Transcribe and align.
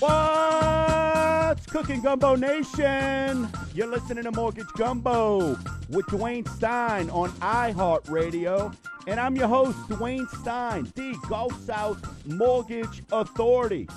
What's 0.00 1.66
cooking, 1.66 2.00
Gumbo 2.00 2.34
Nation? 2.34 3.48
You're 3.72 3.86
listening 3.86 4.24
to 4.24 4.32
Mortgage 4.32 4.66
Gumbo 4.76 5.50
with 5.88 6.06
Dwayne 6.06 6.48
Stein 6.48 7.08
on 7.10 7.30
iHeartRadio. 7.30 8.74
And 9.06 9.20
I'm 9.20 9.36
your 9.36 9.46
host, 9.46 9.78
Dwayne 9.88 10.28
Stein, 10.40 10.90
the 10.96 11.16
Gulf 11.28 11.56
South 11.64 12.26
Mortgage 12.26 13.04
Authority. 13.12 13.88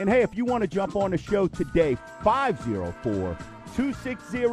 And 0.00 0.08
hey, 0.08 0.22
if 0.22 0.36
you 0.36 0.44
want 0.44 0.62
to 0.62 0.66
jump 0.66 0.96
on 0.96 1.12
the 1.12 1.18
show 1.18 1.46
today, 1.46 1.96
504 2.24 3.38
260 3.76 4.46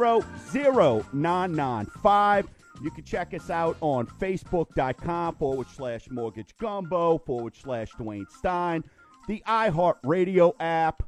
0995. 1.12 2.48
You 2.82 2.90
can 2.90 3.04
check 3.04 3.32
us 3.34 3.50
out 3.50 3.76
on 3.80 4.06
facebook.com 4.06 5.36
forward 5.36 5.68
slash 5.68 6.10
mortgage 6.10 6.56
gumbo 6.58 7.18
forward 7.18 7.54
slash 7.54 7.92
Dwayne 7.92 8.28
Stein, 8.28 8.82
the 9.28 9.42
iHeartRadio 9.46 10.54
app. 10.58 11.04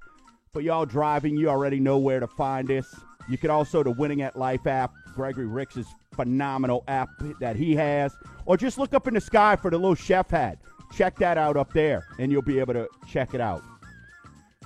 For 0.52 0.60
y'all 0.60 0.87
driving, 0.87 1.37
you 1.37 1.48
already 1.48 1.80
know 1.80 1.98
where 1.98 2.20
to 2.20 2.28
find 2.28 2.70
us. 2.70 2.87
You 3.28 3.37
can 3.37 3.50
also 3.50 3.82
the 3.82 3.90
Winning 3.90 4.23
at 4.23 4.37
Life 4.37 4.68
app, 4.68 4.92
Gregory 5.15 5.46
Ricks' 5.46 5.84
phenomenal 6.15 6.84
app 6.87 7.09
that 7.40 7.56
he 7.56 7.74
has, 7.74 8.15
or 8.46 8.56
just 8.56 8.78
look 8.78 8.95
up 8.95 9.09
in 9.09 9.15
the 9.15 9.20
sky 9.20 9.56
for 9.56 9.73
the 9.73 9.78
little 9.78 9.96
chef 9.96 10.30
hat. 10.30 10.59
Check 10.92 11.16
that 11.16 11.37
out 11.37 11.56
up 11.56 11.73
there, 11.73 12.06
and 12.20 12.30
you'll 12.30 12.42
be 12.42 12.60
able 12.60 12.74
to 12.74 12.88
check 13.09 13.34
it 13.34 13.40
out. 13.40 13.62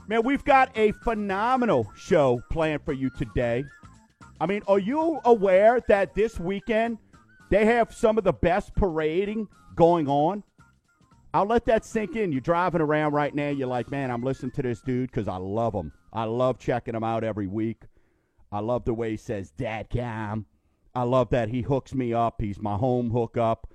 Man, 0.08 0.22
we've 0.22 0.44
got 0.44 0.74
a 0.74 0.92
phenomenal 0.92 1.92
show 1.94 2.40
planned 2.48 2.82
for 2.82 2.94
you 2.94 3.10
today. 3.10 3.62
I 4.40 4.46
mean, 4.46 4.62
are 4.66 4.78
you 4.78 5.20
aware 5.26 5.80
that 5.88 6.14
this 6.14 6.40
weekend 6.40 6.96
they 7.50 7.66
have 7.66 7.92
some 7.92 8.16
of 8.16 8.24
the 8.24 8.32
best 8.32 8.74
parading 8.74 9.48
going 9.74 10.08
on? 10.08 10.44
I'll 11.34 11.44
let 11.44 11.66
that 11.66 11.84
sink 11.84 12.16
in. 12.16 12.32
You're 12.32 12.40
driving 12.40 12.80
around 12.80 13.12
right 13.12 13.34
now. 13.34 13.50
You're 13.50 13.68
like, 13.68 13.90
man, 13.90 14.10
I'm 14.10 14.22
listening 14.22 14.52
to 14.52 14.62
this 14.62 14.80
dude 14.80 15.10
because 15.10 15.28
I 15.28 15.36
love 15.36 15.74
him. 15.74 15.92
I 16.10 16.24
love 16.24 16.58
checking 16.58 16.94
him 16.94 17.04
out 17.04 17.22
every 17.22 17.46
week. 17.46 17.82
I 18.50 18.60
love 18.60 18.86
the 18.86 18.94
way 18.94 19.10
he 19.10 19.16
says, 19.18 19.50
Dad 19.50 19.90
Cam. 19.90 20.46
I 20.94 21.02
love 21.02 21.28
that 21.30 21.50
he 21.50 21.60
hooks 21.60 21.92
me 21.92 22.14
up. 22.14 22.40
He's 22.40 22.62
my 22.62 22.76
home 22.76 23.10
hookup. 23.10 23.70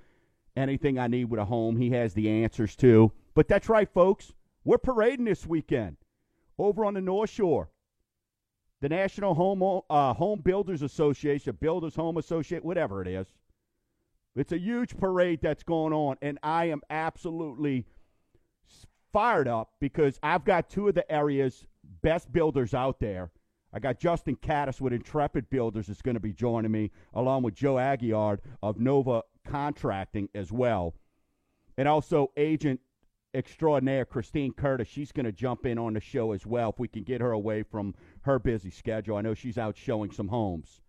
Anything 0.56 0.98
I 0.98 1.06
need 1.06 1.26
with 1.26 1.38
a 1.38 1.44
home, 1.44 1.76
he 1.76 1.90
has 1.90 2.12
the 2.12 2.28
answers 2.28 2.74
to. 2.76 3.12
But 3.34 3.46
that's 3.46 3.68
right, 3.68 3.88
folks. 3.88 4.32
We're 4.64 4.78
parading 4.78 5.26
this 5.26 5.46
weekend 5.46 5.96
over 6.58 6.84
on 6.84 6.94
the 6.94 7.00
North 7.00 7.30
Shore. 7.30 7.70
The 8.80 8.88
National 8.88 9.34
Home 9.34 9.82
uh, 9.88 10.12
Home 10.14 10.40
Builders 10.40 10.82
Association, 10.82 11.56
Builders 11.60 11.94
Home 11.96 12.18
Associate, 12.18 12.64
whatever 12.64 13.00
it 13.00 13.08
is. 13.08 13.26
It's 14.36 14.52
a 14.52 14.58
huge 14.58 14.96
parade 14.96 15.40
that's 15.40 15.62
going 15.62 15.92
on, 15.92 16.16
and 16.20 16.38
I 16.42 16.66
am 16.66 16.82
absolutely 16.90 17.86
fired 19.12 19.46
up 19.46 19.70
because 19.80 20.18
I've 20.22 20.44
got 20.44 20.68
two 20.68 20.88
of 20.88 20.94
the 20.94 21.10
area's 21.10 21.64
best 22.02 22.32
builders 22.32 22.74
out 22.74 22.98
there. 22.98 23.30
I 23.72 23.78
got 23.78 23.98
Justin 23.98 24.36
Caddis 24.36 24.80
with 24.80 24.92
Intrepid 24.92 25.50
Builders 25.50 25.88
is 25.88 26.02
going 26.02 26.14
to 26.14 26.20
be 26.20 26.32
joining 26.32 26.70
me, 26.70 26.90
along 27.14 27.42
with 27.42 27.54
Joe 27.54 27.74
Aguiard 27.74 28.38
of 28.62 28.78
Nova 28.78 29.22
Contracting 29.46 30.28
as 30.34 30.52
well. 30.52 30.94
And 31.76 31.88
also 31.88 32.30
agent 32.36 32.80
extraordinaire 33.34 34.04
Christine 34.04 34.52
Curtis. 34.52 34.88
She's 34.88 35.12
going 35.12 35.26
to 35.26 35.32
jump 35.32 35.66
in 35.66 35.78
on 35.78 35.94
the 35.94 36.00
show 36.00 36.32
as 36.32 36.46
well 36.46 36.70
if 36.70 36.78
we 36.78 36.88
can 36.88 37.02
get 37.02 37.20
her 37.20 37.32
away 37.32 37.62
from 37.62 37.94
her 38.22 38.38
busy 38.38 38.70
schedule. 38.70 39.16
I 39.16 39.22
know 39.22 39.34
she's 39.34 39.58
out 39.58 39.76
showing 39.76 40.10
some 40.10 40.28
homes 40.28 40.80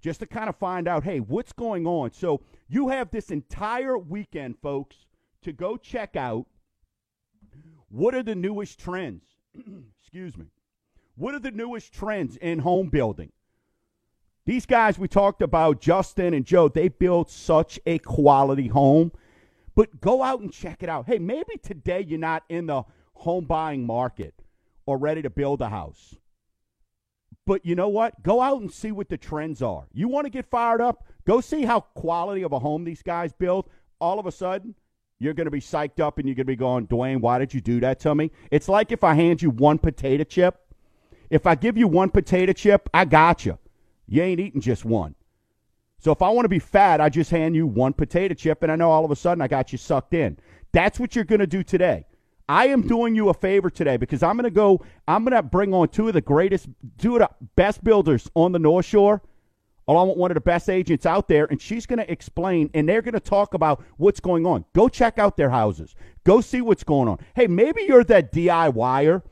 just 0.00 0.20
to 0.20 0.26
kind 0.26 0.48
of 0.48 0.56
find 0.56 0.88
out, 0.88 1.04
hey, 1.04 1.20
what's 1.20 1.52
going 1.52 1.86
on? 1.86 2.12
So 2.12 2.40
you 2.68 2.88
have 2.88 3.10
this 3.10 3.30
entire 3.30 3.98
weekend, 3.98 4.56
folks, 4.62 4.96
to 5.42 5.52
go 5.52 5.76
check 5.76 6.16
out 6.16 6.46
what 7.88 8.14
are 8.14 8.22
the 8.22 8.34
newest 8.34 8.78
trends. 8.78 9.24
Excuse 10.00 10.36
me. 10.36 10.46
What 11.16 11.34
are 11.34 11.40
the 11.40 11.50
newest 11.50 11.92
trends 11.92 12.36
in 12.36 12.60
home 12.60 12.88
building? 12.88 13.32
These 14.46 14.64
guys 14.64 14.98
we 14.98 15.06
talked 15.06 15.42
about, 15.42 15.80
Justin 15.80 16.32
and 16.32 16.46
Joe, 16.46 16.68
they 16.68 16.88
build 16.88 17.30
such 17.30 17.78
a 17.84 17.98
quality 17.98 18.68
home. 18.68 19.12
But 19.74 20.00
go 20.00 20.22
out 20.22 20.40
and 20.40 20.52
check 20.52 20.82
it 20.82 20.88
out. 20.88 21.06
Hey, 21.06 21.18
maybe 21.18 21.56
today 21.62 22.04
you're 22.06 22.18
not 22.18 22.44
in 22.48 22.66
the 22.66 22.82
home 23.14 23.44
buying 23.44 23.86
market 23.86 24.34
or 24.86 24.98
ready 24.98 25.22
to 25.22 25.30
build 25.30 25.60
a 25.60 25.68
house. 25.68 26.16
But 27.46 27.64
you 27.64 27.74
know 27.74 27.88
what? 27.88 28.22
Go 28.22 28.40
out 28.40 28.60
and 28.60 28.70
see 28.70 28.92
what 28.92 29.08
the 29.08 29.16
trends 29.16 29.62
are. 29.62 29.86
You 29.92 30.08
want 30.08 30.26
to 30.26 30.30
get 30.30 30.50
fired 30.50 30.80
up? 30.80 31.06
Go 31.26 31.40
see 31.40 31.64
how 31.64 31.80
quality 31.80 32.42
of 32.42 32.52
a 32.52 32.58
home 32.58 32.84
these 32.84 33.02
guys 33.02 33.32
build. 33.32 33.68
All 34.00 34.18
of 34.18 34.26
a 34.26 34.32
sudden, 34.32 34.74
you're 35.18 35.34
going 35.34 35.46
to 35.46 35.50
be 35.50 35.60
psyched 35.60 36.00
up 36.00 36.18
and 36.18 36.26
you're 36.26 36.34
going 36.34 36.46
to 36.46 36.52
be 36.52 36.56
going, 36.56 36.86
Dwayne, 36.86 37.20
why 37.20 37.38
did 37.38 37.52
you 37.52 37.60
do 37.60 37.80
that 37.80 38.00
to 38.00 38.14
me? 38.14 38.30
It's 38.50 38.68
like 38.68 38.90
if 38.90 39.04
I 39.04 39.14
hand 39.14 39.42
you 39.42 39.50
one 39.50 39.78
potato 39.78 40.24
chip. 40.24 40.58
If 41.28 41.46
I 41.46 41.54
give 41.54 41.76
you 41.76 41.86
one 41.86 42.10
potato 42.10 42.52
chip, 42.52 42.88
I 42.92 43.04
got 43.04 43.46
you. 43.46 43.58
You 44.08 44.22
ain't 44.22 44.40
eating 44.40 44.60
just 44.60 44.84
one. 44.84 45.14
So 46.00 46.12
if 46.12 46.22
I 46.22 46.30
want 46.30 46.46
to 46.46 46.50
be 46.50 46.58
fat, 46.58 47.00
I 47.00 47.10
just 47.10 47.30
hand 47.30 47.54
you 47.54 47.66
one 47.66 47.92
potato 47.92 48.34
chip 48.34 48.62
and 48.62 48.72
I 48.72 48.76
know 48.76 48.90
all 48.90 49.04
of 49.04 49.10
a 49.10 49.16
sudden 49.16 49.42
I 49.42 49.48
got 49.48 49.70
you 49.70 49.78
sucked 49.78 50.14
in. 50.14 50.38
That's 50.72 50.98
what 50.98 51.14
you're 51.14 51.24
going 51.24 51.40
to 51.40 51.46
do 51.46 51.62
today. 51.62 52.06
I 52.48 52.68
am 52.68 52.86
doing 52.86 53.14
you 53.14 53.28
a 53.28 53.34
favor 53.34 53.70
today 53.70 53.96
because 53.96 54.22
I'm 54.22 54.36
going 54.36 54.44
to 54.44 54.50
go, 54.50 54.84
I'm 55.06 55.24
going 55.24 55.36
to 55.36 55.42
bring 55.42 55.72
on 55.74 55.88
two 55.88 56.08
of 56.08 56.14
the 56.14 56.20
greatest, 56.20 56.68
two 56.98 57.16
of 57.16 57.20
the 57.20 57.30
best 57.54 57.84
builders 57.84 58.28
on 58.34 58.50
the 58.50 58.58
North 58.58 58.86
Shore, 58.86 59.22
along 59.86 60.08
with 60.08 60.16
one 60.16 60.30
of 60.30 60.34
the 60.34 60.40
best 60.40 60.68
agents 60.68 61.06
out 61.06 61.28
there, 61.28 61.44
and 61.44 61.60
she's 61.60 61.86
going 61.86 62.00
to 62.00 62.10
explain, 62.10 62.68
and 62.74 62.88
they're 62.88 63.02
going 63.02 63.14
to 63.14 63.20
talk 63.20 63.54
about 63.54 63.84
what's 63.98 64.18
going 64.18 64.46
on. 64.46 64.64
Go 64.74 64.88
check 64.88 65.18
out 65.18 65.36
their 65.36 65.50
houses. 65.50 65.94
Go 66.24 66.40
see 66.40 66.60
what's 66.60 66.82
going 66.82 67.08
on. 67.08 67.18
Hey, 67.36 67.46
maybe 67.46 67.82
you're 67.82 68.04
that 68.04 68.32
DIYer 68.32 69.22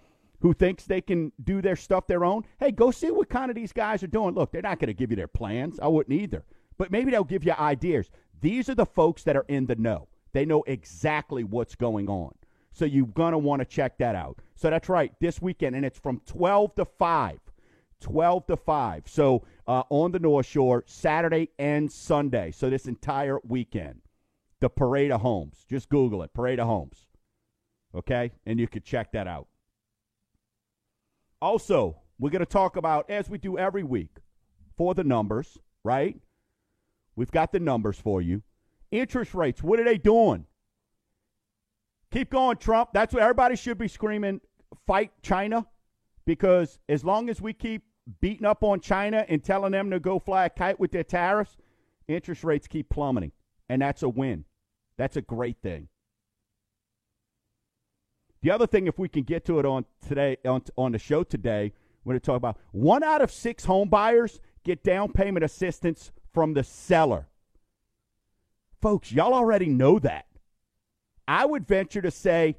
who 0.41 0.53
thinks 0.53 0.85
they 0.85 1.01
can 1.01 1.33
do 1.43 1.61
their 1.61 1.77
stuff 1.77 2.07
their 2.07 2.25
own. 2.25 2.45
Hey, 2.61 2.71
go 2.71 2.91
see 2.91 3.11
what 3.11 3.29
kind 3.29 3.51
of 3.51 3.57
these 3.57 3.73
guys 3.73 4.03
are 4.05 4.09
doing. 4.09 4.35
Look, 4.35 4.53
they're 4.53 4.63
not 4.63 4.79
going 4.79 4.89
to 4.89 4.95
give 4.95 5.11
you 5.11 5.17
their 5.17 5.27
plans. 5.27 5.81
I 5.81 5.89
wouldn't 5.89 6.17
either. 6.17 6.45
But 6.79 6.91
maybe 6.91 7.11
they'll 7.11 7.25
give 7.25 7.45
you 7.45 7.53
ideas. 7.53 8.11
These 8.41 8.69
are 8.69 8.75
the 8.75 8.87
folks 8.87 9.25
that 9.25 9.37
are 9.37 9.45
in 9.49 9.67
the 9.67 9.77
know. 9.77 10.09
They 10.33 10.45
know 10.45 10.63
exactly 10.67 11.45
what's 11.45 11.75
going 11.75 12.09
on. 12.09 12.35
So 12.73 12.85
you're 12.85 13.07
going 13.07 13.33
to 13.33 13.39
want 13.39 13.61
to 13.61 13.67
check 13.67 13.99
that 13.99 14.15
out. 14.15 14.39
So 14.55 14.71
that's 14.71 14.89
right, 14.89 15.13
this 15.21 15.43
weekend, 15.43 15.75
and 15.75 15.85
it's 15.85 15.99
from 15.99 16.21
12 16.27 16.77
to 16.77 16.85
5. 16.85 17.41
12 18.01 18.47
to 18.47 18.57
5. 18.57 19.03
So 19.07 19.45
uh, 19.67 19.83
on 19.91 20.13
the 20.13 20.21
North 20.21 20.47
Shore, 20.47 20.85
Saturday 20.87 21.51
and 21.59 21.91
Sunday. 21.91 22.53
So 22.53 22.71
this 22.71 22.87
entire 22.87 23.39
weekend. 23.45 24.01
The 24.61 24.69
Parade 24.69 25.11
of 25.11 25.21
Homes. 25.21 25.65
Just 25.69 25.89
Google 25.89 26.23
it, 26.23 26.33
Parade 26.33 26.61
of 26.61 26.67
Homes. 26.67 27.07
Okay? 27.95 28.33
And 28.47 28.59
you 28.61 28.69
can 28.69 28.83
check 28.83 29.13
that 29.13 29.27
out. 29.27 29.49
Also, 31.41 31.97
we're 32.19 32.31
going 32.31 32.41
to 32.41 32.47
talk 32.47 32.77
about, 32.77 33.09
as 33.11 33.31
we 33.31 33.39
do 33.39 33.57
every 33.57 33.85
week, 33.85 34.17
for 34.77 34.95
the 34.95 35.05
numbers, 35.05 35.59
right? 35.85 36.17
We've 37.19 37.33
got 37.33 37.51
the 37.51 37.59
numbers 37.59 37.99
for 37.99 38.23
you. 38.23 38.43
Interest 38.93 39.35
rates, 39.35 39.61
what 39.61 39.81
are 39.81 39.85
they 39.85 39.99
doing? 39.99 40.47
Keep 42.13 42.31
going, 42.31 42.59
Trump. 42.59 42.91
That's 42.95 43.13
what 43.13 43.25
everybody 43.25 43.57
should 43.57 43.77
be 43.77 43.89
screaming 43.89 44.41
fight 44.87 45.11
China 45.21 45.67
because 46.25 46.79
as 46.89 47.05
long 47.05 47.29
as 47.29 47.41
we 47.41 47.53
keep 47.53 47.83
beating 48.21 48.47
up 48.47 48.63
on 48.63 48.79
China 48.79 49.27
and 49.29 49.43
telling 49.43 49.73
them 49.73 49.91
to 49.91 49.99
go 49.99 50.21
fly 50.21 50.45
a 50.45 50.49
kite 50.49 50.79
with 50.79 50.93
their 50.93 51.03
tariffs, 51.03 51.57
interest 52.07 52.45
rates 52.45 52.69
keep 52.69 52.89
plummeting. 52.89 53.33
And 53.69 53.83
that's 53.83 54.05
a 54.05 54.09
win. 54.09 54.45
That's 54.97 55.17
a 55.17 55.21
great 55.21 55.57
thing. 55.61 55.89
The 58.43 58.53
other 58.53 58.69
thing, 58.69 58.87
if 58.87 58.97
we 58.97 59.09
can 59.09 59.25
get 59.25 59.45
to 59.47 59.59
it 59.59 59.67
on 59.67 59.87
today 60.07 60.37
on, 60.47 60.63
on 60.77 60.93
the 60.93 61.01
show 61.01 61.25
today, 61.25 61.73
we're 62.05 62.13
going 62.13 62.21
to 62.21 62.27
talk 62.27 62.37
about 62.37 62.59
one 62.71 63.03
out 63.03 63.23
of 63.23 63.33
six 63.33 63.65
home 63.65 63.89
buyers 63.89 64.39
get 64.65 64.85
down 64.85 65.13
payment 65.13 65.45
assistance 65.45 66.13
from 66.39 66.55
the 66.55 66.63
seller. 66.63 67.27
Folks, 68.81 69.11
y'all 69.11 69.35
already 69.35 69.67
know 69.67 69.99
that. 69.99 70.27
I 71.27 71.45
would 71.45 71.67
venture 71.67 72.01
to 72.01 72.13
say 72.13 72.55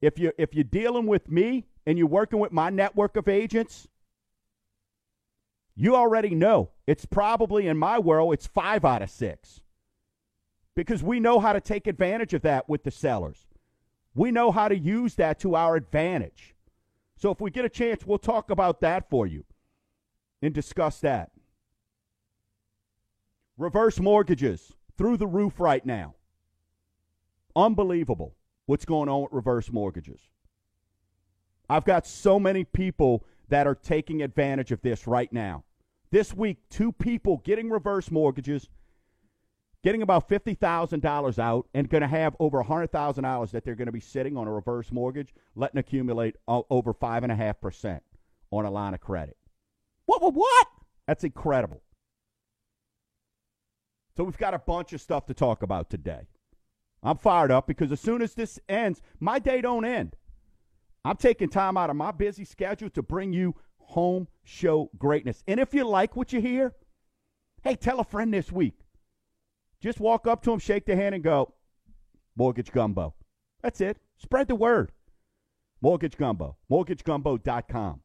if 0.00 0.20
you 0.20 0.30
if 0.38 0.54
you're 0.54 0.62
dealing 0.62 1.08
with 1.08 1.28
me 1.28 1.66
and 1.84 1.98
you're 1.98 2.06
working 2.06 2.38
with 2.38 2.52
my 2.52 2.70
network 2.70 3.16
of 3.16 3.26
agents, 3.26 3.88
you 5.74 5.96
already 5.96 6.32
know 6.32 6.70
it's 6.86 7.06
probably 7.06 7.66
in 7.66 7.76
my 7.76 7.98
world 7.98 8.34
it's 8.34 8.46
5 8.46 8.84
out 8.84 9.02
of 9.02 9.10
6. 9.10 9.60
Because 10.76 11.02
we 11.02 11.18
know 11.18 11.40
how 11.40 11.52
to 11.52 11.60
take 11.60 11.88
advantage 11.88 12.34
of 12.34 12.42
that 12.42 12.68
with 12.68 12.84
the 12.84 12.92
sellers. 12.92 13.48
We 14.14 14.30
know 14.30 14.52
how 14.52 14.68
to 14.68 14.78
use 14.78 15.16
that 15.16 15.40
to 15.40 15.56
our 15.56 15.74
advantage. 15.74 16.54
So 17.16 17.32
if 17.32 17.40
we 17.40 17.50
get 17.50 17.64
a 17.64 17.68
chance, 17.68 18.06
we'll 18.06 18.18
talk 18.18 18.52
about 18.52 18.80
that 18.82 19.10
for 19.10 19.26
you 19.26 19.44
and 20.40 20.54
discuss 20.54 21.00
that. 21.00 21.32
Reverse 23.56 24.00
mortgages 24.00 24.72
through 24.98 25.16
the 25.16 25.26
roof 25.26 25.60
right 25.60 25.84
now. 25.84 26.14
Unbelievable 27.54 28.34
what's 28.66 28.84
going 28.84 29.08
on 29.08 29.22
with 29.22 29.32
reverse 29.32 29.70
mortgages. 29.70 30.20
I've 31.68 31.84
got 31.84 32.06
so 32.06 32.40
many 32.40 32.64
people 32.64 33.24
that 33.48 33.66
are 33.66 33.74
taking 33.74 34.22
advantage 34.22 34.72
of 34.72 34.80
this 34.82 35.06
right 35.06 35.32
now. 35.32 35.64
This 36.10 36.34
week, 36.34 36.58
two 36.70 36.92
people 36.92 37.38
getting 37.44 37.70
reverse 37.70 38.10
mortgages, 38.10 38.68
getting 39.82 40.02
about 40.02 40.28
$50,000 40.28 41.38
out, 41.38 41.66
and 41.74 41.88
going 41.88 42.02
to 42.02 42.08
have 42.08 42.36
over 42.38 42.62
$100,000 42.62 43.50
that 43.50 43.64
they're 43.64 43.74
going 43.74 43.86
to 43.86 43.92
be 43.92 44.00
sitting 44.00 44.36
on 44.36 44.46
a 44.46 44.52
reverse 44.52 44.90
mortgage, 44.92 45.34
letting 45.54 45.78
accumulate 45.78 46.36
uh, 46.48 46.62
over 46.70 46.92
5.5% 46.92 48.00
on 48.50 48.64
a 48.64 48.70
line 48.70 48.94
of 48.94 49.00
credit. 49.00 49.36
What, 50.06 50.22
what, 50.22 50.34
what? 50.34 50.66
That's 51.06 51.24
incredible. 51.24 51.82
So 54.16 54.24
we've 54.24 54.38
got 54.38 54.54
a 54.54 54.58
bunch 54.58 54.92
of 54.92 55.00
stuff 55.00 55.26
to 55.26 55.34
talk 55.34 55.62
about 55.62 55.90
today. 55.90 56.28
I'm 57.02 57.18
fired 57.18 57.50
up 57.50 57.66
because 57.66 57.92
as 57.92 58.00
soon 58.00 58.22
as 58.22 58.34
this 58.34 58.58
ends, 58.68 59.02
my 59.20 59.38
day 59.38 59.60
don't 59.60 59.84
end. 59.84 60.16
I'm 61.04 61.16
taking 61.16 61.50
time 61.50 61.76
out 61.76 61.90
of 61.90 61.96
my 61.96 62.12
busy 62.12 62.44
schedule 62.44 62.88
to 62.90 63.02
bring 63.02 63.32
you 63.32 63.54
home 63.76 64.28
show 64.44 64.90
greatness. 64.96 65.42
And 65.46 65.60
if 65.60 65.74
you 65.74 65.86
like 65.86 66.16
what 66.16 66.32
you 66.32 66.40
hear, 66.40 66.72
hey, 67.62 67.74
tell 67.74 68.00
a 68.00 68.04
friend 68.04 68.32
this 68.32 68.50
week. 68.50 68.74
Just 69.82 70.00
walk 70.00 70.26
up 70.26 70.42
to 70.44 70.50
them, 70.50 70.58
shake 70.58 70.86
their 70.86 70.96
hand, 70.96 71.14
and 71.14 71.22
go, 71.22 71.52
Mortgage 72.36 72.72
Gumbo. 72.72 73.14
That's 73.62 73.80
it. 73.80 73.98
Spread 74.16 74.48
the 74.48 74.54
word. 74.54 74.92
Mortgage 75.82 76.16
Gumbo. 76.16 76.56
MortgageGumbo.com. 76.70 78.00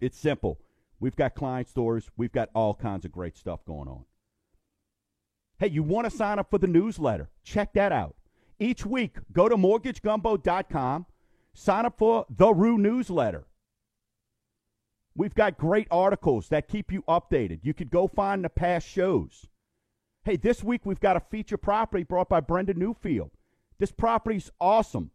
It's 0.00 0.18
simple. 0.18 0.58
We've 0.98 1.14
got 1.14 1.34
client 1.34 1.68
stores. 1.68 2.10
We've 2.16 2.32
got 2.32 2.50
all 2.54 2.74
kinds 2.74 3.04
of 3.04 3.12
great 3.12 3.36
stuff 3.36 3.64
going 3.64 3.88
on. 3.88 4.04
Hey, 5.58 5.68
you 5.68 5.82
want 5.82 6.10
to 6.10 6.16
sign 6.16 6.38
up 6.38 6.50
for 6.50 6.58
the 6.58 6.66
newsletter? 6.66 7.30
Check 7.44 7.74
that 7.74 7.92
out. 7.92 8.16
Each 8.58 8.84
week, 8.84 9.16
go 9.32 9.48
to 9.48 9.56
mortgagegumbo.com, 9.56 11.06
sign 11.52 11.86
up 11.86 11.98
for 11.98 12.26
the 12.28 12.52
Roux 12.52 12.78
newsletter. 12.78 13.46
We've 15.16 15.34
got 15.34 15.58
great 15.58 15.86
articles 15.90 16.48
that 16.48 16.66
keep 16.66 16.90
you 16.90 17.02
updated. 17.02 17.60
You 17.62 17.72
could 17.72 17.90
go 17.90 18.08
find 18.08 18.44
the 18.44 18.48
past 18.48 18.88
shows. 18.88 19.46
Hey, 20.24 20.36
this 20.36 20.64
week 20.64 20.80
we've 20.84 21.00
got 21.00 21.16
a 21.16 21.20
feature 21.20 21.56
property 21.56 22.02
brought 22.02 22.28
by 22.28 22.40
Brenda 22.40 22.74
Newfield. 22.74 23.30
This 23.78 23.92
property's 23.92 24.50
awesome. 24.60 25.10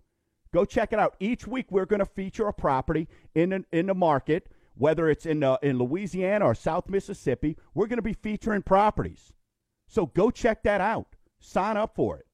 Go 0.54 0.64
check 0.66 0.94
it 0.94 1.00
out. 1.00 1.16
Each 1.20 1.46
week 1.46 1.68
we're 1.70 1.86
going 1.86 2.00
to 2.00 2.06
feature 2.06 2.48
a 2.48 2.54
property 2.54 3.08
in 3.36 3.50
the, 3.50 3.66
in 3.72 3.88
the 3.88 3.94
market, 3.94 4.48
whether 4.76 5.10
it's 5.10 5.26
in, 5.26 5.44
uh, 5.44 5.58
in 5.62 5.78
Louisiana 5.78 6.46
or 6.46 6.56
South 6.56 6.88
Mississippi. 6.88 7.58
We're 7.74 7.88
going 7.88 7.98
to 7.98 8.04
be 8.04 8.14
featuring 8.14 8.62
properties. 8.62 9.34
So 9.90 10.06
go 10.06 10.32
check 10.32 10.64
that 10.64 10.80
out. 10.82 11.08
Sign 11.40 11.76
up 11.76 11.96
for 11.96 12.18
it. 12.18 12.28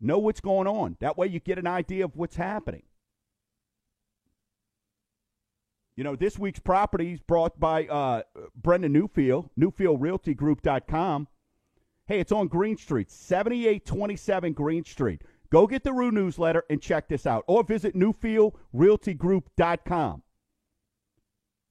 Know 0.00 0.18
what's 0.18 0.40
going 0.40 0.68
on. 0.68 0.96
That 1.00 1.18
way 1.18 1.26
you 1.26 1.40
get 1.40 1.58
an 1.58 1.66
idea 1.66 2.04
of 2.04 2.16
what's 2.16 2.36
happening. 2.36 2.84
You 5.96 6.04
know, 6.04 6.14
this 6.14 6.38
week's 6.38 6.60
property 6.60 7.14
is 7.14 7.20
brought 7.20 7.58
by 7.58 7.88
uh, 7.88 8.22
Brenda 8.54 8.88
Newfield, 8.88 9.50
NewfieldRealtyGroup.com. 9.58 11.26
Hey, 12.06 12.20
it's 12.20 12.30
on 12.30 12.46
Green 12.46 12.76
Street, 12.76 13.10
7827 13.10 14.52
Green 14.52 14.84
Street. 14.84 15.22
Go 15.50 15.66
get 15.66 15.82
the 15.82 15.92
Roux 15.92 16.12
newsletter 16.12 16.62
and 16.70 16.80
check 16.80 17.08
this 17.08 17.26
out. 17.26 17.42
Or 17.48 17.64
visit 17.64 17.96
NewfieldRealtyGroup.com. 17.96 20.22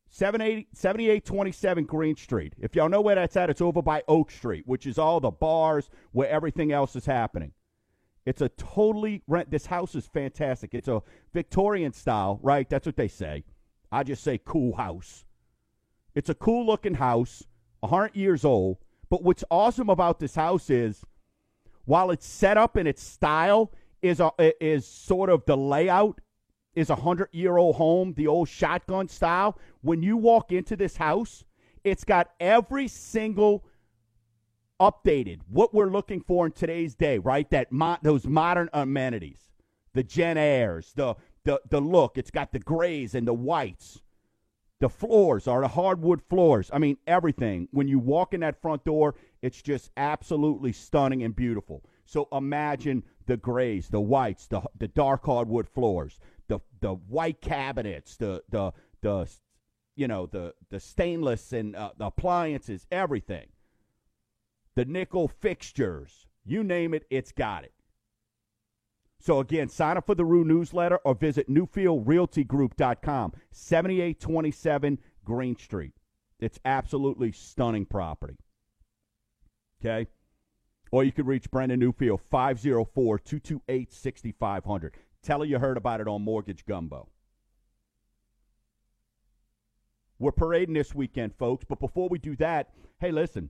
7827 0.10 1.86
Green 1.86 2.16
Street. 2.16 2.54
If 2.60 2.76
y'all 2.76 2.90
know 2.90 3.02
where 3.02 3.16
that's 3.16 3.36
at, 3.36 3.50
it's 3.50 3.62
over 3.62 3.82
by 3.82 4.04
Oak 4.08 4.32
Street, 4.32 4.64
which 4.66 4.86
is 4.86 4.98
all 4.98 5.20
the 5.20 5.32
bars 5.32 5.90
where 6.12 6.30
everything 6.30 6.72
else 6.72 6.96
is 6.96 7.06
happening. 7.06 7.52
It's 8.26 8.42
a 8.42 8.50
totally 8.50 9.24
rent. 9.28 9.52
This 9.52 9.66
house 9.66 9.96
is 9.96 10.06
fantastic. 10.06 10.74
It's 10.74 10.90
a 10.90 11.02
Victorian 11.34 11.94
style, 11.94 12.40
right? 12.42 12.70
That's 12.70 12.86
what 12.86 12.98
they 12.98 13.08
say. 13.08 13.46
I 13.92 14.04
just 14.04 14.24
say 14.24 14.40
cool 14.44 14.76
house. 14.76 15.24
It's 16.14 16.30
a 16.30 16.36
cool 16.36 16.66
looking 16.66 16.96
house, 16.96 17.44
100 17.80 18.16
years 18.16 18.44
old. 18.44 18.80
But 19.10 19.24
what's 19.24 19.44
awesome 19.50 19.90
about 19.90 20.20
this 20.20 20.36
house 20.36 20.70
is 20.70 21.04
while 21.86 22.12
it's 22.12 22.28
set 22.28 22.58
up 22.58 22.76
in 22.76 22.86
its 22.86 23.02
style 23.02 23.72
is 24.02 24.20
a, 24.20 24.32
is 24.64 24.86
sort 24.86 25.30
of 25.30 25.46
the 25.46 25.56
layout 25.56 26.20
is 26.78 26.92
a 26.92 26.96
100 26.96 27.30
year 27.32 27.58
old 27.58 27.76
home, 27.76 28.14
the 28.14 28.28
old 28.28 28.48
shotgun 28.48 29.08
style. 29.08 29.58
When 29.82 30.04
you 30.04 30.16
walk 30.16 30.52
into 30.52 30.76
this 30.76 30.96
house, 30.98 31.44
it's 31.84 32.04
got 32.04 32.30
every 32.40 32.88
single 32.88 33.66
updated 34.80 35.40
what 35.50 35.74
we're 35.74 35.90
looking 35.90 36.22
for 36.22 36.46
in 36.46 36.52
today's 36.52 36.94
day, 36.94 37.18
right? 37.18 37.50
That 37.50 37.72
mo- 37.72 37.98
those 38.04 38.28
modern 38.28 38.70
amenities, 38.74 39.50
the 39.94 40.04
Jenn-Airs, 40.04 40.94
the 40.94 41.16
the 41.46 41.60
the 41.68 41.82
look. 41.82 42.16
It's 42.16 42.30
got 42.30 42.52
the 42.52 42.60
grays 42.60 43.16
and 43.16 43.28
the 43.28 43.34
whites. 43.34 44.00
The 44.80 44.90
floors 44.90 45.48
are 45.48 45.62
the 45.62 45.70
hardwood 45.70 46.22
floors. 46.30 46.70
I 46.72 46.78
mean, 46.78 46.98
everything. 47.08 47.70
When 47.72 47.88
you 47.88 47.98
walk 47.98 48.36
in 48.36 48.42
that 48.42 48.62
front 48.62 48.86
door, 48.86 49.16
it's 49.42 49.64
just 49.64 49.90
absolutely 49.98 50.74
stunning 50.74 51.24
and 51.24 51.36
beautiful. 51.36 51.84
So 52.06 52.28
imagine 52.32 53.02
the 53.26 53.38
grays, 53.38 53.90
the 53.90 54.00
whites, 54.00 54.46
the 54.46 54.62
the 54.78 54.88
dark 54.88 55.26
hardwood 55.26 55.68
floors, 55.68 56.20
the 56.48 56.60
the 56.80 56.94
white 56.94 57.42
cabinets, 57.42 58.18
the 58.18 58.44
the 58.50 58.72
the 59.02 59.30
you 59.96 60.08
know 60.08 60.26
the 60.28 60.54
the 60.70 60.80
stainless 60.80 61.54
and 61.54 61.76
uh, 61.76 61.92
the 61.98 62.06
appliances, 62.06 62.86
everything. 62.92 63.48
The 64.76 64.86
nickel 64.86 65.28
fixtures, 65.28 66.28
you 66.46 66.64
name 66.64 66.94
it, 66.94 67.06
it's 67.10 67.32
got 67.32 67.64
it. 67.64 67.74
So 69.20 69.40
again, 69.40 69.70
sign 69.70 69.98
up 69.98 70.06
for 70.06 70.16
the 70.16 70.26
Roux 70.26 70.46
newsletter 70.46 70.98
or 70.98 71.16
visit 71.16 71.50
NewfieldRealtyGroup.com, 71.50 73.34
7827 73.52 75.00
Green 75.26 75.58
Street. 75.58 75.94
It's 76.40 76.60
absolutely 76.64 77.32
stunning 77.32 77.86
property. 77.86 78.38
Okay? 79.82 80.08
Or 80.92 81.04
you 81.04 81.12
could 81.12 81.28
reach 81.28 81.50
Brenda 81.52 81.76
Newfield, 81.76 82.22
504 82.30 83.20
228 83.20 83.92
6500. 83.92 84.94
Tell 85.28 85.42
her 85.42 85.46
you 85.46 85.60
heard 85.60 85.76
about 85.76 86.00
it 86.00 86.08
on 86.08 86.22
Mortgage 86.22 86.66
Gumbo. 86.66 87.10
We're 90.20 90.32
parading 90.32 90.76
this 90.76 90.96
weekend, 90.96 91.36
folks, 91.36 91.66
but 91.68 91.82
before 91.82 92.08
we 92.08 92.18
do 92.18 92.38
that, 92.38 92.70
hey, 93.02 93.12
listen, 93.12 93.50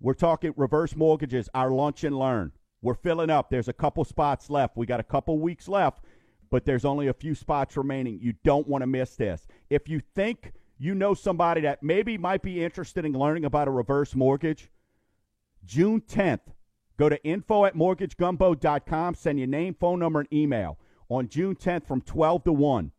we're 0.00 0.14
talking 0.14 0.54
reverse 0.56 0.94
mortgages, 0.94 1.48
our 1.54 1.72
lunch 1.72 2.04
and 2.04 2.16
learn. 2.16 2.52
We're 2.82 2.94
filling 2.94 3.30
up. 3.30 3.50
There's 3.50 3.66
a 3.66 3.72
couple 3.72 4.04
spots 4.04 4.48
left. 4.48 4.76
We 4.76 4.86
got 4.86 5.00
a 5.00 5.02
couple 5.02 5.40
weeks 5.40 5.66
left, 5.66 6.04
but 6.52 6.64
there's 6.64 6.84
only 6.84 7.08
a 7.08 7.14
few 7.14 7.34
spots 7.34 7.76
remaining. 7.76 8.20
You 8.22 8.34
don't 8.44 8.68
want 8.68 8.82
to 8.82 8.86
miss 8.86 9.16
this. 9.16 9.48
If 9.70 9.88
you 9.88 10.00
think 10.14 10.52
you 10.78 10.94
know 10.94 11.14
somebody 11.14 11.62
that 11.62 11.82
maybe 11.82 12.16
might 12.16 12.42
be 12.42 12.62
interested 12.62 13.04
in 13.04 13.14
learning 13.14 13.44
about 13.44 13.66
a 13.66 13.72
reverse 13.72 14.14
mortgage, 14.14 14.70
June 15.64 16.00
10th, 16.00 16.52
go 17.00 17.08
to 17.08 17.24
info 17.24 17.64
at 17.64 17.74
mortgagegumbo.com, 17.74 19.14
send 19.14 19.38
your 19.38 19.48
name, 19.48 19.74
phone 19.80 19.98
number, 19.98 20.20
and 20.20 20.32
email 20.34 20.76
on 21.08 21.26
June 21.30 21.56
10th 21.56 21.86
from 21.86 22.02
12 22.02 22.44
to 22.44 22.52
1. 22.52 22.92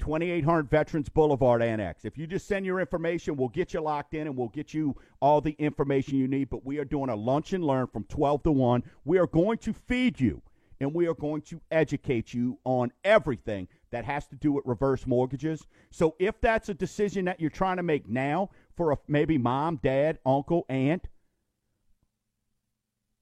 2800 0.00 0.68
Veterans 0.68 1.08
Boulevard 1.08 1.62
Annex. 1.62 2.04
If 2.04 2.18
you 2.18 2.26
just 2.26 2.48
send 2.48 2.66
your 2.66 2.80
information, 2.80 3.36
we'll 3.36 3.48
get 3.48 3.72
you 3.72 3.80
locked 3.80 4.14
in 4.14 4.26
and 4.26 4.36
we'll 4.36 4.48
get 4.48 4.74
you 4.74 4.96
all 5.20 5.40
the 5.40 5.54
information 5.58 6.18
you 6.18 6.26
need. 6.26 6.50
But 6.50 6.64
we 6.64 6.78
are 6.78 6.84
doing 6.84 7.08
a 7.08 7.14
lunch 7.14 7.52
and 7.52 7.62
learn 7.62 7.86
from 7.86 8.02
12 8.04 8.42
to 8.44 8.52
1. 8.52 8.82
We 9.04 9.18
are 9.18 9.26
going 9.28 9.58
to 9.58 9.72
feed 9.72 10.18
you 10.18 10.42
and 10.80 10.92
we 10.92 11.06
are 11.06 11.14
going 11.14 11.42
to 11.42 11.60
educate 11.70 12.34
you 12.34 12.58
on 12.64 12.90
everything 13.04 13.68
that 13.90 14.04
has 14.04 14.26
to 14.28 14.36
do 14.36 14.52
with 14.52 14.64
reverse 14.66 15.06
mortgages. 15.06 15.66
So 15.90 16.16
if 16.18 16.40
that's 16.40 16.68
a 16.68 16.74
decision 16.74 17.26
that 17.26 17.40
you're 17.40 17.50
trying 17.50 17.76
to 17.76 17.82
make 17.84 18.08
now 18.08 18.50
for 18.76 18.92
a, 18.92 18.98
maybe 19.06 19.38
mom, 19.38 19.78
dad, 19.82 20.18
uncle, 20.24 20.64
aunt, 20.68 21.06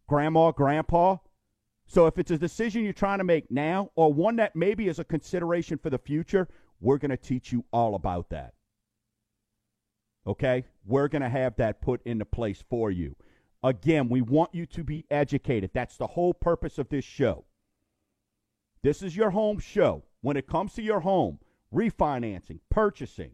grandma, 0.09 0.51
grandpa, 0.53 1.17
so 1.87 2.07
if 2.07 2.19
it's 2.19 2.31
a 2.31 2.39
decision 2.39 2.83
you're 2.85 2.93
trying 2.93 3.19
to 3.19 3.25
make 3.25 3.51
now 3.51 3.91
or 3.95 4.13
one 4.13 4.37
that 4.37 4.57
maybe 4.57 4.89
is 4.89 4.99
a 4.99 5.05
consideration 5.05 5.79
for 5.79 5.91
the 5.91 5.99
future, 5.99 6.49
we're 6.81 6.99
going 6.99 7.11
to 7.11 7.17
teach 7.17 7.53
you 7.53 7.65
all 7.73 7.95
about 7.95 8.29
that. 8.31 8.55
Okay? 10.27 10.65
We're 10.85 11.09
going 11.09 11.23
to 11.23 11.29
have 11.29 11.57
that 11.57 11.81
put 11.81 12.03
into 12.05 12.25
place 12.25 12.63
for 12.69 12.91
you. 12.91 13.15
Again, 13.63 14.09
we 14.09 14.21
want 14.21 14.55
you 14.55 14.67
to 14.67 14.85
be 14.85 15.05
educated. 15.11 15.71
That's 15.73 15.97
the 15.97 16.07
whole 16.07 16.35
purpose 16.35 16.79
of 16.79 16.89
this 16.89 17.05
show. 17.05 17.45
This 18.83 19.03
is 19.03 19.17
your 19.17 19.31
home 19.31 19.59
show. 19.59 20.03
When 20.21 20.37
it 20.37 20.49
comes 20.49 20.75
to 20.75 20.83
your 20.83 21.01
home, 21.01 21.39
refinancing, 21.73 22.59
purchasing, 22.69 23.33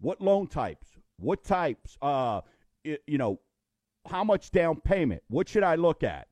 what 0.00 0.20
loan 0.20 0.46
types, 0.48 0.88
what 1.18 1.44
types, 1.44 1.96
uh, 2.02 2.42
you 2.84 3.18
know, 3.18 3.40
how 4.06 4.24
much 4.24 4.50
down 4.50 4.80
payment, 4.80 5.22
what 5.28 5.48
should 5.48 5.62
I 5.62 5.76
look 5.76 6.02
at? 6.02 6.28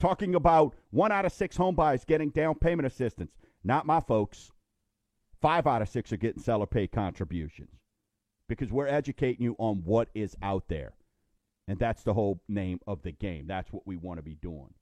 Talking 0.00 0.34
about 0.34 0.74
one 0.90 1.12
out 1.12 1.24
of 1.24 1.32
six 1.32 1.56
home 1.56 1.74
buyers 1.74 2.04
getting 2.04 2.30
down 2.30 2.54
payment 2.56 2.86
assistance. 2.86 3.32
Not 3.64 3.86
my 3.86 4.00
folks. 4.00 4.50
Five 5.40 5.66
out 5.66 5.82
of 5.82 5.88
six 5.88 6.12
are 6.12 6.16
getting 6.16 6.42
seller 6.42 6.66
pay 6.66 6.86
contributions 6.86 7.70
because 8.48 8.72
we're 8.72 8.88
educating 8.88 9.42
you 9.44 9.56
on 9.58 9.82
what 9.84 10.08
is 10.14 10.36
out 10.42 10.64
there. 10.68 10.94
And 11.68 11.78
that's 11.78 12.02
the 12.02 12.14
whole 12.14 12.40
name 12.48 12.80
of 12.86 13.02
the 13.02 13.12
game. 13.12 13.46
That's 13.46 13.72
what 13.72 13.86
we 13.86 13.96
want 13.96 14.18
to 14.18 14.22
be 14.22 14.36
doing. 14.36 14.72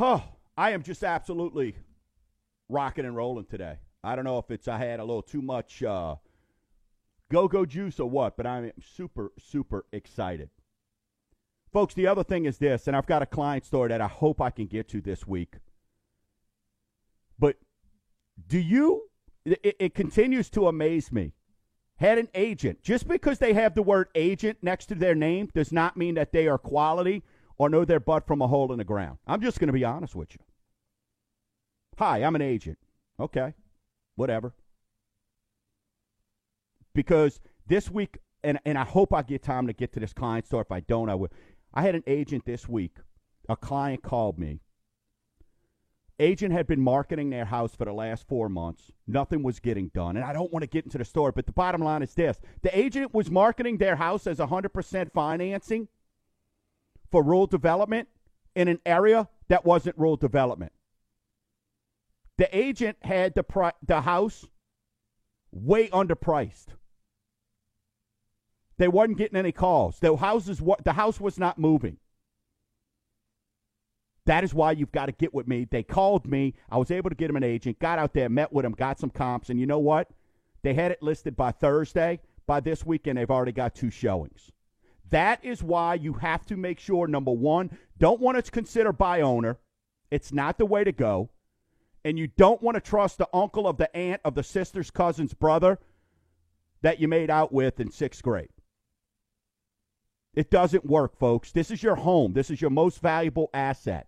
Oh, 0.00 0.22
I 0.56 0.70
am 0.70 0.82
just 0.82 1.04
absolutely 1.04 1.76
rocking 2.68 3.04
and 3.04 3.16
rolling 3.16 3.46
today. 3.46 3.78
I 4.02 4.16
don't 4.16 4.24
know 4.24 4.38
if 4.38 4.50
it's 4.50 4.68
I 4.68 4.78
had 4.78 5.00
a 5.00 5.04
little 5.04 5.22
too 5.22 5.42
much 5.42 5.82
uh, 5.82 6.16
go-go 7.30 7.66
juice 7.66 8.00
or 8.00 8.08
what, 8.08 8.36
but 8.36 8.46
I'm 8.46 8.72
super 8.80 9.32
super 9.38 9.84
excited. 9.92 10.50
Folks, 11.72 11.94
the 11.94 12.06
other 12.06 12.24
thing 12.24 12.46
is 12.46 12.58
this, 12.58 12.86
and 12.86 12.96
I've 12.96 13.06
got 13.06 13.22
a 13.22 13.26
client 13.26 13.64
story 13.64 13.88
that 13.88 14.00
I 14.00 14.06
hope 14.06 14.40
I 14.40 14.50
can 14.50 14.66
get 14.66 14.88
to 14.88 15.00
this 15.00 15.26
week. 15.26 15.56
But 17.38 17.56
do 18.46 18.58
you 18.58 19.08
it, 19.44 19.76
it 19.78 19.94
continues 19.94 20.48
to 20.50 20.66
amaze 20.66 21.12
me. 21.12 21.32
Had 21.96 22.18
an 22.18 22.28
agent. 22.34 22.82
Just 22.82 23.08
because 23.08 23.38
they 23.38 23.54
have 23.54 23.74
the 23.74 23.82
word 23.82 24.08
agent 24.14 24.58
next 24.62 24.86
to 24.86 24.94
their 24.94 25.14
name 25.14 25.50
does 25.52 25.72
not 25.72 25.96
mean 25.96 26.14
that 26.14 26.32
they 26.32 26.46
are 26.46 26.58
quality 26.58 27.24
or 27.56 27.68
know 27.68 27.84
their 27.84 28.00
butt 28.00 28.26
from 28.26 28.40
a 28.40 28.46
hole 28.46 28.70
in 28.72 28.78
the 28.78 28.84
ground. 28.84 29.18
I'm 29.26 29.40
just 29.40 29.58
going 29.58 29.66
to 29.68 29.72
be 29.72 29.84
honest 29.84 30.14
with 30.14 30.32
you. 30.34 30.40
Hi, 31.98 32.22
I'm 32.22 32.36
an 32.36 32.42
agent. 32.42 32.78
Okay, 33.18 33.54
whatever. 34.14 34.54
Because 36.94 37.40
this 37.66 37.90
week, 37.90 38.18
and, 38.42 38.58
and 38.64 38.78
I 38.78 38.84
hope 38.84 39.12
I 39.12 39.22
get 39.22 39.42
time 39.42 39.66
to 39.66 39.72
get 39.72 39.92
to 39.94 40.00
this 40.00 40.12
client 40.12 40.46
story. 40.46 40.62
If 40.62 40.72
I 40.72 40.80
don't, 40.80 41.08
I 41.08 41.14
will. 41.14 41.28
I 41.74 41.82
had 41.82 41.94
an 41.94 42.04
agent 42.06 42.44
this 42.46 42.68
week. 42.68 42.96
A 43.48 43.56
client 43.56 44.02
called 44.02 44.38
me 44.38 44.60
Agent 46.20 46.52
had 46.52 46.66
been 46.66 46.80
marketing 46.80 47.30
their 47.30 47.44
house 47.44 47.76
for 47.76 47.84
the 47.84 47.92
last 47.92 48.26
four 48.26 48.48
months. 48.48 48.90
Nothing 49.06 49.44
was 49.44 49.60
getting 49.60 49.88
done. 49.94 50.16
And 50.16 50.24
I 50.24 50.32
don't 50.32 50.52
want 50.52 50.64
to 50.64 50.66
get 50.66 50.84
into 50.84 50.98
the 50.98 51.04
story, 51.04 51.32
but 51.34 51.46
the 51.46 51.52
bottom 51.52 51.80
line 51.80 52.02
is 52.02 52.12
this 52.14 52.40
the 52.62 52.76
agent 52.76 53.14
was 53.14 53.30
marketing 53.30 53.78
their 53.78 53.94
house 53.94 54.26
as 54.26 54.38
100% 54.38 55.12
financing 55.12 55.86
for 57.12 57.22
rural 57.22 57.46
development 57.46 58.08
in 58.56 58.66
an 58.66 58.80
area 58.84 59.28
that 59.46 59.64
wasn't 59.64 59.96
rural 59.96 60.16
development. 60.16 60.72
The 62.36 62.56
agent 62.56 62.98
had 63.02 63.34
the, 63.36 63.44
pri- 63.44 63.72
the 63.86 64.00
house 64.00 64.44
way 65.52 65.88
underpriced. 65.88 66.66
They 68.78 68.88
wasn't 68.88 69.18
getting 69.18 69.38
any 69.38 69.52
calls. 69.52 69.98
The 69.98 70.16
house, 70.16 70.48
is 70.48 70.62
what, 70.62 70.84
the 70.84 70.92
house 70.92 71.20
was 71.20 71.38
not 71.38 71.58
moving. 71.58 71.98
That 74.26 74.44
is 74.44 74.54
why 74.54 74.72
you've 74.72 74.92
got 74.92 75.06
to 75.06 75.12
get 75.12 75.32
with 75.32 75.48
me. 75.48 75.66
They 75.68 75.82
called 75.82 76.26
me. 76.26 76.54
I 76.70 76.76
was 76.76 76.90
able 76.90 77.10
to 77.10 77.16
get 77.16 77.30
him 77.30 77.36
an 77.36 77.44
agent, 77.44 77.78
got 77.78 77.98
out 77.98 78.12
there, 78.12 78.28
met 78.28 78.52
with 78.52 78.64
him, 78.64 78.72
got 78.72 79.00
some 79.00 79.10
comps. 79.10 79.48
And 79.48 79.58
you 79.58 79.66
know 79.66 79.78
what? 79.78 80.10
They 80.62 80.74
had 80.74 80.92
it 80.92 81.02
listed 81.02 81.34
by 81.34 81.50
Thursday. 81.50 82.20
By 82.46 82.60
this 82.60 82.84
weekend, 82.84 83.18
they've 83.18 83.30
already 83.30 83.52
got 83.52 83.74
two 83.74 83.90
showings. 83.90 84.52
That 85.10 85.44
is 85.44 85.62
why 85.62 85.94
you 85.94 86.14
have 86.14 86.44
to 86.46 86.56
make 86.56 86.78
sure, 86.78 87.06
number 87.06 87.30
one, 87.30 87.76
don't 87.98 88.20
want 88.20 88.42
to 88.42 88.50
consider 88.50 88.92
by 88.92 89.22
owner. 89.22 89.58
It's 90.10 90.32
not 90.32 90.58
the 90.58 90.66
way 90.66 90.84
to 90.84 90.92
go. 90.92 91.30
And 92.04 92.18
you 92.18 92.28
don't 92.28 92.62
want 92.62 92.76
to 92.76 92.80
trust 92.80 93.18
the 93.18 93.28
uncle 93.32 93.66
of 93.66 93.76
the 93.76 93.94
aunt 93.96 94.20
of 94.24 94.34
the 94.34 94.42
sister's 94.42 94.90
cousin's 94.90 95.34
brother 95.34 95.78
that 96.82 97.00
you 97.00 97.08
made 97.08 97.30
out 97.30 97.52
with 97.52 97.80
in 97.80 97.90
sixth 97.90 98.22
grade. 98.22 98.48
It 100.34 100.50
doesn't 100.50 100.86
work, 100.86 101.18
folks. 101.18 101.50
This 101.52 101.70
is 101.70 101.82
your 101.82 101.96
home. 101.96 102.32
This 102.32 102.50
is 102.50 102.60
your 102.60 102.70
most 102.70 103.00
valuable 103.00 103.50
asset. 103.52 104.06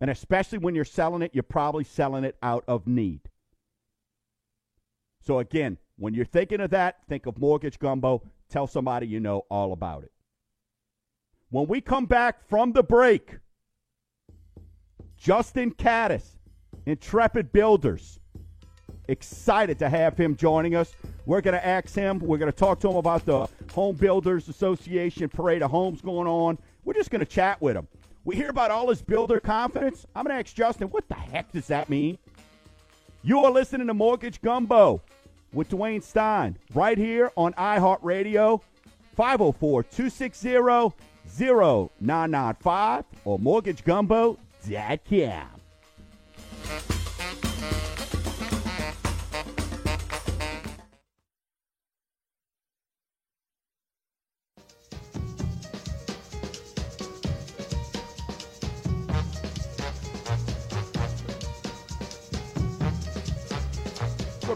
And 0.00 0.10
especially 0.10 0.58
when 0.58 0.74
you're 0.74 0.84
selling 0.84 1.22
it, 1.22 1.32
you're 1.32 1.42
probably 1.42 1.84
selling 1.84 2.24
it 2.24 2.36
out 2.42 2.64
of 2.68 2.86
need. 2.86 3.20
So 5.22 5.38
again, 5.38 5.78
when 5.96 6.14
you're 6.14 6.24
thinking 6.24 6.60
of 6.60 6.70
that, 6.70 6.98
think 7.08 7.26
of 7.26 7.38
Mortgage 7.38 7.78
Gumbo. 7.78 8.22
Tell 8.48 8.66
somebody 8.66 9.06
you 9.06 9.20
know 9.20 9.42
all 9.50 9.72
about 9.72 10.04
it. 10.04 10.12
When 11.50 11.66
we 11.66 11.80
come 11.80 12.06
back 12.06 12.48
from 12.48 12.72
the 12.72 12.82
break, 12.82 13.38
Justin 15.16 15.70
Caddis, 15.72 16.38
Intrepid 16.86 17.52
Builders. 17.52 18.18
Excited 19.08 19.78
to 19.78 19.88
have 19.88 20.16
him 20.16 20.36
joining 20.36 20.74
us. 20.74 20.92
We're 21.26 21.40
going 21.40 21.54
to 21.54 21.66
ask 21.66 21.94
him. 21.94 22.18
We're 22.18 22.38
going 22.38 22.50
to 22.50 22.56
talk 22.56 22.80
to 22.80 22.90
him 22.90 22.96
about 22.96 23.24
the 23.24 23.48
Home 23.74 23.96
Builders 23.96 24.48
Association 24.48 25.28
Parade 25.28 25.62
of 25.62 25.70
Homes 25.70 26.00
going 26.00 26.26
on. 26.26 26.58
We're 26.84 26.94
just 26.94 27.10
going 27.10 27.20
to 27.20 27.26
chat 27.26 27.60
with 27.60 27.76
him. 27.76 27.86
We 28.24 28.36
hear 28.36 28.50
about 28.50 28.70
all 28.70 28.88
his 28.88 29.02
builder 29.02 29.40
confidence. 29.40 30.06
I'm 30.14 30.24
going 30.24 30.34
to 30.34 30.40
ask 30.40 30.54
Justin, 30.54 30.88
what 30.88 31.08
the 31.08 31.14
heck 31.14 31.52
does 31.52 31.66
that 31.68 31.90
mean? 31.90 32.18
You 33.22 33.44
are 33.44 33.50
listening 33.50 33.86
to 33.88 33.94
Mortgage 33.94 34.40
Gumbo 34.40 35.02
with 35.52 35.68
Dwayne 35.68 36.02
Stein 36.02 36.56
right 36.74 36.98
here 36.98 37.30
on 37.36 37.52
iHeartRadio, 37.54 38.60
504 39.16 39.82
260 39.84 40.92
0995 41.38 43.04
or 43.24 43.38
mortgagegumbo.com. 43.38 45.61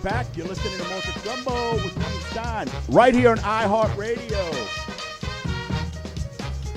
back. 0.06 0.36
You're 0.36 0.46
listening 0.46 0.78
to 0.78 0.88
Mortgage 0.88 1.24
Gumbo 1.24 1.74
with 1.82 1.92
Dwayne 1.96 2.30
Stein 2.30 2.68
right 2.94 3.12
here 3.12 3.30
on 3.30 3.38
iHeartRadio. 3.38 4.52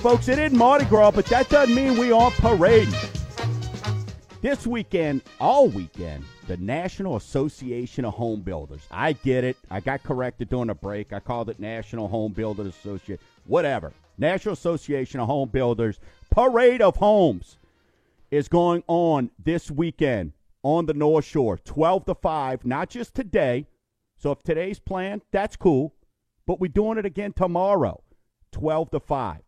Folks, 0.02 0.28
it 0.28 0.40
isn't 0.40 0.58
Mardi 0.58 0.86
Gras, 0.86 1.12
but 1.12 1.28
that 1.28 1.48
doesn't 1.48 1.76
mean 1.76 1.96
we 2.00 2.12
aren't 2.12 2.34
parading. 2.38 2.92
This 4.42 4.66
weekend, 4.66 5.22
all 5.40 5.68
weekend, 5.68 6.24
the 6.48 6.58
National 6.58 7.18
Association 7.18 8.04
of 8.04 8.16
Home 8.16 8.42
Builders. 8.42 8.82
I 8.90 9.14
get 9.14 9.44
it. 9.44 9.58
I 9.70 9.80
got 9.80 10.02
corrected 10.02 10.50
during 10.50 10.66
the 10.66 10.74
break. 10.74 11.14
I 11.14 11.20
called 11.20 11.52
it 11.52 11.60
National 11.60 12.08
Home 12.08 12.32
Builders 12.32 12.74
Association. 12.78 13.24
Whatever. 13.46 13.94
National 14.18 14.54
Association 14.54 15.20
of 15.20 15.28
Home 15.28 15.50
Builders 15.50 16.00
Parade 16.32 16.82
of 16.82 16.96
Homes 16.96 17.58
is 18.32 18.48
going 18.48 18.84
on 18.88 19.30
this 19.38 19.70
weekend 19.70 20.34
on 20.64 20.86
the 20.86 20.94
North 20.94 21.26
Shore, 21.26 21.58
12 21.58 22.06
to 22.06 22.16
5, 22.16 22.66
not 22.66 22.90
just 22.90 23.16
today. 23.16 23.68
So 24.18 24.32
if 24.32 24.44
today's 24.44 24.80
planned, 24.80 25.22
that's 25.32 25.56
cool. 25.56 25.94
But 26.46 26.60
we're 26.60 26.68
doing 26.68 26.98
it 26.98 27.06
again 27.06 27.34
tomorrow, 27.34 28.04
12 28.52 28.92
to 28.92 29.00
5. 29.00 29.42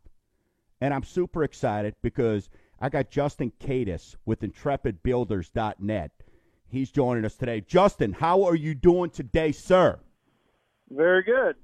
And 0.79 0.93
I'm 0.93 1.03
super 1.03 1.43
excited 1.43 1.95
because 2.01 2.49
I 2.79 2.89
got 2.89 3.09
Justin 3.09 3.51
Cadis 3.59 4.15
with 4.25 4.41
intrepidbuilders.net. 4.41 6.11
He's 6.67 6.89
joining 6.89 7.25
us 7.25 7.35
today. 7.35 7.61
Justin, 7.61 8.13
how 8.13 8.43
are 8.43 8.55
you 8.55 8.73
doing 8.73 9.09
today, 9.09 9.51
sir? 9.51 9.99
Very 10.89 11.21
good. 11.23 11.57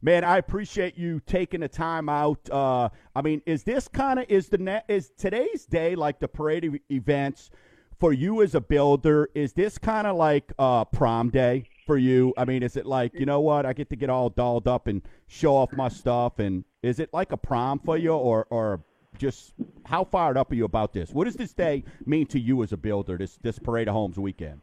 Man, 0.00 0.22
I 0.22 0.38
appreciate 0.38 0.96
you 0.96 1.20
taking 1.26 1.60
the 1.60 1.68
time 1.68 2.08
out. 2.08 2.48
Uh, 2.50 2.88
I 3.16 3.22
mean, 3.22 3.42
is 3.46 3.64
this 3.64 3.88
kind 3.88 4.20
of 4.20 4.26
is 4.28 4.48
the 4.48 4.84
is 4.86 5.10
today's 5.18 5.66
day 5.66 5.96
like 5.96 6.20
the 6.20 6.28
parade 6.28 6.80
events? 6.88 7.50
For 7.98 8.12
you 8.12 8.42
as 8.42 8.54
a 8.54 8.60
builder, 8.60 9.28
is 9.34 9.52
this 9.52 9.78
kind 9.78 10.06
of 10.06 10.16
like 10.16 10.52
uh, 10.58 10.84
prom 10.84 11.30
day 11.30 11.68
for 11.86 11.96
you? 11.96 12.32
I 12.36 12.44
mean, 12.44 12.62
is 12.62 12.76
it 12.76 12.86
like 12.86 13.12
you 13.14 13.26
know 13.26 13.40
what? 13.40 13.66
I 13.66 13.72
get 13.72 13.90
to 13.90 13.96
get 13.96 14.10
all 14.10 14.30
dolled 14.30 14.68
up 14.68 14.86
and 14.86 15.02
show 15.26 15.56
off 15.56 15.72
my 15.72 15.88
stuff, 15.88 16.38
and 16.38 16.64
is 16.82 16.98
it 16.98 17.10
like 17.12 17.32
a 17.32 17.36
prom 17.36 17.80
for 17.80 17.96
you, 17.96 18.12
or 18.12 18.46
or 18.50 18.82
just 19.18 19.52
how 19.84 20.04
fired 20.04 20.36
up 20.36 20.52
are 20.52 20.54
you 20.54 20.64
about 20.64 20.92
this? 20.92 21.10
What 21.10 21.24
does 21.24 21.34
this 21.34 21.52
day 21.52 21.84
mean 22.06 22.26
to 22.26 22.38
you 22.38 22.62
as 22.62 22.72
a 22.72 22.76
builder? 22.76 23.18
This 23.18 23.36
this 23.42 23.58
parade 23.58 23.88
of 23.88 23.94
homes 23.94 24.18
weekend. 24.18 24.60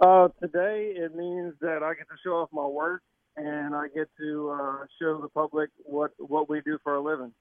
Uh, 0.00 0.28
today 0.42 0.92
it 0.96 1.14
means 1.14 1.54
that 1.60 1.82
I 1.82 1.94
get 1.94 2.08
to 2.08 2.16
show 2.24 2.32
off 2.32 2.48
my 2.52 2.66
work 2.66 3.02
and 3.36 3.74
I 3.74 3.86
get 3.94 4.08
to 4.18 4.50
uh, 4.50 4.86
show 5.00 5.20
the 5.20 5.28
public 5.28 5.70
what 5.84 6.10
what 6.18 6.48
we 6.48 6.60
do 6.62 6.78
for 6.82 6.96
a 6.96 7.02
living, 7.02 7.32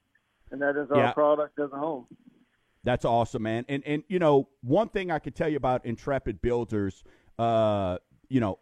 and 0.52 0.62
that 0.62 0.78
is 0.78 0.92
our 0.92 0.98
yeah. 0.98 1.14
product 1.14 1.60
as 1.60 1.72
a 1.72 1.78
home. 1.78 2.06
That's 2.84 3.06
awesome, 3.06 3.44
man. 3.44 3.66
And 3.70 3.84
and 3.86 4.04
you 4.08 4.20
know, 4.20 4.50
one 4.62 4.90
thing 4.90 5.12
I 5.12 5.20
could 5.20 5.36
tell 5.36 5.50
you 5.50 5.58
about 5.58 5.86
Intrepid 5.86 6.42
Builders, 6.42 7.04
uh, 7.40 7.98
you 8.28 8.40
know, 8.40 8.60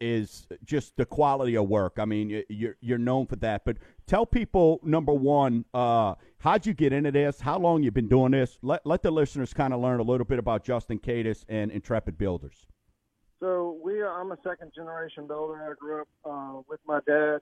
is 0.00 0.46
just 0.64 0.96
the 0.96 1.06
quality 1.06 1.56
of 1.56 1.68
work. 1.68 1.94
I 1.98 2.04
mean, 2.04 2.42
you're 2.48 2.76
you're 2.80 2.98
known 2.98 3.26
for 3.26 3.36
that. 3.36 3.64
But 3.64 3.78
tell 4.06 4.26
people 4.26 4.80
number 4.82 5.12
one, 5.12 5.64
uh, 5.72 6.14
how'd 6.38 6.66
you 6.66 6.74
get 6.74 6.92
into 6.92 7.12
this? 7.12 7.40
How 7.40 7.58
long 7.58 7.82
you 7.82 7.90
been 7.90 8.08
doing 8.08 8.32
this? 8.32 8.58
Let 8.62 8.84
let 8.84 9.02
the 9.02 9.10
listeners 9.10 9.54
kind 9.54 9.72
of 9.72 9.80
learn 9.80 10.00
a 10.00 10.04
little 10.04 10.26
bit 10.26 10.38
about 10.38 10.64
Justin 10.64 10.98
Cadis 10.98 11.44
and 11.48 11.70
Intrepid 11.70 12.18
Builders. 12.18 12.66
So 13.40 13.80
we, 13.82 14.04
I'm 14.04 14.30
a 14.32 14.38
second 14.44 14.72
generation 14.74 15.26
builder. 15.26 15.70
I 15.70 15.74
grew 15.74 16.02
up 16.02 16.08
uh, 16.24 16.60
with 16.68 16.78
my 16.86 17.00
dad 17.06 17.38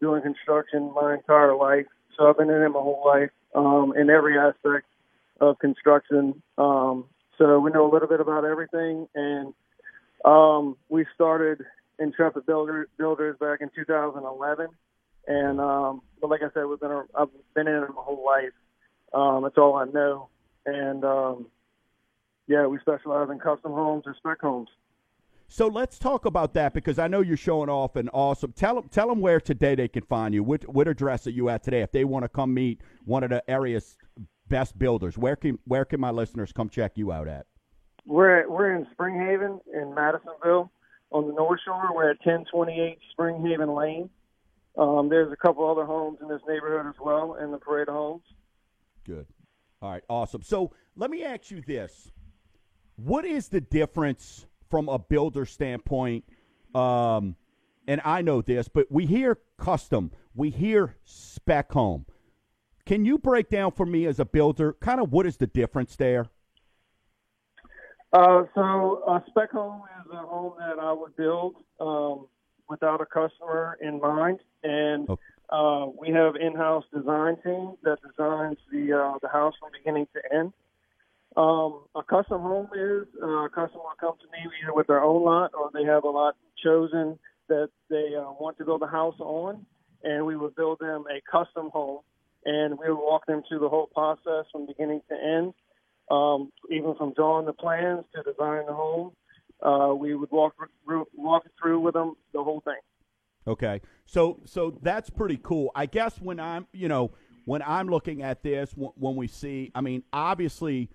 doing 0.00 0.22
construction 0.22 0.92
my 0.94 1.14
entire 1.14 1.56
life. 1.56 1.86
So 2.16 2.28
I've 2.28 2.38
been 2.38 2.50
in 2.50 2.62
it 2.62 2.68
my 2.68 2.80
whole 2.80 3.02
life 3.04 3.30
um, 3.54 3.92
in 3.96 4.10
every 4.10 4.38
aspect 4.38 4.86
of 5.40 5.58
construction. 5.58 6.42
Um, 6.58 7.06
so 7.38 7.58
we 7.58 7.70
know 7.70 7.90
a 7.90 7.92
little 7.92 8.08
bit 8.08 8.20
about 8.20 8.44
everything, 8.44 9.08
and 9.14 9.54
um, 10.24 10.76
we 10.88 11.06
started 11.14 11.64
Intrepid 11.98 12.46
Builder, 12.46 12.88
Builders 12.98 13.36
back 13.40 13.60
in 13.60 13.70
2011. 13.74 14.68
And 15.26 15.60
um, 15.60 16.02
but 16.20 16.30
like 16.30 16.40
I 16.42 16.52
said, 16.54 16.64
we've 16.66 16.80
been 16.80 16.90
a, 16.90 17.04
I've 17.14 17.28
been 17.54 17.68
in 17.68 17.74
it 17.74 17.88
my 17.88 18.02
whole 18.02 18.24
life. 18.24 18.52
Um, 19.12 19.42
that's 19.42 19.58
all 19.58 19.76
I 19.76 19.86
know, 19.86 20.28
and 20.66 21.04
um, 21.04 21.46
yeah, 22.46 22.66
we 22.66 22.78
specialize 22.80 23.28
in 23.30 23.38
custom 23.38 23.72
homes 23.72 24.04
and 24.06 24.14
spec 24.16 24.40
homes. 24.40 24.68
So 25.52 25.66
let's 25.66 25.98
talk 25.98 26.26
about 26.26 26.54
that 26.54 26.74
because 26.74 27.00
I 27.00 27.08
know 27.08 27.22
you're 27.22 27.36
showing 27.36 27.68
off 27.68 27.96
and 27.96 28.08
awesome. 28.12 28.52
Tell 28.52 28.76
them, 28.76 28.88
tell 28.88 29.08
them 29.08 29.20
where 29.20 29.40
today 29.40 29.74
they 29.74 29.88
can 29.88 30.04
find 30.04 30.32
you. 30.32 30.44
What, 30.44 30.62
what 30.72 30.86
address 30.86 31.26
are 31.26 31.30
you 31.30 31.48
at 31.48 31.64
today? 31.64 31.80
If 31.80 31.90
they 31.90 32.04
want 32.04 32.24
to 32.24 32.28
come 32.28 32.54
meet 32.54 32.80
one 33.04 33.24
of 33.24 33.30
the 33.30 33.42
area's 33.50 33.96
best 34.50 34.78
builders, 34.78 35.16
where 35.16 35.36
can 35.36 35.58
where 35.64 35.86
can 35.86 35.98
my 35.98 36.10
listeners 36.10 36.52
come 36.52 36.68
check 36.68 36.92
you 36.96 37.10
out 37.10 37.26
at? 37.26 37.46
We're 38.04 38.40
at, 38.40 38.50
we're 38.50 38.76
in 38.76 38.86
Spring 38.92 39.18
Haven 39.18 39.60
in 39.72 39.94
Madisonville 39.94 40.70
on 41.10 41.26
the 41.26 41.32
North 41.32 41.60
Shore. 41.64 41.90
We're 41.94 42.10
at 42.10 42.18
1028 42.24 42.98
Spring 43.12 43.46
Haven 43.46 43.74
Lane. 43.74 44.10
Um, 44.76 45.08
there's 45.08 45.32
a 45.32 45.36
couple 45.36 45.68
other 45.70 45.84
homes 45.84 46.18
in 46.20 46.28
this 46.28 46.40
neighborhood 46.46 46.86
as 46.86 47.00
well 47.00 47.34
in 47.34 47.50
the 47.50 47.58
parade 47.58 47.88
of 47.88 47.94
homes. 47.94 48.22
Good. 49.04 49.26
All 49.80 49.90
right, 49.90 50.04
awesome. 50.08 50.42
So 50.42 50.72
let 50.96 51.10
me 51.10 51.24
ask 51.24 51.50
you 51.50 51.62
this: 51.62 52.10
What 52.96 53.24
is 53.24 53.48
the 53.48 53.60
difference 53.60 54.46
from 54.68 54.88
a 54.88 54.98
builder 54.98 55.46
standpoint? 55.46 56.24
Um, 56.74 57.36
and 57.88 58.00
I 58.04 58.22
know 58.22 58.42
this, 58.42 58.68
but 58.68 58.86
we 58.90 59.06
hear 59.06 59.38
custom, 59.58 60.12
we 60.34 60.50
hear 60.50 60.96
spec 61.04 61.72
home. 61.72 62.06
Can 62.90 63.04
you 63.04 63.18
break 63.18 63.48
down 63.48 63.70
for 63.70 63.86
me 63.86 64.04
as 64.06 64.18
a 64.18 64.24
builder, 64.24 64.72
kind 64.80 65.00
of 65.00 65.12
what 65.12 65.24
is 65.24 65.36
the 65.36 65.46
difference 65.46 65.94
there? 65.94 66.26
Uh, 68.12 68.42
so 68.52 69.04
a 69.06 69.22
spec 69.28 69.52
home 69.52 69.82
is 70.00 70.12
a 70.12 70.16
home 70.16 70.54
that 70.58 70.82
I 70.82 70.92
would 70.92 71.14
build 71.14 71.54
um, 71.78 72.26
without 72.68 73.00
a 73.00 73.06
customer 73.06 73.78
in 73.80 74.00
mind, 74.00 74.40
and 74.64 75.08
okay. 75.08 75.22
uh, 75.50 75.86
we 76.00 76.10
have 76.10 76.34
in-house 76.34 76.82
design 76.92 77.36
team 77.44 77.74
that 77.84 77.98
designs 78.02 78.58
the 78.72 78.92
uh, 78.92 79.18
the 79.22 79.28
house 79.28 79.54
from 79.60 79.70
beginning 79.70 80.08
to 80.12 80.36
end. 80.36 80.52
Um, 81.36 81.84
a 81.94 82.02
custom 82.02 82.40
home 82.40 82.70
is 82.74 83.06
uh, 83.22 83.44
a 83.44 83.48
customer 83.50 83.84
will 83.84 84.00
come 84.00 84.14
to 84.18 84.26
me 84.32 84.50
either 84.64 84.74
with 84.74 84.88
their 84.88 85.04
own 85.04 85.22
lot 85.22 85.52
or 85.54 85.70
they 85.72 85.84
have 85.84 86.02
a 86.02 86.10
lot 86.10 86.34
chosen 86.60 87.20
that 87.48 87.70
they 87.88 88.16
uh, 88.16 88.32
want 88.40 88.58
to 88.58 88.64
build 88.64 88.82
a 88.82 88.88
house 88.88 89.20
on, 89.20 89.64
and 90.02 90.26
we 90.26 90.34
would 90.34 90.56
build 90.56 90.80
them 90.80 91.04
a 91.08 91.20
custom 91.30 91.70
home, 91.70 92.00
and 92.44 92.78
we 92.78 92.88
would 92.88 92.98
walk 92.98 93.26
them 93.26 93.42
through 93.48 93.60
the 93.60 93.68
whole 93.68 93.86
process 93.86 94.46
from 94.52 94.66
beginning 94.66 95.02
to 95.08 95.14
end, 95.14 95.54
um, 96.10 96.50
even 96.70 96.94
from 96.96 97.12
drawing 97.14 97.46
the 97.46 97.52
plans 97.52 98.04
to 98.14 98.22
designing 98.22 98.66
the 98.66 98.72
home. 98.72 99.12
Uh, 99.62 99.94
we 99.94 100.14
would 100.14 100.30
walk 100.30 100.54
walk 101.14 101.44
through 101.60 101.80
with 101.80 101.94
them 101.94 102.14
the 102.32 102.42
whole 102.42 102.60
thing. 102.60 102.80
Okay, 103.46 103.80
so 104.06 104.40
so 104.44 104.78
that's 104.82 105.10
pretty 105.10 105.38
cool. 105.42 105.70
I 105.74 105.86
guess 105.86 106.20
when 106.20 106.40
I'm 106.40 106.66
you 106.72 106.88
know 106.88 107.12
when 107.44 107.62
I'm 107.62 107.88
looking 107.88 108.22
at 108.22 108.42
this, 108.42 108.72
when 108.76 109.16
we 109.16 109.26
see, 109.26 109.70
I 109.74 109.80
mean, 109.80 110.02
obviously 110.12 110.90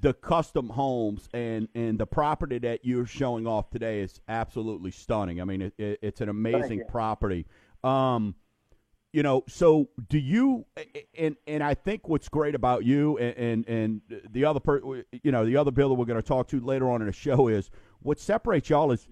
the 0.00 0.14
custom 0.14 0.68
homes 0.68 1.28
and 1.32 1.68
and 1.74 1.98
the 1.98 2.06
property 2.06 2.58
that 2.58 2.84
you're 2.84 3.06
showing 3.06 3.46
off 3.46 3.70
today 3.70 4.00
is 4.00 4.20
absolutely 4.28 4.90
stunning. 4.90 5.40
I 5.40 5.44
mean, 5.44 5.62
it, 5.62 5.74
it, 5.78 5.98
it's 6.02 6.20
an 6.20 6.28
amazing 6.28 6.82
property. 6.88 7.46
Um, 7.84 8.34
you 9.12 9.22
know, 9.22 9.44
so 9.48 9.88
do 10.08 10.18
you? 10.18 10.66
And 11.18 11.36
and 11.46 11.62
I 11.62 11.74
think 11.74 12.08
what's 12.08 12.28
great 12.28 12.54
about 12.54 12.84
you 12.84 13.18
and 13.18 13.66
and, 13.66 13.68
and 13.68 14.00
the 14.30 14.44
other 14.44 14.60
per, 14.60 15.02
you 15.10 15.32
know, 15.32 15.44
the 15.44 15.56
other 15.56 15.70
builder 15.70 15.94
we're 15.94 16.04
going 16.04 16.20
to 16.20 16.26
talk 16.26 16.48
to 16.48 16.60
later 16.60 16.90
on 16.90 17.00
in 17.00 17.06
the 17.06 17.12
show 17.12 17.48
is 17.48 17.70
what 18.00 18.20
separates 18.20 18.70
y'all 18.70 18.92
is 18.92 19.08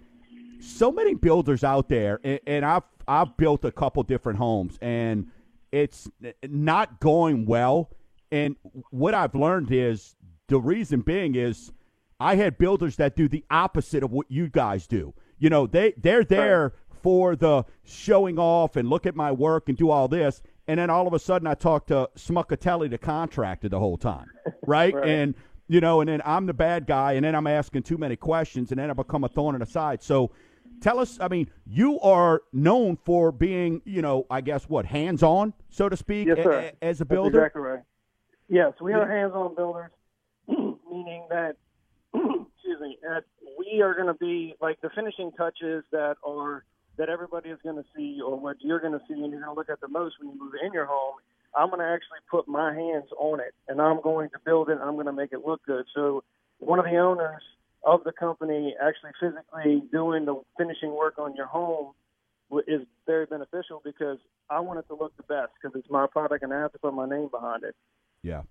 so 0.60 0.90
many 0.90 1.14
builders 1.14 1.64
out 1.64 1.88
there, 1.88 2.20
and, 2.22 2.40
and 2.46 2.64
I've 2.64 2.84
I've 3.06 3.36
built 3.36 3.64
a 3.64 3.72
couple 3.72 4.02
different 4.02 4.38
homes, 4.38 4.78
and 4.80 5.28
it's 5.72 6.08
not 6.46 7.00
going 7.00 7.46
well. 7.46 7.90
And 8.30 8.56
what 8.90 9.14
I've 9.14 9.34
learned 9.34 9.72
is 9.72 10.14
the 10.48 10.60
reason 10.60 11.00
being 11.00 11.34
is 11.34 11.72
I 12.20 12.36
had 12.36 12.58
builders 12.58 12.96
that 12.96 13.16
do 13.16 13.28
the 13.28 13.44
opposite 13.50 14.02
of 14.02 14.12
what 14.12 14.30
you 14.30 14.48
guys 14.48 14.86
do. 14.86 15.14
You 15.38 15.50
know, 15.50 15.66
they 15.66 15.94
they're 15.96 16.24
there. 16.24 16.74
For 17.02 17.36
the 17.36 17.64
showing 17.84 18.38
off 18.38 18.76
and 18.76 18.88
look 18.88 19.06
at 19.06 19.16
my 19.16 19.32
work 19.32 19.68
and 19.68 19.76
do 19.76 19.90
all 19.90 20.08
this, 20.08 20.42
and 20.66 20.78
then 20.78 20.90
all 20.90 21.06
of 21.06 21.14
a 21.14 21.18
sudden 21.18 21.46
I 21.46 21.54
talk 21.54 21.86
to 21.86 22.08
Smuckatelli, 22.16 22.90
the 22.90 22.98
contractor, 22.98 23.68
the 23.68 23.78
whole 23.78 23.96
time, 23.96 24.26
right? 24.66 24.94
right? 24.94 25.08
And 25.08 25.34
you 25.68 25.80
know, 25.80 26.00
and 26.00 26.08
then 26.08 26.22
I'm 26.24 26.46
the 26.46 26.54
bad 26.54 26.86
guy, 26.86 27.12
and 27.12 27.24
then 27.24 27.34
I'm 27.34 27.46
asking 27.46 27.82
too 27.82 27.98
many 27.98 28.16
questions, 28.16 28.70
and 28.70 28.78
then 28.78 28.90
I 28.90 28.94
become 28.94 29.24
a 29.24 29.28
thorn 29.28 29.54
in 29.54 29.60
the 29.60 29.66
side. 29.66 30.02
So, 30.02 30.30
tell 30.80 30.98
us. 30.98 31.18
I 31.20 31.28
mean, 31.28 31.50
you 31.66 32.00
are 32.00 32.40
known 32.54 32.96
for 33.04 33.30
being, 33.32 33.82
you 33.84 34.00
know, 34.00 34.26
I 34.30 34.40
guess 34.40 34.64
what 34.64 34.86
hands 34.86 35.22
on, 35.22 35.52
so 35.68 35.90
to 35.90 35.96
speak, 35.96 36.28
yes, 36.28 36.38
a, 36.38 36.72
as 36.82 37.02
a 37.02 37.04
builder. 37.04 37.30
That's 37.30 37.48
exactly 37.48 37.62
right. 37.62 37.82
Yes, 38.48 38.72
we 38.80 38.94
are 38.94 39.06
hands 39.06 39.32
on 39.34 39.54
builders. 39.54 39.90
meaning 40.90 41.26
that 41.30 41.56
excuse 42.14 42.80
me, 42.80 42.98
that 43.02 43.24
we 43.58 43.82
are 43.82 43.94
going 43.94 44.06
to 44.06 44.14
be 44.14 44.54
like 44.60 44.80
the 44.80 44.90
finishing 44.94 45.30
touches 45.32 45.84
that 45.92 46.16
are 46.24 46.64
that 46.98 47.08
everybody 47.08 47.48
is 47.50 47.58
going 47.62 47.76
to 47.76 47.84
see, 47.96 48.20
or 48.24 48.38
what 48.38 48.56
you're 48.60 48.80
going 48.80 48.92
to 48.92 49.00
see, 49.08 49.14
and 49.14 49.30
you're 49.30 49.40
going 49.40 49.54
to 49.54 49.58
look 49.58 49.70
at 49.70 49.80
the 49.80 49.88
most 49.88 50.16
when 50.20 50.32
you 50.32 50.38
move 50.38 50.52
in 50.64 50.72
your 50.72 50.86
home. 50.86 51.14
I'm 51.56 51.70
going 51.70 51.80
to 51.80 51.86
actually 51.86 52.18
put 52.30 52.46
my 52.46 52.74
hands 52.74 53.06
on 53.18 53.40
it, 53.40 53.54
and 53.68 53.80
I'm 53.80 54.00
going 54.02 54.28
to 54.30 54.38
build 54.44 54.68
it. 54.68 54.72
And 54.72 54.82
I'm 54.82 54.94
going 54.94 55.06
to 55.06 55.12
make 55.12 55.32
it 55.32 55.46
look 55.46 55.64
good. 55.64 55.86
So, 55.94 56.22
one 56.58 56.78
of 56.78 56.84
the 56.84 56.98
owners 56.98 57.42
of 57.84 58.04
the 58.04 58.12
company 58.12 58.74
actually 58.82 59.12
physically 59.20 59.82
doing 59.90 60.24
the 60.24 60.42
finishing 60.58 60.94
work 60.94 61.18
on 61.18 61.34
your 61.36 61.46
home 61.46 61.92
is 62.66 62.82
very 63.06 63.26
beneficial 63.26 63.80
because 63.84 64.18
I 64.50 64.60
want 64.60 64.78
it 64.80 64.88
to 64.88 64.94
look 64.94 65.16
the 65.16 65.22
best 65.22 65.52
because 65.60 65.78
it's 65.78 65.90
my 65.90 66.06
product 66.06 66.42
and 66.42 66.52
I 66.52 66.60
have 66.60 66.72
to 66.72 66.78
put 66.78 66.94
my 66.94 67.08
name 67.08 67.28
behind 67.30 67.62
it. 67.62 67.74
Yeah. 68.22 68.42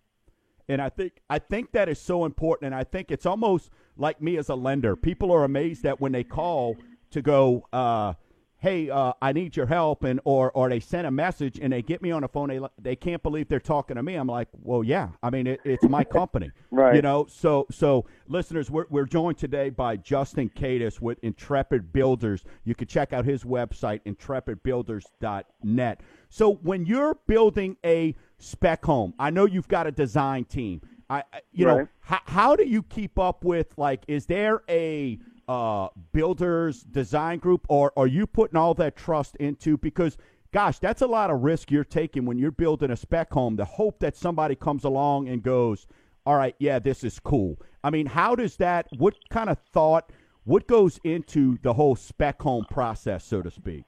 And 0.70 0.82
I 0.82 0.90
think 0.90 1.22
I 1.30 1.40
think 1.40 1.72
that 1.72 1.90
is 1.90 2.00
so 2.00 2.26
important. 2.26 2.68
And 2.68 2.76
I 2.76 2.84
think 2.84 3.12
it's 3.12 3.26
almost 3.26 3.70
like 3.98 4.22
me 4.22 4.38
as 4.38 4.50
a 4.50 4.56
lender. 4.56 4.96
People 4.96 5.32
are 5.32 5.44
amazed 5.44 5.84
that 5.84 6.00
when 6.00 6.12
they 6.12 6.24
call 6.24 6.78
to 7.12 7.22
go, 7.22 7.68
uh, 7.72 8.14
"Hey, 8.60 8.90
uh, 8.90 9.14
I 9.22 9.34
need 9.34 9.56
your 9.56 9.66
help," 9.66 10.04
and 10.04 10.20
or 10.24 10.52
or 10.52 10.70
they 10.70 10.80
send 10.80 11.08
a 11.08 11.12
message 11.12 11.60
and 11.60 11.74
they 11.74 11.82
get 11.82 12.02
me 12.02 12.12
on 12.12 12.22
the 12.22 12.28
phone. 12.28 12.50
They 12.50 12.60
they 12.82 12.96
can't 12.96 13.22
believe 13.24 13.48
they're 13.48 13.60
talking 13.60 13.96
to 13.96 14.04
me. 14.04 14.16
I'm 14.16 14.28
like, 14.28 14.48
"Well, 14.54 14.84
yeah. 14.84 15.10
I 15.22 15.30
mean, 15.30 15.48
it, 15.48 15.60
it's 15.64 15.88
my 15.88 16.04
company, 16.04 16.52
right? 16.72 16.96
You 16.96 17.02
know." 17.02 17.26
So 17.30 17.68
so 17.72 18.06
listeners, 18.28 18.70
we're 18.70 18.86
we're 18.90 19.06
joined 19.06 19.38
today 19.38 19.70
by 19.70 19.98
Justin 19.98 20.50
Cadis 20.50 21.02
with 21.02 21.18
Intrepid 21.24 21.92
Builders. 21.94 22.44
You 22.64 22.76
can 22.76 22.88
check 22.88 23.14
out 23.14 23.26
his 23.26 23.44
website 23.44 24.02
intrepidbuilders.net. 24.06 26.02
So 26.30 26.56
when 26.56 26.86
you're 26.86 27.18
building 27.28 27.78
a 27.86 28.16
spec 28.40 28.86
home. 28.86 29.14
I 29.20 29.30
know 29.30 29.46
you've 29.46 29.68
got 29.68 29.88
a 29.88 29.92
design 29.92 30.46
team. 30.46 30.82
I, 31.10 31.24
you 31.52 31.68
right. 31.68 31.78
know, 31.78 31.88
how, 32.02 32.20
how 32.26 32.56
do 32.56 32.66
you 32.66 32.84
keep 32.84 33.18
up 33.18 33.44
with 33.44 33.74
like? 33.78 34.04
Is 34.08 34.26
there 34.26 34.62
a 34.70 35.20
uh, 35.48 35.90
builders 36.12 36.82
design 36.84 37.40
group, 37.40 37.66
or 37.70 37.92
are 37.98 38.08
you 38.08 38.28
putting 38.28 38.58
all 38.58 38.74
that 38.76 38.96
trust 38.96 39.36
into? 39.38 39.78
Because, 39.78 40.18
gosh, 40.52 40.80
that's 40.80 41.02
a 41.02 41.08
lot 41.08 41.30
of 41.30 41.44
risk 41.44 41.72
you're 41.72 41.84
taking 41.84 42.26
when 42.26 42.38
you're 42.38 42.52
building 42.52 42.92
a 42.92 42.98
spec 42.98 43.32
home. 43.32 43.56
The 43.56 43.66
hope 43.66 44.00
that 44.00 44.16
somebody 44.16 44.56
comes 44.56 44.84
along 44.84 45.30
and 45.30 45.42
goes, 45.42 45.88
"All 46.26 46.36
right, 46.36 46.56
yeah, 46.60 46.80
this 46.80 47.04
is 47.04 47.20
cool." 47.20 47.60
I 47.84 47.90
mean, 47.90 48.08
how 48.08 48.36
does 48.36 48.58
that? 48.58 48.88
What 48.98 49.16
kind 49.30 49.50
of 49.50 49.58
thought? 49.74 50.12
What 50.44 50.68
goes 50.68 51.00
into 51.04 51.58
the 51.62 51.74
whole 51.74 51.96
spec 51.96 52.42
home 52.42 52.66
process, 52.70 53.24
so 53.24 53.42
to 53.42 53.52
speak? 53.52 53.86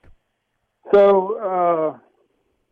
So. 0.91 1.95
Uh 1.95 1.99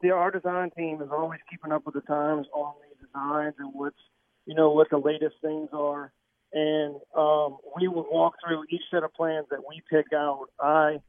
the 0.02 0.12
our 0.12 0.32
design 0.32 0.70
team 0.78 1.02
is 1.02 1.10
always 1.12 1.40
keeping 1.50 1.72
up 1.72 1.86
with 1.86 1.96
the 1.96 2.02
times 2.02 2.48
on 2.54 2.74
the 2.82 3.06
designs 3.06 3.56
and 3.60 3.70
what's 3.74 3.98
you 4.46 4.56
know 4.56 4.72
what 4.72 4.90
the 4.90 4.98
latest 4.98 5.36
things 5.42 5.70
are. 5.74 6.12
And 6.54 6.96
um, 7.16 7.58
we 7.76 7.88
would 7.88 8.06
walk 8.10 8.36
through 8.46 8.64
each 8.70 8.84
set 8.90 9.04
of 9.04 9.14
plans 9.14 9.48
that 9.52 9.60
we 9.68 9.82
pick 9.90 10.14
out. 10.14 10.48
I, 10.60 11.00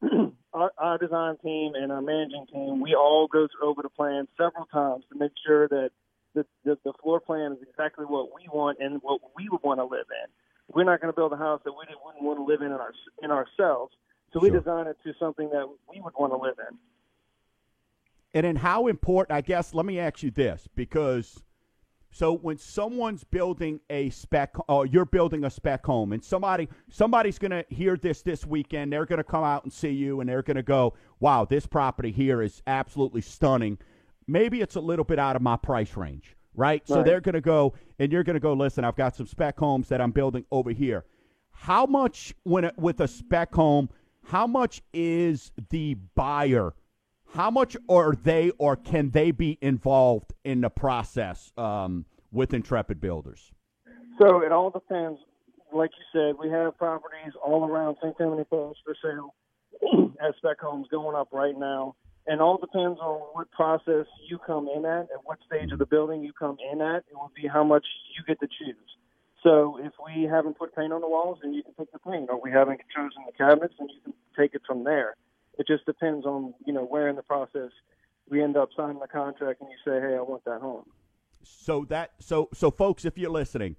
our, 0.52 0.72
our 0.78 0.98
design 0.98 1.36
team 1.42 1.72
and 1.74 1.90
our 1.90 2.00
managing 2.00 2.46
team, 2.52 2.80
we 2.80 2.94
all 2.94 3.26
go 3.26 3.48
through 3.48 3.68
over 3.68 3.82
the 3.82 3.88
plan 3.88 4.28
several 4.38 4.66
times 4.66 5.04
to 5.12 5.18
make 5.18 5.32
sure 5.44 5.68
that 5.68 5.90
the, 6.34 6.46
the, 6.64 6.78
the 6.84 6.92
floor 7.02 7.20
plan 7.20 7.52
is 7.52 7.58
exactly 7.68 8.04
what 8.04 8.30
we 8.34 8.48
want 8.52 8.78
and 8.80 9.00
what 9.02 9.20
we 9.36 9.48
would 9.48 9.62
want 9.62 9.80
to 9.80 9.84
live 9.84 10.06
in. 10.10 10.30
We're 10.74 10.84
not 10.84 11.00
going 11.00 11.12
to 11.12 11.16
build 11.16 11.32
a 11.32 11.36
house 11.36 11.60
that 11.64 11.72
we 11.72 11.84
wouldn't 12.04 12.22
want 12.22 12.38
to 12.38 12.44
live 12.44 12.60
in 12.60 12.68
in, 12.68 12.80
our, 12.80 12.92
in 13.22 13.30
ourselves. 13.30 13.92
So 14.32 14.40
we 14.40 14.50
design 14.50 14.86
it 14.86 14.96
to 15.04 15.12
something 15.18 15.50
that 15.50 15.66
we 15.88 16.00
would 16.00 16.14
want 16.18 16.32
to 16.32 16.36
live 16.36 16.56
in. 16.58 16.76
And 18.32 18.44
then 18.44 18.56
how 18.56 18.88
important, 18.88 19.36
I 19.36 19.40
guess, 19.42 19.74
let 19.74 19.86
me 19.86 20.00
ask 20.00 20.22
you 20.22 20.32
this 20.32 20.66
because 20.74 21.40
so 22.14 22.32
when 22.32 22.58
someone's 22.58 23.24
building 23.24 23.80
a 23.90 24.08
spec 24.10 24.54
or 24.68 24.86
you're 24.86 25.04
building 25.04 25.42
a 25.42 25.50
spec 25.50 25.84
home 25.84 26.12
and 26.12 26.22
somebody 26.22 26.68
somebody's 26.88 27.40
going 27.40 27.50
to 27.50 27.64
hear 27.68 27.96
this 27.96 28.22
this 28.22 28.46
weekend, 28.46 28.92
they're 28.92 29.04
going 29.04 29.16
to 29.16 29.24
come 29.24 29.42
out 29.42 29.64
and 29.64 29.72
see 29.72 29.90
you 29.90 30.20
and 30.20 30.28
they're 30.28 30.44
going 30.44 30.56
to 30.56 30.62
go, 30.62 30.94
"Wow, 31.18 31.44
this 31.44 31.66
property 31.66 32.12
here 32.12 32.40
is 32.40 32.62
absolutely 32.68 33.20
stunning." 33.20 33.78
Maybe 34.28 34.60
it's 34.60 34.76
a 34.76 34.80
little 34.80 35.04
bit 35.04 35.18
out 35.18 35.34
of 35.34 35.42
my 35.42 35.56
price 35.56 35.96
range, 35.96 36.36
right? 36.54 36.68
right. 36.68 36.88
So 36.88 37.02
they're 37.02 37.20
going 37.20 37.34
to 37.34 37.40
go 37.40 37.74
and 37.98 38.12
you're 38.12 38.22
going 38.22 38.34
to 38.34 38.40
go, 38.40 38.52
"Listen, 38.52 38.84
I've 38.84 38.94
got 38.94 39.16
some 39.16 39.26
spec 39.26 39.58
homes 39.58 39.88
that 39.88 40.00
I'm 40.00 40.12
building 40.12 40.44
over 40.52 40.70
here." 40.70 41.04
How 41.50 41.84
much 41.84 42.32
when 42.44 42.66
it, 42.66 42.78
with 42.78 43.00
a 43.00 43.08
spec 43.08 43.52
home, 43.52 43.88
how 44.22 44.46
much 44.46 44.82
is 44.92 45.50
the 45.70 45.94
buyer 46.14 46.74
how 47.34 47.50
much 47.50 47.76
are 47.88 48.14
they 48.14 48.50
or 48.58 48.76
can 48.76 49.10
they 49.10 49.32
be 49.32 49.58
involved 49.60 50.32
in 50.44 50.60
the 50.60 50.70
process 50.70 51.52
um, 51.58 52.04
with 52.30 52.54
Intrepid 52.54 53.00
Builders? 53.00 53.52
So 54.20 54.42
it 54.42 54.52
all 54.52 54.70
depends. 54.70 55.18
Like 55.72 55.90
you 55.98 56.04
said, 56.12 56.36
we 56.38 56.48
have 56.50 56.78
properties 56.78 57.32
all 57.44 57.68
around 57.68 57.96
St. 58.00 58.16
Tammany 58.16 58.44
Falls 58.48 58.76
for 58.84 58.94
sale 59.02 59.34
as 60.24 60.34
spec 60.36 60.60
homes 60.60 60.86
going 60.90 61.16
up 61.16 61.28
right 61.32 61.58
now. 61.58 61.96
And 62.26 62.40
all 62.40 62.56
depends 62.56 63.00
on 63.00 63.20
what 63.32 63.50
process 63.50 64.06
you 64.30 64.38
come 64.38 64.68
in 64.74 64.84
at, 64.86 65.02
at 65.02 65.24
what 65.24 65.38
stage 65.44 65.72
of 65.72 65.78
the 65.78 65.86
building 65.86 66.22
you 66.22 66.32
come 66.32 66.56
in 66.72 66.80
at. 66.80 67.04
It 67.10 67.14
will 67.14 67.32
be 67.34 67.48
how 67.48 67.64
much 67.64 67.84
you 68.16 68.24
get 68.26 68.38
to 68.40 68.46
choose. 68.46 68.76
So 69.42 69.78
if 69.82 69.92
we 70.06 70.22
haven't 70.22 70.56
put 70.56 70.74
paint 70.74 70.92
on 70.92 71.02
the 71.02 71.08
walls, 71.08 71.38
then 71.42 71.52
you 71.52 71.62
can 71.62 71.74
pick 71.74 71.92
the 71.92 71.98
paint, 71.98 72.30
or 72.30 72.40
we 72.40 72.50
haven't 72.50 72.80
chosen 72.96 73.24
the 73.26 73.32
cabinets, 73.36 73.74
then 73.78 73.88
you 73.90 74.00
can 74.02 74.14
take 74.38 74.54
it 74.54 74.62
from 74.66 74.84
there. 74.84 75.16
It 75.58 75.66
just 75.66 75.86
depends 75.86 76.26
on 76.26 76.54
you 76.66 76.72
know 76.72 76.84
where 76.84 77.08
in 77.08 77.16
the 77.16 77.22
process 77.22 77.70
we 78.28 78.42
end 78.42 78.56
up 78.56 78.70
signing 78.76 78.98
the 78.98 79.08
contract, 79.08 79.60
and 79.60 79.70
you 79.70 79.76
say, 79.84 80.00
hey, 80.00 80.16
I 80.16 80.22
want 80.22 80.44
that 80.44 80.60
home. 80.60 80.84
So 81.42 81.84
that 81.88 82.12
so 82.20 82.48
so 82.54 82.70
folks, 82.70 83.04
if 83.04 83.18
you're 83.18 83.30
listening, 83.30 83.76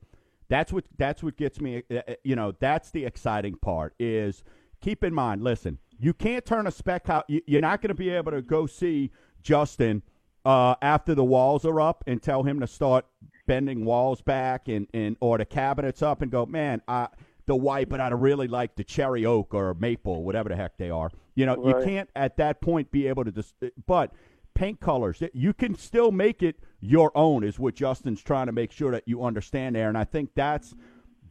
that's 0.48 0.72
what 0.72 0.86
that's 0.98 1.24
what 1.24 1.38
gets 1.38 1.60
me. 1.60 1.84
Uh, 1.90 1.96
uh, 2.08 2.14
you 2.24 2.36
know, 2.36 2.54
that's 2.60 2.92
the 2.92 3.06
exciting 3.06 3.56
part. 3.56 3.94
Is 4.00 4.44
keep 4.82 5.04
in 5.04 5.14
mind. 5.14 5.44
Listen, 5.44 5.80
you 6.00 6.14
can't 6.14 6.46
turn 6.46 6.68
a 6.68 6.72
spec 6.72 7.08
house. 7.08 7.24
You're 7.28 7.62
not 7.62 7.82
going 7.82 7.90
to 7.90 7.96
be 7.96 8.10
able 8.10 8.32
to 8.32 8.42
go 8.42 8.68
see 8.68 9.12
Justin 9.42 10.04
uh, 10.46 10.76
after 10.82 11.16
the 11.16 11.24
walls 11.24 11.66
are 11.66 11.82
up 11.82 12.04
and 12.08 12.22
tell 12.22 12.44
him 12.44 12.60
to 12.60 12.68
start 12.68 13.06
bending 13.48 13.86
walls 13.86 14.22
back 14.22 14.68
and, 14.68 14.88
and 14.94 15.18
or 15.20 15.38
the 15.38 15.46
cabinets 15.46 16.02
up 16.02 16.22
and 16.22 16.32
go, 16.32 16.46
man, 16.46 16.82
I, 16.88 17.08
the 17.46 17.56
white, 17.56 17.90
but 17.90 18.00
I'd 18.00 18.14
really 18.14 18.48
like 18.48 18.76
the 18.76 18.84
cherry 18.84 19.26
oak 19.26 19.54
or 19.54 19.74
maple, 19.76 20.24
whatever 20.24 20.50
the 20.50 20.56
heck 20.56 20.78
they 20.78 20.90
are. 20.90 21.12
You 21.36 21.46
know, 21.46 21.56
right. 21.56 21.80
you 21.80 21.86
can't 21.86 22.10
at 22.16 22.38
that 22.38 22.62
point 22.62 22.92
be 22.92 23.08
able 23.08 23.26
to 23.26 23.32
just, 23.32 23.56
but 23.86 24.14
paint 24.54 24.80
colors, 24.80 25.22
you 25.34 25.54
can 25.54 25.76
still 25.76 26.12
make 26.12 26.42
it 26.42 26.60
your 26.80 27.12
own 27.16 27.44
is 27.44 27.60
what 27.60 27.76
Justin's 27.76 28.22
trying 28.22 28.46
to 28.48 28.52
make 28.52 28.72
sure 28.72 28.92
that 28.92 29.04
you 29.06 29.24
understand 29.24 29.76
there. 29.76 29.90
And 29.90 29.98
I 29.98 30.06
think 30.06 30.30
that's, 30.36 30.74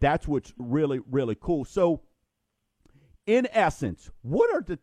that's 0.01 0.29
what's 0.29 0.53
really, 0.59 1.01
really 1.11 1.37
cool. 1.41 1.65
So 1.65 2.03
in 3.27 3.49
essence, 3.53 4.11
what 4.23 4.55
are 4.55 4.61
the, 4.61 4.79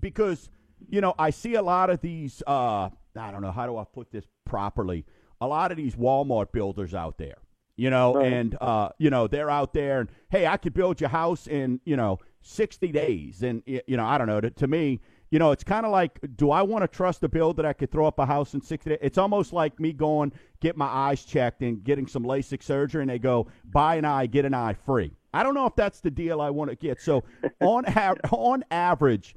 because, 0.00 0.50
you 0.88 1.00
know, 1.00 1.14
I 1.18 1.30
see 1.30 1.54
a 1.54 1.62
lot 1.62 1.90
of 1.90 2.00
these, 2.00 2.42
uh, 2.46 2.90
I 3.18 3.30
don't 3.30 3.42
know, 3.42 3.52
how 3.52 3.66
do 3.66 3.76
I 3.76 3.84
put 3.84 4.10
this 4.10 4.24
properly? 4.44 5.06
a 5.40 5.46
lot 5.46 5.70
of 5.70 5.76
these 5.76 5.94
Walmart 5.94 6.52
builders 6.52 6.94
out 6.94 7.18
there, 7.18 7.36
you 7.76 7.90
know, 7.90 8.14
right. 8.14 8.32
and 8.32 8.56
uh, 8.60 8.90
you 8.98 9.10
know 9.10 9.26
they're 9.26 9.50
out 9.50 9.72
there 9.72 10.00
and 10.00 10.10
hey, 10.30 10.46
I 10.46 10.56
could 10.56 10.74
build 10.74 11.00
your 11.00 11.10
house 11.10 11.46
in 11.46 11.80
you 11.84 11.96
know 11.96 12.18
sixty 12.42 12.92
days, 12.92 13.42
and 13.42 13.62
you 13.66 13.96
know 13.96 14.04
I 14.04 14.18
don't 14.18 14.26
know. 14.26 14.40
To, 14.40 14.50
to 14.50 14.66
me, 14.66 15.00
you 15.30 15.38
know, 15.38 15.50
it's 15.50 15.64
kind 15.64 15.84
of 15.84 15.92
like, 15.92 16.18
do 16.36 16.50
I 16.50 16.62
want 16.62 16.82
to 16.82 16.88
trust 16.88 17.22
a 17.24 17.28
builder 17.28 17.62
that 17.62 17.68
I 17.68 17.72
could 17.72 17.90
throw 17.90 18.06
up 18.06 18.18
a 18.18 18.26
house 18.26 18.54
in 18.54 18.62
sixty 18.62 18.90
days? 18.90 18.98
It's 19.02 19.18
almost 19.18 19.52
like 19.52 19.78
me 19.78 19.92
going 19.92 20.32
get 20.60 20.76
my 20.76 20.86
eyes 20.86 21.24
checked 21.24 21.62
and 21.62 21.84
getting 21.84 22.06
some 22.06 22.24
LASIK 22.24 22.62
surgery, 22.62 23.02
and 23.02 23.10
they 23.10 23.18
go 23.18 23.46
buy 23.64 23.96
an 23.96 24.04
eye, 24.04 24.26
get 24.26 24.44
an 24.44 24.54
eye 24.54 24.74
free. 24.74 25.12
I 25.34 25.42
don't 25.42 25.54
know 25.54 25.66
if 25.66 25.76
that's 25.76 26.00
the 26.00 26.10
deal 26.10 26.40
I 26.40 26.50
want 26.50 26.70
to 26.70 26.76
get. 26.76 27.00
So 27.00 27.24
on 27.60 27.84
on 28.30 28.64
average 28.70 29.36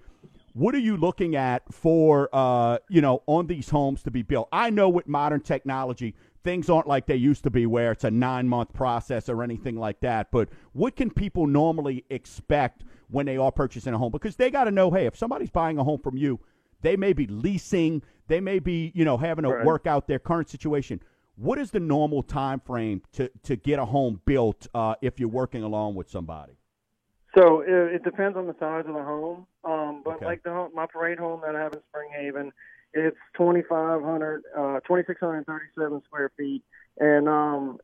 what 0.54 0.76
are 0.76 0.80
you 0.80 0.98
looking 0.98 1.36
at 1.36 1.64
for, 1.74 2.30
uh, 2.34 2.78
you 2.90 3.02
know, 3.02 3.24
on 3.28 3.48
these 3.48 3.70
homes 3.70 4.04
to 4.04 4.12
be 4.12 4.24
built? 4.24 4.50
I 4.52 4.70
know 4.70 4.90
with 4.90 5.08
modern 5.08 5.42
technology, 5.42 6.16
things 6.50 6.68
aren't 6.68 6.88
like 6.88 7.06
they 7.06 7.16
used 7.16 7.44
to 7.44 7.52
be 7.52 7.68
where 7.68 7.92
it's 7.92 8.04
a 8.04 8.10
nine 8.10 8.48
month 8.48 8.74
process 8.74 9.30
or 9.30 9.44
anything 9.44 9.76
like 9.76 10.00
that. 10.00 10.32
But 10.32 10.50
what 10.74 10.96
can 10.96 11.12
people 11.12 11.46
normally 11.46 12.06
expect 12.10 12.84
when 13.08 13.28
they 13.28 13.38
are 13.38 13.52
purchasing 13.52 13.94
a 13.94 14.00
home? 14.00 14.12
Because 14.12 14.36
they 14.36 14.50
got 14.50 14.64
to 14.64 14.72
know, 14.72 14.90
hey, 14.90 15.06
if 15.06 15.16
somebody's 15.16 15.52
buying 15.52 15.78
a 15.78 15.84
home 15.84 16.00
from 16.00 16.18
you, 16.18 16.40
they 16.82 16.96
may 16.96 17.14
be 17.14 17.28
leasing, 17.28 18.02
they 18.28 18.40
may 18.40 18.58
be, 18.58 18.92
you 18.96 19.06
know, 19.06 19.16
having 19.16 19.44
to 19.44 19.52
right. 19.52 19.66
work 19.66 19.86
out 19.86 20.08
their 20.08 20.18
current 20.18 20.50
situation. 20.50 21.00
What 21.36 21.60
is 21.60 21.70
the 21.70 21.80
normal 21.80 22.24
time 22.24 22.62
frame 22.62 23.04
to, 23.14 23.30
to 23.44 23.56
get 23.56 23.78
a 23.78 23.86
home 23.86 24.20
built 24.26 24.66
uh, 24.74 24.96
if 25.04 25.20
you're 25.20 25.30
working 25.30 25.62
along 25.62 25.94
with 25.94 26.10
somebody? 26.10 26.54
So 27.38 27.62
it, 27.62 27.94
it 27.94 28.04
depends 28.04 28.36
on 28.36 28.48
the 28.48 28.56
size 28.60 28.86
of 28.88 28.96
the 28.96 29.04
home. 29.04 29.46
Um, 29.64 30.02
but 30.04 30.16
okay. 30.16 30.26
like 30.26 30.42
the 30.42 30.50
home, 30.50 30.72
my 30.74 30.88
parade 30.88 31.20
home 31.20 31.42
that 31.46 31.56
I 31.56 31.60
have 31.60 31.74
in 31.74 31.82
Spring 31.92 32.10
Haven, 32.12 32.52
it's 32.94 33.18
2,500, 33.38 34.44
uh, 34.58 34.80
2,637 34.88 36.02
square 36.06 36.32
feet, 36.38 36.64
and 37.00 37.28
um, 37.30 37.80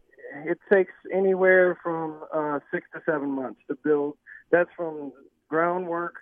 it 0.45 0.57
takes 0.71 0.93
anywhere 1.13 1.77
from 1.83 2.23
uh, 2.33 2.59
six 2.73 2.87
to 2.93 3.01
seven 3.05 3.29
months 3.29 3.61
to 3.67 3.77
build. 3.83 4.17
That's 4.51 4.69
from 4.75 5.11
groundwork 5.49 6.15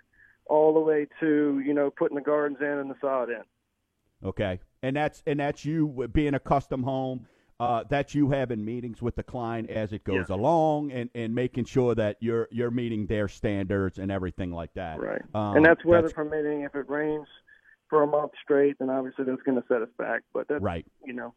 all 0.46 0.74
the 0.74 0.80
way 0.80 1.06
to 1.20 1.62
you 1.64 1.72
know 1.72 1.90
putting 1.90 2.16
the 2.16 2.22
gardens 2.22 2.58
in 2.60 2.66
and 2.66 2.90
the 2.90 2.96
sod 3.00 3.30
in. 3.30 3.42
Okay, 4.22 4.60
and 4.82 4.96
that's 4.96 5.22
and 5.26 5.40
that's 5.40 5.64
you 5.64 6.08
being 6.12 6.34
a 6.34 6.40
custom 6.40 6.82
home 6.82 7.26
uh, 7.60 7.84
that 7.88 8.14
you 8.14 8.30
have 8.30 8.50
in 8.50 8.64
meetings 8.64 9.00
with 9.00 9.16
the 9.16 9.22
client 9.22 9.70
as 9.70 9.92
it 9.92 10.04
goes 10.04 10.26
yeah. 10.28 10.36
along 10.36 10.90
and, 10.92 11.08
and 11.14 11.34
making 11.34 11.64
sure 11.64 11.94
that 11.94 12.16
you're 12.20 12.48
you're 12.50 12.70
meeting 12.70 13.06
their 13.06 13.28
standards 13.28 13.98
and 13.98 14.10
everything 14.10 14.50
like 14.50 14.72
that. 14.74 15.00
Right. 15.00 15.22
Um, 15.34 15.56
and 15.56 15.64
that's 15.64 15.84
weather 15.84 16.02
that's, 16.02 16.14
permitting. 16.14 16.62
If 16.62 16.74
it 16.74 16.88
rains 16.88 17.28
for 17.88 18.02
a 18.02 18.06
month 18.06 18.32
straight, 18.42 18.78
then 18.78 18.90
obviously 18.90 19.24
that's 19.24 19.42
going 19.42 19.60
to 19.60 19.66
set 19.68 19.82
us 19.82 19.88
back. 19.98 20.22
But 20.32 20.48
that's 20.48 20.62
right. 20.62 20.86
You 21.04 21.14
know. 21.14 21.34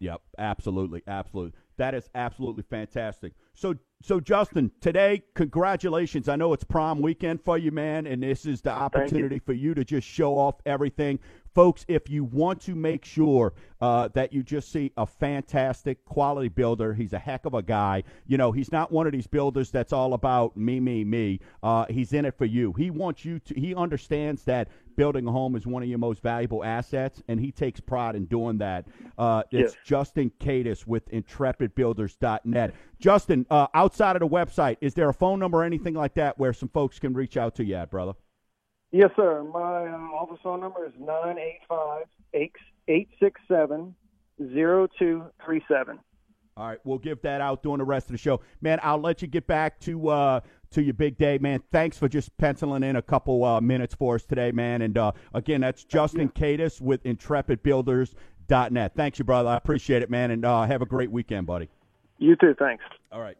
Yep. 0.00 0.20
Absolutely. 0.38 1.02
Absolutely. 1.06 1.52
That 1.76 1.94
is 1.94 2.08
absolutely 2.14 2.64
fantastic. 2.68 3.32
So, 3.54 3.76
so 4.02 4.20
Justin, 4.20 4.70
today, 4.80 5.22
congratulations. 5.34 6.28
I 6.28 6.36
know 6.36 6.52
it's 6.52 6.64
prom 6.64 7.00
weekend 7.00 7.40
for 7.42 7.58
you, 7.58 7.72
man, 7.72 8.06
and 8.06 8.22
this 8.22 8.44
is 8.46 8.60
the 8.60 8.70
opportunity 8.70 9.36
you. 9.36 9.40
for 9.44 9.52
you 9.52 9.74
to 9.74 9.84
just 9.84 10.06
show 10.06 10.36
off 10.36 10.56
everything. 10.66 11.18
Folks, 11.54 11.84
if 11.86 12.10
you 12.10 12.24
want 12.24 12.60
to 12.62 12.74
make 12.74 13.04
sure 13.04 13.52
uh, 13.80 14.08
that 14.14 14.32
you 14.32 14.42
just 14.42 14.72
see 14.72 14.90
a 14.96 15.06
fantastic 15.06 16.04
quality 16.04 16.48
builder, 16.48 16.92
he's 16.92 17.12
a 17.12 17.18
heck 17.18 17.46
of 17.46 17.54
a 17.54 17.62
guy. 17.62 18.02
You 18.26 18.38
know, 18.38 18.50
he's 18.50 18.72
not 18.72 18.90
one 18.90 19.06
of 19.06 19.12
these 19.12 19.28
builders 19.28 19.70
that's 19.70 19.92
all 19.92 20.14
about 20.14 20.56
me, 20.56 20.80
me, 20.80 21.04
me. 21.04 21.38
Uh, 21.62 21.86
he's 21.88 22.12
in 22.12 22.24
it 22.24 22.36
for 22.36 22.44
you. 22.44 22.72
He 22.72 22.90
wants 22.90 23.24
you 23.24 23.38
to, 23.38 23.54
he 23.54 23.72
understands 23.72 24.42
that 24.44 24.68
building 24.96 25.28
a 25.28 25.32
home 25.32 25.54
is 25.54 25.64
one 25.64 25.82
of 25.82 25.88
your 25.88 25.98
most 25.98 26.22
valuable 26.22 26.64
assets, 26.64 27.22
and 27.28 27.38
he 27.38 27.52
takes 27.52 27.78
pride 27.78 28.16
in 28.16 28.24
doing 28.26 28.58
that. 28.58 28.86
Uh, 29.16 29.44
it's 29.52 29.74
yes. 29.74 29.84
Justin 29.84 30.32
Cadis 30.40 30.88
with 30.88 31.08
IntrepidBuilders.net. 31.12 32.74
Justin, 32.98 33.46
uh, 33.50 33.68
outside 33.74 34.16
of 34.16 34.20
the 34.20 34.28
website, 34.28 34.76
is 34.80 34.94
there 34.94 35.08
a 35.08 35.14
phone 35.14 35.38
number 35.38 35.58
or 35.58 35.64
anything 35.64 35.94
like 35.94 36.14
that 36.14 36.36
where 36.36 36.52
some 36.52 36.68
folks 36.68 36.98
can 36.98 37.14
reach 37.14 37.36
out 37.36 37.54
to 37.54 37.64
you 37.64 37.76
at, 37.76 37.90
brother? 37.90 38.14
Yes, 38.94 39.10
sir. 39.16 39.42
My 39.42 39.88
uh, 39.88 39.96
office 40.14 40.38
phone 40.40 40.60
number 40.60 40.86
is 40.86 40.92
nine 41.00 41.36
eight 41.36 41.58
five 41.68 42.04
eight 42.32 43.08
six 43.18 43.40
seven 43.48 43.92
zero 44.40 44.86
two 44.96 45.24
three 45.44 45.60
seven. 45.66 45.98
All 46.56 46.68
right, 46.68 46.78
we'll 46.84 46.98
give 46.98 47.20
that 47.22 47.40
out 47.40 47.64
during 47.64 47.78
the 47.78 47.84
rest 47.84 48.06
of 48.06 48.12
the 48.12 48.18
show, 48.18 48.40
man. 48.60 48.78
I'll 48.84 49.00
let 49.00 49.20
you 49.20 49.26
get 49.26 49.48
back 49.48 49.80
to 49.80 50.10
uh, 50.10 50.40
to 50.70 50.80
your 50.80 50.94
big 50.94 51.18
day, 51.18 51.38
man. 51.38 51.60
Thanks 51.72 51.98
for 51.98 52.08
just 52.08 52.38
penciling 52.38 52.84
in 52.84 52.94
a 52.94 53.02
couple 53.02 53.44
uh, 53.44 53.60
minutes 53.60 53.96
for 53.96 54.14
us 54.14 54.24
today, 54.24 54.52
man. 54.52 54.80
And 54.80 54.96
uh, 54.96 55.10
again, 55.34 55.62
that's 55.62 55.82
Justin 55.82 56.28
Cadis 56.28 56.80
with 56.80 57.02
IntrepidBuilders.net. 57.02 58.92
Thanks, 58.94 59.18
you 59.18 59.24
brother. 59.24 59.48
I 59.48 59.56
appreciate 59.56 60.02
it, 60.02 60.10
man. 60.10 60.30
And 60.30 60.44
uh, 60.44 60.62
have 60.66 60.82
a 60.82 60.86
great 60.86 61.10
weekend, 61.10 61.48
buddy. 61.48 61.68
You 62.18 62.36
too. 62.36 62.54
Thanks. 62.56 62.84
All 63.10 63.20
right. 63.20 63.36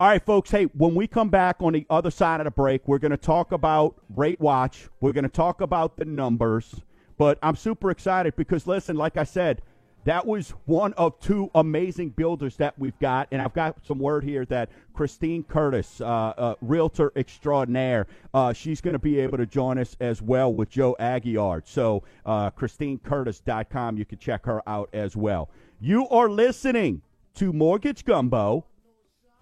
All 0.00 0.06
right, 0.06 0.24
folks. 0.24 0.52
Hey, 0.52 0.66
when 0.66 0.94
we 0.94 1.08
come 1.08 1.28
back 1.28 1.56
on 1.58 1.72
the 1.72 1.84
other 1.90 2.12
side 2.12 2.38
of 2.38 2.44
the 2.44 2.52
break, 2.52 2.86
we're 2.86 3.00
going 3.00 3.10
to 3.10 3.16
talk 3.16 3.50
about 3.50 3.96
Rate 4.14 4.38
Watch. 4.38 4.86
We're 5.00 5.10
going 5.10 5.24
to 5.24 5.28
talk 5.28 5.60
about 5.60 5.96
the 5.96 6.04
numbers. 6.04 6.72
But 7.16 7.36
I'm 7.42 7.56
super 7.56 7.90
excited 7.90 8.36
because, 8.36 8.68
listen, 8.68 8.94
like 8.94 9.16
I 9.16 9.24
said, 9.24 9.60
that 10.04 10.24
was 10.24 10.50
one 10.66 10.92
of 10.92 11.18
two 11.18 11.50
amazing 11.56 12.10
builders 12.10 12.54
that 12.58 12.78
we've 12.78 12.96
got. 13.00 13.26
And 13.32 13.42
I've 13.42 13.54
got 13.54 13.84
some 13.84 13.98
word 13.98 14.22
here 14.22 14.44
that 14.44 14.70
Christine 14.94 15.42
Curtis, 15.42 16.00
uh, 16.00 16.04
uh, 16.06 16.54
realtor 16.60 17.10
extraordinaire, 17.16 18.06
uh, 18.32 18.52
she's 18.52 18.80
going 18.80 18.92
to 18.92 19.00
be 19.00 19.18
able 19.18 19.38
to 19.38 19.46
join 19.46 19.78
us 19.78 19.96
as 19.98 20.22
well 20.22 20.54
with 20.54 20.70
Joe 20.70 20.94
Aguiar. 21.00 21.62
So, 21.66 22.04
uh, 22.24 22.52
ChristineCurtis.com, 22.52 23.98
you 23.98 24.04
can 24.04 24.18
check 24.18 24.46
her 24.46 24.62
out 24.68 24.90
as 24.92 25.16
well. 25.16 25.50
You 25.80 26.08
are 26.10 26.30
listening 26.30 27.02
to 27.34 27.52
Mortgage 27.52 28.04
Gumbo 28.04 28.64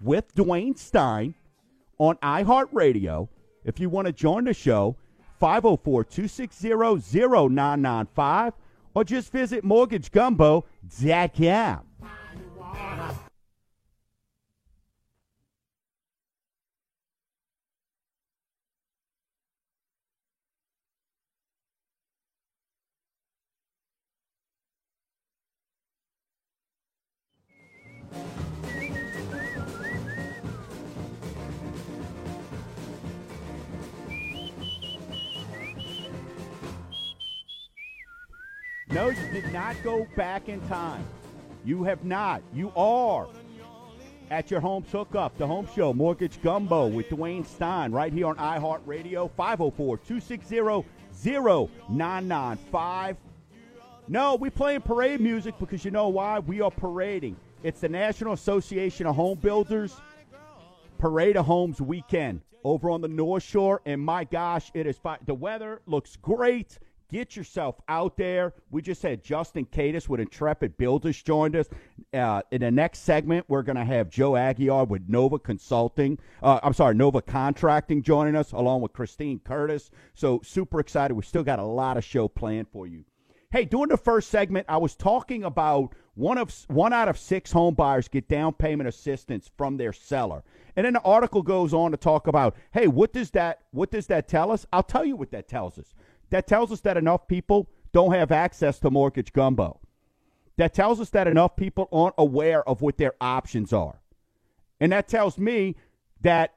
with 0.00 0.34
Dwayne 0.34 0.78
Stein 0.78 1.34
on 1.98 2.16
iHeartRadio. 2.16 3.28
If 3.64 3.80
you 3.80 3.90
want 3.90 4.06
to 4.06 4.12
join 4.12 4.44
the 4.44 4.54
show, 4.54 4.96
504 5.40 6.04
260 6.04 6.68
0995 6.70 8.52
or 8.94 9.04
just 9.04 9.32
visit 9.32 9.64
mortgagegumbo.com. 9.64 11.85
No, 38.90 39.08
you 39.08 39.28
did 39.32 39.52
not 39.52 39.76
go 39.82 40.06
back 40.16 40.48
in 40.48 40.60
time. 40.68 41.04
You 41.64 41.82
have 41.84 42.04
not. 42.04 42.42
You 42.54 42.72
are 42.76 43.26
at 44.30 44.50
your 44.50 44.60
home's 44.60 44.90
hookup, 44.90 45.36
the 45.38 45.46
home 45.46 45.68
show, 45.74 45.92
Mortgage 45.92 46.40
Gumbo 46.42 46.86
with 46.86 47.08
Dwayne 47.08 47.44
Stein, 47.44 47.92
right 47.92 48.12
here 48.12 48.26
on 48.26 48.36
iHeartRadio, 48.36 49.30
504 49.36 49.98
260 49.98 50.84
0995. 51.12 53.16
No, 54.08 54.36
we 54.36 54.50
playing 54.50 54.82
parade 54.82 55.20
music 55.20 55.58
because 55.58 55.84
you 55.84 55.90
know 55.90 56.08
why? 56.08 56.38
We 56.38 56.60
are 56.60 56.70
parading. 56.70 57.36
It's 57.64 57.80
the 57.80 57.88
National 57.88 58.34
Association 58.34 59.06
of 59.06 59.16
Home 59.16 59.38
Builders 59.38 59.96
Parade 60.98 61.36
of 61.36 61.46
Homes 61.46 61.80
weekend 61.80 62.42
over 62.62 62.90
on 62.90 63.00
the 63.00 63.08
North 63.08 63.42
Shore. 63.42 63.82
And 63.84 64.00
my 64.00 64.22
gosh, 64.24 64.70
it 64.74 64.86
is 64.86 64.96
fine. 64.96 65.18
The 65.26 65.34
weather 65.34 65.80
looks 65.86 66.14
great. 66.16 66.78
Get 67.08 67.36
yourself 67.36 67.76
out 67.88 68.16
there. 68.16 68.52
We 68.70 68.82
just 68.82 69.00
had 69.00 69.22
Justin 69.22 69.64
Cadis 69.66 70.08
with 70.08 70.18
Intrepid 70.18 70.76
Builders 70.76 71.22
joined 71.22 71.54
us. 71.54 71.68
Uh, 72.12 72.42
in 72.50 72.62
the 72.62 72.70
next 72.70 73.00
segment, 73.00 73.44
we're 73.48 73.62
going 73.62 73.76
to 73.76 73.84
have 73.84 74.10
Joe 74.10 74.32
Aguiar 74.32 74.88
with 74.88 75.08
Nova 75.08 75.38
Consulting. 75.38 76.18
Uh, 76.42 76.58
I'm 76.64 76.72
sorry, 76.72 76.96
Nova 76.96 77.22
Contracting 77.22 78.02
joining 78.02 78.34
us, 78.34 78.50
along 78.50 78.80
with 78.80 78.92
Christine 78.92 79.38
Curtis. 79.38 79.90
So 80.14 80.40
super 80.42 80.80
excited. 80.80 81.14
We 81.14 81.22
still 81.22 81.44
got 81.44 81.60
a 81.60 81.64
lot 81.64 81.96
of 81.96 82.02
show 82.02 82.26
planned 82.26 82.68
for 82.72 82.88
you. 82.88 83.04
Hey, 83.52 83.64
during 83.64 83.88
the 83.88 83.96
first 83.96 84.28
segment, 84.28 84.66
I 84.68 84.76
was 84.78 84.96
talking 84.96 85.44
about 85.44 85.94
one 86.16 86.38
of 86.38 86.52
one 86.66 86.92
out 86.92 87.08
of 87.08 87.16
six 87.16 87.52
home 87.52 87.74
buyers 87.74 88.08
get 88.08 88.26
down 88.26 88.54
payment 88.54 88.88
assistance 88.88 89.48
from 89.56 89.76
their 89.76 89.92
seller. 89.92 90.42
And 90.74 90.84
then 90.84 90.94
the 90.94 91.00
article 91.02 91.42
goes 91.42 91.72
on 91.72 91.92
to 91.92 91.96
talk 91.96 92.26
about, 92.26 92.56
hey, 92.72 92.88
what 92.88 93.12
does 93.12 93.30
that 93.30 93.60
what 93.70 93.92
does 93.92 94.08
that 94.08 94.26
tell 94.26 94.50
us? 94.50 94.66
I'll 94.72 94.82
tell 94.82 95.04
you 95.04 95.14
what 95.14 95.30
that 95.30 95.46
tells 95.46 95.78
us. 95.78 95.94
That 96.30 96.46
tells 96.46 96.72
us 96.72 96.80
that 96.82 96.96
enough 96.96 97.28
people 97.28 97.68
don't 97.92 98.12
have 98.12 98.32
access 98.32 98.78
to 98.80 98.90
mortgage 98.90 99.32
gumbo. 99.32 99.80
That 100.56 100.74
tells 100.74 101.00
us 101.00 101.10
that 101.10 101.28
enough 101.28 101.56
people 101.56 101.88
aren't 101.92 102.14
aware 102.18 102.66
of 102.68 102.80
what 102.80 102.96
their 102.96 103.14
options 103.20 103.72
are. 103.72 104.00
And 104.80 104.92
that 104.92 105.08
tells 105.08 105.38
me 105.38 105.76
that 106.22 106.54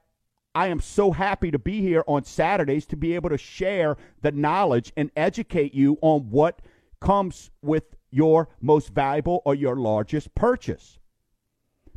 I 0.54 0.66
am 0.66 0.80
so 0.80 1.12
happy 1.12 1.50
to 1.50 1.58
be 1.58 1.80
here 1.80 2.02
on 2.08 2.24
Saturdays 2.24 2.86
to 2.86 2.96
be 2.96 3.14
able 3.14 3.30
to 3.30 3.38
share 3.38 3.96
the 4.22 4.32
knowledge 4.32 4.92
and 4.96 5.10
educate 5.16 5.74
you 5.74 5.96
on 6.00 6.30
what 6.30 6.60
comes 7.00 7.50
with 7.62 7.84
your 8.10 8.48
most 8.60 8.88
valuable 8.92 9.42
or 9.44 9.54
your 9.54 9.76
largest 9.76 10.34
purchase. 10.34 10.98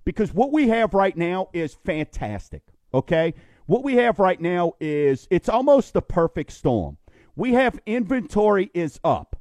Because 0.05 0.33
what 0.33 0.51
we 0.51 0.67
have 0.67 0.93
right 0.93 1.15
now 1.15 1.49
is 1.53 1.77
fantastic, 1.85 2.61
okay? 2.93 3.33
What 3.65 3.83
we 3.83 3.95
have 3.95 4.19
right 4.19 4.39
now 4.39 4.73
is 4.79 5.27
it's 5.31 5.49
almost 5.49 5.93
the 5.93 6.01
perfect 6.01 6.51
storm. 6.51 6.97
We 7.35 7.53
have 7.53 7.79
inventory 7.85 8.69
is 8.73 8.99
up. 9.03 9.39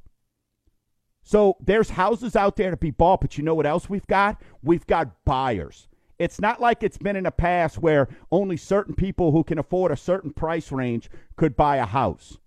So 1.23 1.55
there's 1.61 1.91
houses 1.91 2.35
out 2.35 2.57
there 2.57 2.71
to 2.71 2.77
be 2.77 2.91
bought, 2.91 3.21
but 3.21 3.37
you 3.37 3.43
know 3.43 3.55
what 3.55 3.65
else 3.65 3.89
we've 3.89 4.07
got? 4.07 4.41
We've 4.61 4.85
got 4.85 5.23
buyers. 5.25 5.87
It's 6.19 6.39
not 6.39 6.61
like 6.61 6.83
it's 6.83 6.97
been 6.97 7.15
in 7.15 7.23
the 7.23 7.31
past 7.31 7.79
where 7.79 8.07
only 8.31 8.57
certain 8.57 8.93
people 8.93 9.31
who 9.31 9.43
can 9.43 9.57
afford 9.57 9.91
a 9.91 9.97
certain 9.97 10.31
price 10.31 10.71
range 10.71 11.09
could 11.37 11.55
buy 11.55 11.77
a 11.77 11.85
house. 11.85 12.37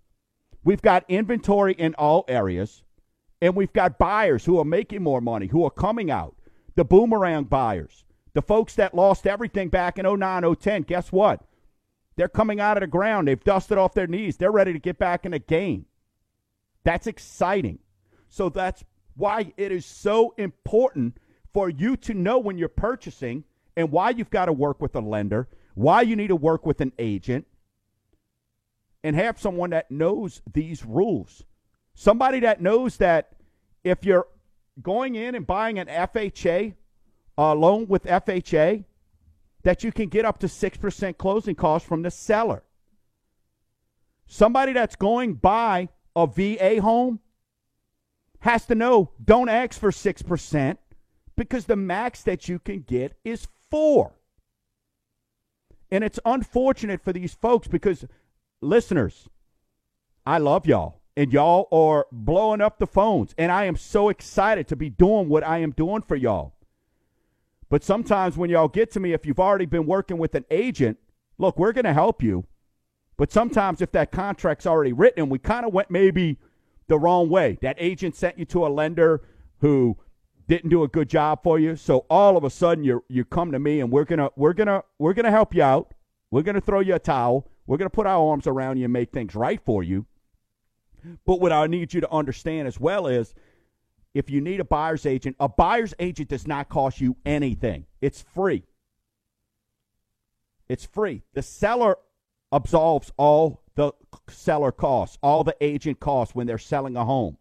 We've 0.63 0.83
got 0.83 1.05
inventory 1.09 1.75
in 1.75 1.95
all 1.95 2.25
areas, 2.29 2.83
and 3.41 3.55
we've 3.55 3.73
got 3.73 3.99
buyers 3.99 4.45
who 4.45 4.59
are 4.59 4.65
making 4.65 5.03
more 5.03 5.21
money, 5.21 5.47
who 5.47 5.65
are 5.65 5.71
coming 5.71 6.11
out. 6.11 6.37
The 6.75 6.85
boomerang 6.85 7.45
buyers, 7.45 8.05
the 8.35 8.43
folks 8.43 8.75
that 8.75 8.95
lost 8.95 9.27
everything 9.27 9.69
back 9.69 9.99
in 9.99 10.07
09, 10.07 10.55
010, 10.57 10.83
guess 10.83 11.11
what? 11.13 11.43
They're 12.17 12.29
coming 12.29 12.61
out 12.61 12.77
of 12.77 12.81
the 12.81 12.87
ground. 12.87 13.29
They've 13.29 13.43
dusted 13.43 13.79
off 13.79 13.95
their 13.95 14.07
knees. 14.07 14.37
They're 14.37 14.51
ready 14.51 14.73
to 14.73 14.79
get 14.79 14.99
back 14.99 15.25
in 15.25 15.33
the 15.33 15.39
game. 15.39 15.87
That's 16.83 17.07
exciting. 17.07 17.79
So 18.29 18.49
that's 18.49 18.85
why 19.17 19.53
it 19.57 19.73
is 19.73 19.85
so 19.85 20.35
important 20.39 21.19
for 21.53 21.69
you 21.69 21.97
to 21.97 22.15
know 22.15 22.39
when 22.39 22.59
you're 22.59 22.69
purchasing 22.69 23.45
and 23.77 23.91
why 23.91 24.11
you've 24.11 24.31
got 24.31 24.47
to 24.47 24.53
work 24.53 24.81
with 24.81 24.95
a 24.95 25.01
lender, 25.01 25.49
why 25.75 26.03
you 26.03 26.17
need 26.17 26.29
to 26.29 26.37
work 26.37 26.65
with 26.65 26.81
an 26.81 26.93
agent, 26.99 27.47
and 29.05 29.15
have 29.15 29.39
someone 29.39 29.71
that 29.71 29.91
knows 29.91 30.43
these 30.53 30.85
rules. 30.85 31.45
Somebody 31.95 32.41
that 32.41 32.61
knows 32.61 32.97
that 32.99 33.33
if 33.85 34.05
you're 34.05 34.27
going 34.83 35.15
in 35.15 35.35
and 35.35 35.47
buying 35.47 35.79
an 35.79 35.87
FHA, 35.87 36.75
a 37.39 37.41
uh, 37.41 37.55
loan 37.55 37.87
with 37.87 38.05
FHA, 38.05 38.85
that 39.67 39.83
you 39.83 39.91
can 39.91 40.09
get 40.09 40.25
up 40.25 40.39
to 40.39 40.47
6% 40.47 41.19
closing 41.19 41.57
costs 41.57 41.89
from 41.89 42.03
the 42.03 42.11
seller. 42.13 42.63
Somebody 44.29 44.73
that's 44.73 44.95
going 44.95 45.35
buy 45.35 45.89
a 46.15 46.25
VA 46.29 46.81
home 46.81 47.19
has 48.39 48.65
to 48.67 48.77
know 48.77 49.11
don't 49.25 49.49
ask 49.49 49.81
for 49.81 49.91
6% 49.91 50.77
because 51.35 51.65
the 51.65 51.75
max 51.75 52.23
that 52.23 52.49
you 52.49 52.61
can 52.61 52.83
get 52.83 53.19
is 53.25 53.49
4. 53.73 54.15
And 55.91 56.05
it's 56.05 56.21
unfortunate 56.25 57.03
for 57.03 57.13
these 57.13 57.35
folks 57.35 57.67
because 57.67 58.05
listeners, 58.61 59.29
I 60.25 60.39
love 60.39 60.67
y'all 60.67 61.01
and 61.17 61.33
y'all 61.33 61.67
are 61.73 62.07
blowing 62.13 62.61
up 62.61 62.79
the 62.79 62.87
phones 62.87 63.35
and 63.37 63.51
I 63.51 63.65
am 63.65 63.77
so 63.77 64.11
excited 64.11 64.69
to 64.69 64.77
be 64.77 64.91
doing 64.91 65.29
what 65.29 65.43
I 65.43 65.59
am 65.59 65.73
doing 65.73 66.03
for 66.03 66.15
y'all. 66.15 66.56
But 67.69 67.83
sometimes 67.83 68.37
when 68.37 68.51
y'all 68.51 68.69
get 68.69 68.91
to 68.93 69.01
me, 69.01 69.13
if 69.13 69.27
you've 69.27 69.41
already 69.41 69.67
been 69.67 69.87
working 69.87 70.19
with 70.19 70.35
an 70.35 70.45
agent, 70.51 70.99
look, 71.39 71.59
we're 71.59 71.73
going 71.73 71.85
to 71.85 71.93
help 71.93 72.23
you. 72.23 72.47
But 73.17 73.33
sometimes 73.33 73.81
if 73.81 73.93
that 73.93 74.13
contract's 74.13 74.67
already 74.67 74.93
written, 74.93 75.29
we 75.29 75.39
kind 75.39 75.67
of 75.67 75.73
went 75.73 75.91
maybe 75.91 76.39
the 76.87 76.99
wrong 76.99 77.29
way. 77.29 77.59
That 77.63 77.77
agent 77.79 78.15
sent 78.15 78.39
you 78.39 78.45
to 78.47 78.67
a 78.67 78.69
lender 78.69 79.23
who 79.59 79.97
didn't 80.49 80.71
do 80.71 80.83
a 80.83 80.89
good 80.89 81.09
job 81.09 81.43
for 81.43 81.59
you. 81.59 81.77
So 81.77 82.07
all 82.09 82.37
of 82.37 82.45
a 82.45 82.51
sudden 82.51 82.85
you 82.85 83.03
you 83.09 83.25
come 83.25 83.53
to 83.53 83.59
me 83.59 83.81
and 83.81 83.91
we're 83.91 84.05
gonna 84.05 84.31
we're 84.37 84.53
gonna 84.53 84.83
we're 84.99 85.15
gonna 85.15 85.31
help 85.31 85.55
you 85.55 85.63
out. 85.63 85.93
We're 86.31 86.43
gonna 86.43 86.61
throw 86.61 86.81
you 86.81 86.95
a 86.95 86.99
towel. 86.99 87.51
We're 87.67 87.79
gonna 87.79 87.91
put 87.91 88.07
our 88.07 88.31
arms 88.31 88.47
around 88.47 88.79
you 88.79 88.85
and 88.85 88.93
make 88.93 89.13
things 89.13 89.35
right 89.35 89.61
for 89.65 89.83
you. 89.83 90.07
But 91.25 91.41
what 91.41 91.53
I 91.53 91.67
need 91.67 91.95
you 91.95 92.01
to 92.01 92.11
understand 92.11 92.69
as 92.69 92.79
well 92.79 93.07
is 93.07 93.35
if 94.17 94.31
you 94.31 94.41
need 94.41 94.61
a 94.61 94.65
buyer's 94.65 95.05
agent, 95.05 95.37
a 95.39 95.47
buyer's 95.47 95.93
agent 95.99 96.31
does 96.31 96.47
not 96.47 96.71
cost 96.71 97.03
you 97.03 97.17
anything. 97.27 97.85
It's 98.01 98.23
free. 98.23 98.63
It's 100.71 100.87
free. 100.87 101.23
The 101.35 101.43
seller 101.43 101.99
absolves 102.51 103.13
all 103.19 103.63
the 103.75 103.93
seller 104.31 104.73
costs, 104.73 105.19
all 105.23 105.45
the 105.45 105.55
agent 105.61 106.01
costs 106.01 106.35
when 106.35 106.47
they're 106.47 106.57
selling 106.57 106.97
a 106.97 107.05
home. 107.05 107.37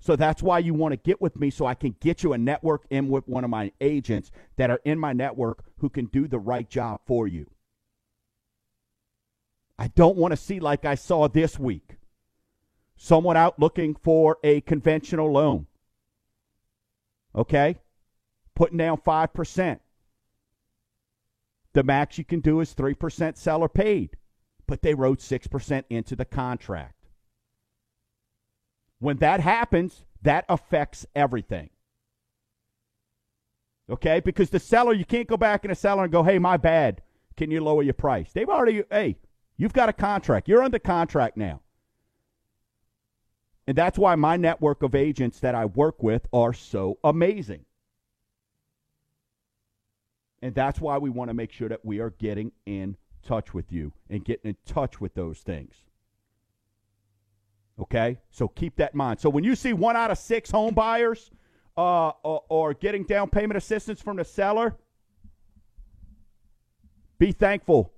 So 0.00 0.16
that's 0.16 0.42
why 0.42 0.58
you 0.58 0.74
want 0.74 0.92
to 0.92 0.96
get 0.96 1.20
with 1.20 1.38
me 1.38 1.48
so 1.48 1.64
I 1.64 1.74
can 1.74 1.94
get 2.00 2.24
you 2.24 2.32
a 2.32 2.38
network 2.38 2.86
in 2.90 3.08
with 3.08 3.28
one 3.28 3.44
of 3.44 3.50
my 3.50 3.70
agents 3.80 4.32
that 4.56 4.68
are 4.68 4.80
in 4.84 4.98
my 4.98 5.12
network 5.12 5.62
who 5.78 5.88
can 5.88 6.06
do 6.06 6.26
the 6.26 6.40
right 6.40 6.68
job 6.68 7.02
for 7.06 7.28
you. 7.28 7.48
I 9.78 9.88
don't 9.88 10.16
want 10.16 10.32
to 10.32 10.36
see 10.36 10.58
like 10.58 10.84
I 10.84 10.96
saw 10.96 11.28
this 11.28 11.56
week. 11.56 11.98
Someone 12.96 13.36
out 13.36 13.60
looking 13.60 13.94
for 13.94 14.38
a 14.42 14.60
conventional 14.62 15.30
loan 15.30 15.68
okay? 17.34 17.78
Putting 18.54 18.78
down 18.78 18.98
5%. 18.98 19.80
The 21.72 21.82
max 21.82 22.18
you 22.18 22.24
can 22.24 22.40
do 22.40 22.60
is 22.60 22.74
3% 22.74 23.36
seller 23.36 23.68
paid, 23.68 24.16
but 24.66 24.82
they 24.82 24.94
wrote 24.94 25.20
6% 25.20 25.84
into 25.88 26.16
the 26.16 26.24
contract. 26.24 26.94
When 28.98 29.18
that 29.18 29.40
happens, 29.40 30.04
that 30.22 30.44
affects 30.48 31.06
everything. 31.14 31.70
Okay? 33.88 34.20
Because 34.20 34.50
the 34.50 34.58
seller, 34.58 34.92
you 34.92 35.04
can't 35.04 35.28
go 35.28 35.36
back 35.36 35.64
in 35.64 35.70
the 35.70 35.74
seller 35.74 36.04
and 36.04 36.12
go, 36.12 36.22
hey, 36.22 36.38
my 36.38 36.56
bad. 36.56 37.02
Can 37.36 37.50
you 37.50 37.62
lower 37.62 37.82
your 37.82 37.94
price? 37.94 38.30
They've 38.32 38.48
already, 38.48 38.84
hey, 38.90 39.16
you've 39.56 39.72
got 39.72 39.88
a 39.88 39.94
contract. 39.94 40.48
You're 40.48 40.62
under 40.62 40.78
contract 40.78 41.36
now. 41.36 41.62
And 43.70 43.78
that's 43.78 43.96
why 43.96 44.16
my 44.16 44.36
network 44.36 44.82
of 44.82 44.96
agents 44.96 45.38
that 45.38 45.54
I 45.54 45.64
work 45.64 46.02
with 46.02 46.26
are 46.32 46.52
so 46.52 46.98
amazing. 47.04 47.64
And 50.42 50.52
that's 50.56 50.80
why 50.80 50.98
we 50.98 51.08
want 51.08 51.28
to 51.28 51.34
make 51.34 51.52
sure 51.52 51.68
that 51.68 51.84
we 51.84 52.00
are 52.00 52.10
getting 52.10 52.50
in 52.66 52.96
touch 53.22 53.54
with 53.54 53.70
you 53.70 53.92
and 54.08 54.24
getting 54.24 54.50
in 54.50 54.56
touch 54.66 55.00
with 55.00 55.14
those 55.14 55.38
things. 55.38 55.76
Okay? 57.78 58.18
So 58.32 58.48
keep 58.48 58.74
that 58.74 58.94
in 58.94 58.98
mind. 58.98 59.20
So 59.20 59.30
when 59.30 59.44
you 59.44 59.54
see 59.54 59.72
one 59.72 59.94
out 59.94 60.10
of 60.10 60.18
six 60.18 60.50
home 60.50 60.74
buyers 60.74 61.30
uh, 61.76 62.08
or, 62.24 62.42
or 62.48 62.74
getting 62.74 63.04
down 63.04 63.30
payment 63.30 63.56
assistance 63.56 64.02
from 64.02 64.16
the 64.16 64.24
seller, 64.24 64.74
be 67.20 67.30
thankful 67.30 67.92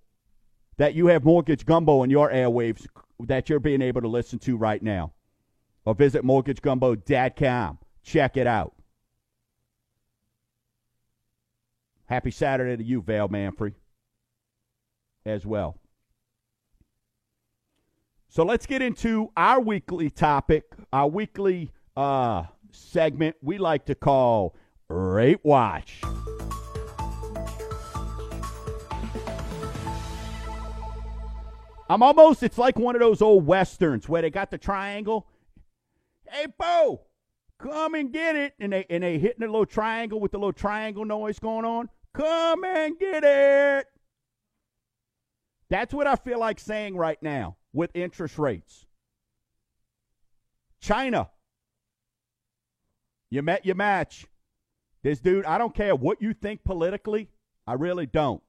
that 0.76 0.92
you 0.92 1.06
have 1.06 1.24
Mortgage 1.24 1.64
Gumbo 1.64 2.02
in 2.02 2.10
your 2.10 2.30
airwaves 2.30 2.86
that 3.20 3.48
you're 3.48 3.58
being 3.58 3.80
able 3.80 4.02
to 4.02 4.08
listen 4.08 4.38
to 4.40 4.58
right 4.58 4.82
now 4.82 5.14
or 5.84 5.94
visit 5.94 6.24
mortgagegumbo.com. 6.24 7.78
Check 8.02 8.36
it 8.36 8.46
out. 8.46 8.74
Happy 12.06 12.30
Saturday 12.30 12.76
to 12.76 12.84
you, 12.84 13.00
Val 13.00 13.28
Manfrey, 13.28 13.74
as 15.24 15.46
well. 15.46 15.78
So 18.28 18.44
let's 18.44 18.66
get 18.66 18.82
into 18.82 19.30
our 19.36 19.60
weekly 19.60 20.10
topic, 20.10 20.64
our 20.92 21.08
weekly 21.08 21.70
uh, 21.96 22.44
segment 22.70 23.36
we 23.42 23.58
like 23.58 23.86
to 23.86 23.94
call 23.94 24.56
Rate 24.88 25.40
Watch. 25.42 26.00
I'm 31.88 32.02
almost, 32.02 32.42
it's 32.42 32.56
like 32.56 32.78
one 32.78 32.94
of 32.94 33.00
those 33.00 33.20
old 33.20 33.46
westerns 33.46 34.08
where 34.08 34.22
they 34.22 34.30
got 34.30 34.50
the 34.50 34.56
triangle 34.56 35.26
Hey, 36.32 36.46
Bo, 36.58 37.02
come 37.58 37.94
and 37.94 38.10
get 38.10 38.36
it. 38.36 38.54
And 38.58 38.72
they, 38.72 38.86
and 38.88 39.02
they 39.02 39.18
hitting 39.18 39.40
the 39.40 39.46
little 39.46 39.66
triangle 39.66 40.18
with 40.18 40.32
the 40.32 40.38
little 40.38 40.52
triangle 40.52 41.04
noise 41.04 41.38
going 41.38 41.66
on. 41.66 41.90
Come 42.14 42.64
and 42.64 42.98
get 42.98 43.22
it. 43.22 43.86
That's 45.68 45.92
what 45.92 46.06
I 46.06 46.16
feel 46.16 46.38
like 46.38 46.58
saying 46.58 46.96
right 46.96 47.22
now 47.22 47.56
with 47.72 47.90
interest 47.94 48.38
rates. 48.38 48.86
China, 50.80 51.30
you 53.30 53.42
met 53.42 53.64
your 53.64 53.76
match. 53.76 54.26
This 55.02 55.20
dude, 55.20 55.44
I 55.44 55.58
don't 55.58 55.74
care 55.74 55.94
what 55.94 56.22
you 56.22 56.32
think 56.32 56.64
politically, 56.64 57.28
I 57.66 57.74
really 57.74 58.06
don't. 58.06 58.42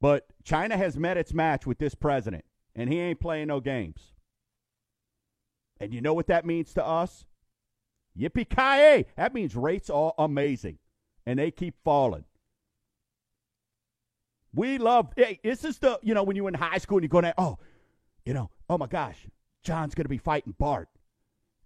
But 0.00 0.26
China 0.44 0.76
has 0.76 0.98
met 0.98 1.16
its 1.16 1.32
match 1.32 1.66
with 1.66 1.78
this 1.78 1.94
president, 1.94 2.44
and 2.74 2.92
he 2.92 2.98
ain't 2.98 3.20
playing 3.20 3.48
no 3.48 3.60
games. 3.60 4.11
And 5.82 5.92
you 5.92 6.00
know 6.00 6.14
what 6.14 6.28
that 6.28 6.46
means 6.46 6.72
to 6.74 6.86
us? 6.86 7.26
Yippee 8.16 8.48
ki 8.48 9.04
That 9.16 9.34
means 9.34 9.56
rates 9.56 9.90
are 9.90 10.14
amazing, 10.16 10.78
and 11.26 11.40
they 11.40 11.50
keep 11.50 11.74
falling. 11.82 12.24
We 14.54 14.78
love. 14.78 15.12
Hey, 15.16 15.40
this 15.42 15.64
is 15.64 15.78
the 15.78 15.98
you 16.00 16.14
know 16.14 16.22
when 16.22 16.36
you're 16.36 16.46
in 16.46 16.54
high 16.54 16.78
school 16.78 16.98
and 16.98 17.02
you're 17.02 17.08
going, 17.08 17.24
at, 17.24 17.34
oh, 17.36 17.58
you 18.24 18.32
know, 18.32 18.48
oh 18.70 18.78
my 18.78 18.86
gosh, 18.86 19.26
John's 19.64 19.96
going 19.96 20.04
to 20.04 20.08
be 20.08 20.18
fighting 20.18 20.54
Bart. 20.56 20.88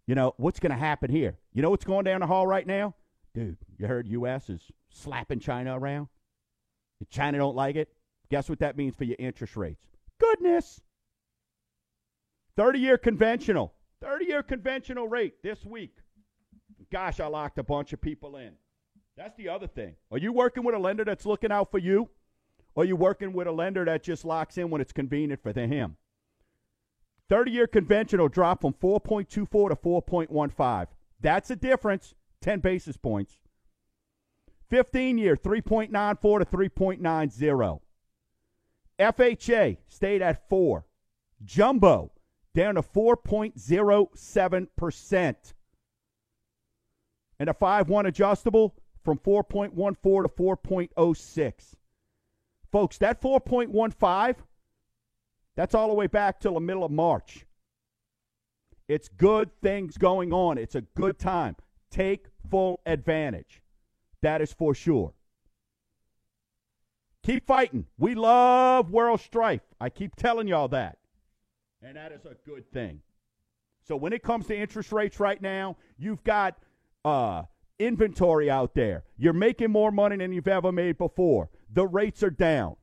You 0.07 0.15
know 0.15 0.33
what's 0.39 0.61
going 0.61 0.73
to 0.73 0.79
happen 0.79 1.11
here? 1.11 1.37
You 1.53 1.61
know 1.61 1.69
what's 1.69 1.85
going 1.85 2.05
down 2.05 2.21
the 2.21 2.27
hall 2.27 2.47
right 2.47 2.67
now, 2.67 2.95
dude. 3.35 3.59
You 3.77 3.87
heard 3.87 4.09
U.S. 4.09 4.49
is 4.49 4.63
slapping 4.89 5.41
China 5.41 5.79
around. 5.79 6.09
If 7.03 7.11
China 7.11 7.37
don't 7.37 7.57
like 7.57 7.77
it, 7.77 7.91
guess 8.31 8.49
what 8.49 8.61
that 8.61 8.79
means 8.79 8.95
for 8.97 9.05
your 9.05 9.17
interest 9.19 9.57
rates? 9.57 9.85
Goodness. 10.19 10.81
30 12.57 12.79
year 12.79 12.97
conventional. 12.97 13.75
30 14.03 14.27
year 14.27 14.43
conventional 14.43 15.09
rate 15.09 15.43
this 15.43 15.65
week. 15.65 15.97
Gosh, 16.93 17.21
I 17.21 17.27
locked 17.27 17.59
a 17.59 17.63
bunch 17.63 17.93
of 17.93 18.01
people 18.01 18.37
in. 18.37 18.53
That's 19.17 19.37
the 19.37 19.49
other 19.49 19.67
thing. 19.67 19.95
Are 20.11 20.19
you 20.19 20.33
working 20.33 20.63
with 20.63 20.75
a 20.75 20.79
lender 20.79 21.05
that's 21.05 21.27
looking 21.27 21.51
out 21.51 21.71
for 21.71 21.79
you? 21.79 22.11
Or 22.75 22.83
are 22.83 22.87
you 22.87 22.97
working 22.97 23.33
with 23.33 23.47
a 23.47 23.53
lender 23.53 23.85
that 23.87 24.03
just 24.03 24.25
locks 24.25 24.59
in 24.59 24.69
when 24.69 24.81
it's 24.81 24.93
convenient 24.93 25.43
for 25.43 25.53
him? 25.53 25.97
30 27.29 27.51
year 27.51 27.67
conventional 27.67 28.29
dropped 28.29 28.61
from 28.61 28.75
4.24 28.75 29.71
to 29.71 29.77
4.15. 29.77 30.87
That's 31.21 31.51
a 31.51 31.57
difference, 31.57 32.15
10 32.43 32.61
basis 32.61 32.97
points. 32.97 33.39
15 34.69 35.19
year, 35.19 35.37
3.94 35.37 36.39
to 36.41 36.45
3.90. 36.45 37.81
FHA 38.99 39.77
stayed 39.89 40.23
at 40.23 40.49
4. 40.49 40.85
Jumbo 41.45 42.13
down 42.57 42.75
to 42.77 42.83
4.07%. 42.83 45.35
And 47.39 47.51
a 47.51 47.55
5 47.55 47.91
1 47.91 48.07
adjustable 48.07 48.75
from 49.05 49.19
4.14 49.19 50.23
to 50.23 50.29
4.06. 50.29 51.53
Folks, 52.73 52.97
that 52.99 53.21
4.15 53.21 54.37
that's 55.55 55.75
all 55.75 55.89
the 55.89 55.95
way 55.95 56.07
back 56.07 56.41
till 56.41 56.55
the 56.55 56.61
middle 56.61 56.85
of 56.85 56.91
March. 56.91 57.47
It's 58.89 59.09
good 59.09 59.51
things 59.63 59.97
going 59.97 60.33
on. 60.33 60.59
It's 60.59 60.75
a 60.75 60.83
good 60.83 61.19
time. 61.19 61.57
Take 61.91 62.27
full 62.51 62.81
advantage. 62.85 63.63
That 64.23 64.43
is 64.43 64.53
for 64.53 64.75
sure. 64.75 65.15
Keep 67.23 67.47
fighting. 67.47 67.87
We 67.99 68.15
love 68.15 68.91
world 68.91 69.21
strife. 69.21 69.63
I 69.81 69.89
keep 69.89 70.15
telling 70.17 70.47
y'all 70.47 70.69
that. 70.69 70.99
And 71.87 71.97
that 71.97 72.11
is 72.11 72.25
a 72.25 72.35
good 72.45 72.69
thing. 72.73 73.01
So 73.87 73.95
when 73.95 74.13
it 74.13 74.25
comes 74.25 74.49
to 74.49 74.59
interest 74.59 74.91
rates 74.91 75.21
right 75.21 75.41
now, 75.41 75.77
you've 75.97 76.25
got 76.25 76.59
uh, 77.05 77.45
inventory 77.79 78.51
out 78.51 78.75
there. 78.75 79.05
You're 79.17 79.33
making 79.33 79.71
more 79.71 79.93
money 79.93 80.17
than 80.17 80.33
you've 80.33 80.49
ever 80.49 80.73
made 80.73 80.99
before. 80.99 81.49
The 81.73 81.87
rates 81.87 82.25
are 82.25 82.31
down. 82.31 82.75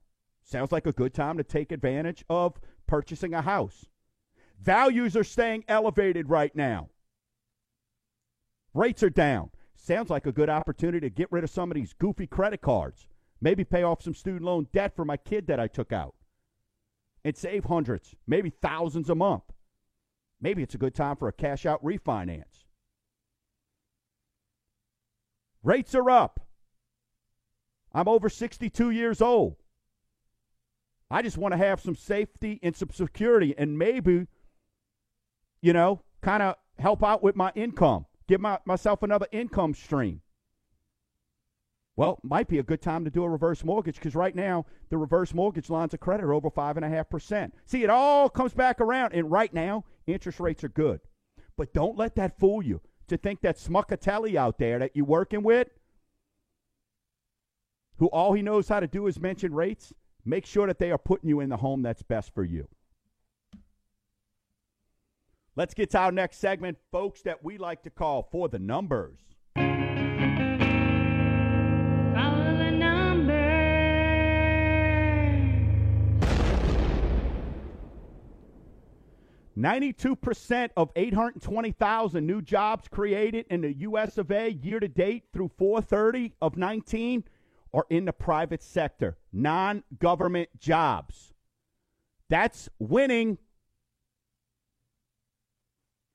Sounds 0.42 0.72
like 0.72 0.88
a 0.88 0.94
good 0.94 1.14
time 1.14 1.36
to 1.38 1.44
take 1.44 1.74
advantage 1.74 2.24
of 2.30 2.54
purchasing 2.88 3.34
a 3.34 3.42
house. 3.42 3.88
Values 4.62 5.18
are 5.18 5.26
staying 5.26 5.66
elevated 5.68 6.30
right 6.30 6.56
now. 6.56 6.88
Rates 8.74 9.04
are 9.04 9.10
down. 9.10 9.50
Sounds 9.76 10.10
like 10.10 10.28
a 10.28 10.32
good 10.32 10.50
opportunity 10.50 11.02
to 11.02 11.14
get 11.14 11.30
rid 11.30 11.44
of 11.44 11.50
some 11.50 11.70
of 11.70 11.76
these 11.76 11.92
goofy 11.92 12.26
credit 12.26 12.62
cards. 12.62 13.08
Maybe 13.42 13.66
pay 13.66 13.84
off 13.84 14.02
some 14.02 14.16
student 14.16 14.46
loan 14.46 14.68
debt 14.72 14.96
for 14.96 15.04
my 15.04 15.18
kid 15.18 15.48
that 15.48 15.60
I 15.60 15.68
took 15.68 15.92
out. 15.92 16.16
And 17.26 17.38
save 17.38 17.66
hundreds, 17.66 18.16
maybe 18.28 18.50
thousands 18.50 19.10
a 19.10 19.16
month. 19.16 19.44
Maybe 20.42 20.62
it's 20.62 20.76
a 20.76 20.78
good 20.78 20.94
time 20.94 21.16
for 21.16 21.30
a 21.30 21.34
cash 21.34 21.66
out 21.66 21.84
refinance. 21.84 22.66
Rates 25.64 25.96
are 25.96 26.10
up. 26.10 26.42
I'm 27.94 28.10
over 28.10 28.28
62 28.28 28.90
years 28.90 29.22
old. 29.22 29.56
I 31.10 31.22
just 31.22 31.38
want 31.38 31.54
to 31.54 31.58
have 31.58 31.80
some 31.80 31.96
safety 31.96 32.60
and 32.64 32.76
some 32.76 32.90
security 32.90 33.54
and 33.58 33.78
maybe, 33.78 34.28
you 35.62 35.72
know, 35.72 36.02
kind 36.22 36.44
of 36.44 36.56
help 36.80 37.04
out 37.04 37.24
with 37.24 37.36
my 37.36 37.52
income, 37.56 38.08
give 38.28 38.42
my, 38.42 38.58
myself 38.66 39.04
another 39.04 39.28
income 39.32 39.76
stream. 39.76 40.23
Well, 41.96 42.20
might 42.24 42.48
be 42.48 42.58
a 42.58 42.64
good 42.64 42.82
time 42.82 43.06
to 43.06 43.12
do 43.12 43.24
a 43.24 43.30
reverse 43.30 43.64
mortgage 43.64 43.96
because 43.96 44.16
right 44.16 44.36
now 44.36 44.66
the 44.90 44.98
reverse 44.98 45.34
mortgage 45.34 45.70
lines 45.70 45.94
of 45.94 46.00
credit 46.00 46.24
are 46.24 46.34
over 46.34 46.50
five 46.50 46.76
and 46.76 46.86
a 46.86 46.90
half 46.90 47.10
percent. 47.10 47.54
See, 47.66 47.84
it 47.84 47.90
all 47.90 48.30
comes 48.30 48.54
back 48.54 48.82
around, 48.82 49.14
and 49.14 49.30
right 49.30 49.54
now 49.54 49.86
interest 50.08 50.40
rates 50.40 50.64
are 50.64 50.70
good. 50.70 51.02
But 51.56 51.74
don't 51.74 51.98
let 51.98 52.16
that 52.16 52.40
fool 52.40 52.64
you 52.64 52.82
to 53.10 53.18
think 53.18 53.42
that 53.42 53.58
Smuckatelli 53.58 54.36
out 54.36 54.58
there 54.58 54.80
that 54.80 54.96
you're 54.96 55.06
working 55.06 55.44
with, 55.44 55.68
who 57.98 58.08
all 58.08 58.34
he 58.34 58.42
knows 58.42 58.68
how 58.68 58.80
to 58.80 58.88
do 58.88 59.06
is 59.06 59.20
mention 59.20 59.54
rates, 59.54 59.94
Make 60.26 60.46
sure 60.46 60.68
that 60.68 60.80
they 60.80 60.92
are 60.92 60.98
putting 60.98 61.30
you 61.30 61.42
in 61.42 61.50
the 61.50 61.58
home 61.58 61.82
that's 61.82 62.02
best 62.02 62.34
for 62.34 62.44
you. 62.44 62.68
Let's 65.56 65.74
get 65.74 65.92
to 65.92 66.00
our 66.00 66.12
next 66.12 66.38
segment, 66.38 66.78
folks, 66.92 67.22
that 67.24 67.44
we 67.44 67.58
like 67.58 67.84
to 67.84 67.90
call 67.90 68.24
for 68.32 68.50
the 68.50 68.58
numbers. 68.58 69.20
92% 79.58 80.70
of 80.76 80.90
820,000 80.96 82.26
new 82.26 82.42
jobs 82.42 82.88
created 82.88 83.46
in 83.50 83.62
the 83.62 83.74
U.S. 83.80 84.18
of 84.18 84.32
A. 84.32 84.52
year 84.52 84.80
to 84.80 84.88
date 84.88 85.26
through 85.32 85.52
430 85.58 86.34
of 86.42 86.58
19 86.58 87.24
are 87.74 87.86
in 87.90 88.06
the 88.06 88.14
private 88.14 88.64
sector, 88.64 89.18
non 89.32 89.84
government 90.00 90.50
jobs. 90.60 91.34
That's 92.30 92.70
winning. 92.80 93.38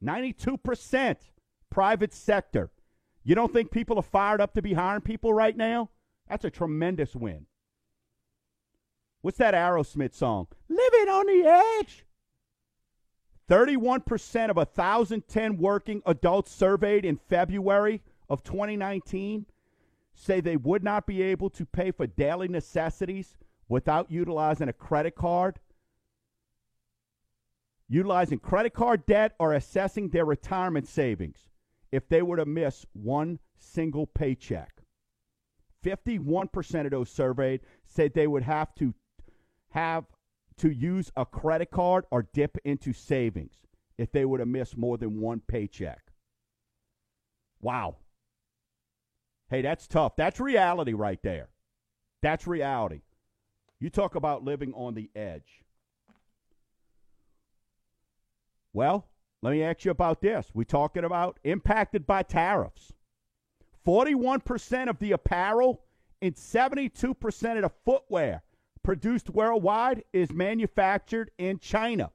92% 0.02 1.16
private 1.70 2.12
sector. 2.12 2.70
You 3.24 3.34
don't 3.34 3.52
think 3.52 3.70
people 3.70 3.98
are 3.98 4.02
fired 4.02 4.40
up 4.40 4.54
to 4.54 4.62
be 4.62 4.74
hiring 4.74 5.02
people 5.02 5.34
right 5.34 5.56
now? 5.56 5.90
That's 6.28 6.44
a 6.44 6.50
tremendous 6.50 7.16
win. 7.16 7.46
What's 9.22 9.38
that 9.38 9.54
Aerosmith 9.54 10.14
song? 10.14 10.46
Living 10.68 11.08
on 11.08 11.26
the 11.26 11.80
edge. 11.80 12.04
31% 13.48 14.50
of 14.50 14.56
1,010 14.56 15.56
working 15.56 16.02
adults 16.04 16.52
surveyed 16.52 17.04
in 17.04 17.16
February 17.16 18.02
of 18.28 18.42
2019 18.44 19.46
say 20.12 20.40
they 20.40 20.56
would 20.56 20.84
not 20.84 21.06
be 21.06 21.22
able 21.22 21.48
to 21.48 21.64
pay 21.64 21.90
for 21.90 22.06
daily 22.06 22.48
necessities 22.48 23.36
without 23.68 24.10
utilizing 24.10 24.68
a 24.68 24.72
credit 24.72 25.14
card, 25.14 25.58
utilizing 27.88 28.38
credit 28.38 28.74
card 28.74 29.06
debt, 29.06 29.34
or 29.38 29.54
assessing 29.54 30.08
their 30.08 30.24
retirement 30.24 30.88
savings 30.88 31.48
if 31.92 32.08
they 32.08 32.20
were 32.20 32.36
to 32.36 32.44
miss 32.44 32.84
one 32.92 33.38
single 33.58 34.06
paycheck. 34.06 34.82
51% 35.84 36.84
of 36.84 36.90
those 36.90 37.10
surveyed 37.10 37.60
said 37.86 38.12
they 38.12 38.26
would 38.26 38.42
have 38.42 38.74
to 38.74 38.92
have 39.70 40.04
to 40.58 40.70
use 40.70 41.10
a 41.16 41.24
credit 41.24 41.70
card 41.70 42.04
or 42.10 42.28
dip 42.32 42.58
into 42.64 42.92
savings 42.92 43.54
if 43.96 44.12
they 44.12 44.24
were 44.24 44.38
to 44.38 44.46
miss 44.46 44.76
more 44.76 44.98
than 44.98 45.20
one 45.20 45.40
paycheck. 45.46 46.00
Wow. 47.60 47.96
Hey, 49.50 49.62
that's 49.62 49.86
tough. 49.86 50.14
That's 50.16 50.38
reality 50.38 50.92
right 50.92 51.18
there. 51.22 51.48
That's 52.22 52.46
reality. 52.46 53.02
You 53.80 53.90
talk 53.90 54.14
about 54.14 54.44
living 54.44 54.72
on 54.74 54.94
the 54.94 55.10
edge. 55.14 55.62
Well, 58.72 59.08
let 59.42 59.52
me 59.52 59.62
ask 59.62 59.84
you 59.84 59.90
about 59.90 60.20
this. 60.20 60.50
We're 60.52 60.64
talking 60.64 61.04
about 61.04 61.38
impacted 61.44 62.06
by 62.06 62.22
tariffs. 62.22 62.92
41% 63.86 64.88
of 64.88 64.98
the 64.98 65.12
apparel 65.12 65.82
and 66.20 66.34
72% 66.34 67.56
of 67.56 67.62
the 67.62 67.70
footwear 67.84 68.42
produced 68.88 69.28
worldwide 69.28 70.02
is 70.14 70.32
manufactured 70.32 71.30
in 71.36 71.58
China. 71.58 72.10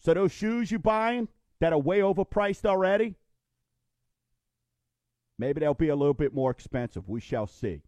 So 0.00 0.14
those 0.14 0.32
shoes 0.32 0.72
you 0.72 0.80
buying 0.80 1.28
that 1.60 1.72
are 1.72 1.78
way 1.78 2.00
overpriced 2.00 2.64
already, 2.64 3.14
maybe 5.38 5.60
they'll 5.60 5.74
be 5.74 5.90
a 5.90 5.94
little 5.94 6.12
bit 6.12 6.34
more 6.34 6.50
expensive. 6.50 7.08
We 7.08 7.20
shall 7.20 7.46
see. 7.46 7.82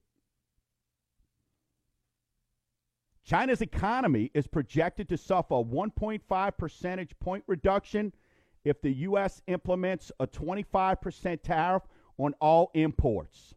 China's 3.25 3.63
economy 3.63 4.31
is 4.35 4.47
projected 4.47 5.09
to 5.09 5.17
suffer 5.17 5.55
a 5.55 5.65
1.5 5.65 6.57
percentage 6.57 7.19
point 7.19 7.43
reduction 7.49 8.13
if 8.65 8.81
the 8.81 8.93
U.S. 8.93 9.43
implements 9.49 10.13
a 10.21 10.27
25% 10.29 11.43
tariff 11.43 11.83
on 12.17 12.33
all 12.41 12.71
imports. 12.75 13.57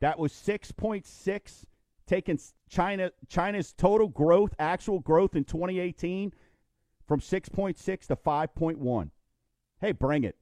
That 0.00 0.18
was 0.18 0.32
6.6, 0.32 1.64
taking 2.06 2.38
China 2.68 3.10
China's 3.28 3.72
total 3.72 4.08
growth, 4.08 4.54
actual 4.58 5.00
growth 5.00 5.34
in 5.34 5.44
2018, 5.44 6.32
from 7.06 7.20
6.6 7.20 8.06
to 8.06 8.16
5.1. 8.16 9.10
Hey, 9.80 9.92
bring 9.92 10.24
it. 10.24 10.36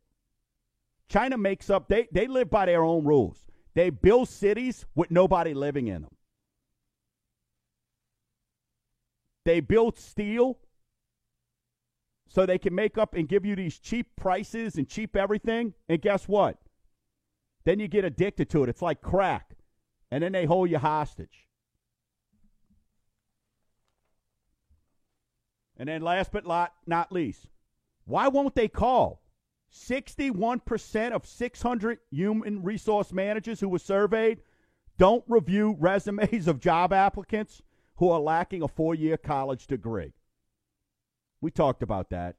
China 1.08 1.36
makes 1.36 1.70
up. 1.70 1.88
They 1.88 2.08
they 2.10 2.26
live 2.26 2.50
by 2.50 2.66
their 2.66 2.82
own 2.82 3.04
rules. 3.04 3.46
They 3.74 3.90
build 3.90 4.28
cities 4.28 4.86
with 4.94 5.10
nobody 5.10 5.52
living 5.52 5.88
in 5.88 6.02
them. 6.02 6.14
They 9.44 9.60
build 9.60 9.98
steel 9.98 10.58
so 12.28 12.46
they 12.46 12.58
can 12.58 12.74
make 12.74 12.96
up 12.98 13.14
and 13.14 13.28
give 13.28 13.44
you 13.44 13.54
these 13.54 13.78
cheap 13.78 14.16
prices 14.16 14.76
and 14.76 14.88
cheap 14.88 15.16
everything. 15.16 15.74
And 15.88 16.00
guess 16.00 16.26
what? 16.26 16.56
Then 17.64 17.80
you 17.80 17.88
get 17.88 18.04
addicted 18.04 18.50
to 18.50 18.62
it. 18.62 18.68
It's 18.68 18.82
like 18.82 19.00
crack. 19.00 19.56
And 20.10 20.22
then 20.22 20.32
they 20.32 20.44
hold 20.44 20.70
you 20.70 20.78
hostage. 20.78 21.46
And 25.76 25.88
then 25.88 26.02
last 26.02 26.30
but 26.30 26.46
not 26.86 27.12
least, 27.12 27.48
why 28.04 28.28
won't 28.28 28.54
they 28.54 28.68
call? 28.68 29.22
61% 29.72 31.10
of 31.10 31.26
600 31.26 31.98
human 32.10 32.62
resource 32.62 33.12
managers 33.12 33.58
who 33.58 33.68
were 33.68 33.80
surveyed 33.80 34.40
don't 34.98 35.24
review 35.26 35.76
resumes 35.80 36.46
of 36.46 36.60
job 36.60 36.92
applicants 36.92 37.60
who 37.96 38.10
are 38.10 38.20
lacking 38.20 38.62
a 38.62 38.68
four 38.68 38.94
year 38.94 39.16
college 39.16 39.66
degree. 39.66 40.12
We 41.40 41.50
talked 41.50 41.82
about 41.82 42.10
that. 42.10 42.36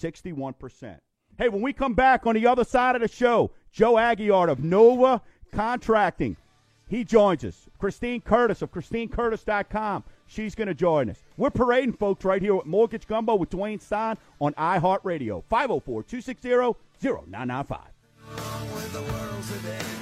61%. 0.00 0.98
Hey, 1.36 1.48
when 1.48 1.62
we 1.62 1.72
come 1.72 1.94
back 1.94 2.26
on 2.26 2.34
the 2.34 2.46
other 2.46 2.64
side 2.64 2.96
of 2.96 3.02
the 3.02 3.08
show, 3.08 3.52
Joe 3.72 3.94
Aguiar 3.94 4.50
of 4.50 4.64
Nova 4.64 5.22
Contracting, 5.52 6.36
he 6.88 7.04
joins 7.04 7.44
us. 7.44 7.68
Christine 7.78 8.20
Curtis 8.20 8.62
of 8.62 8.72
ChristineCurtis.com. 8.72 10.04
She's 10.26 10.54
going 10.54 10.68
to 10.68 10.74
join 10.74 11.10
us. 11.10 11.22
We're 11.36 11.50
parading, 11.50 11.94
folks, 11.94 12.24
right 12.24 12.42
here 12.42 12.56
at 12.56 12.66
Mortgage 12.66 13.06
Gumbo 13.06 13.34
with 13.34 13.50
Dwayne 13.50 13.80
Stein 13.80 14.16
on 14.40 14.52
iHeartRadio. 14.54 15.42
504 15.48 16.02
260 16.04 16.48
0995. 17.00 19.99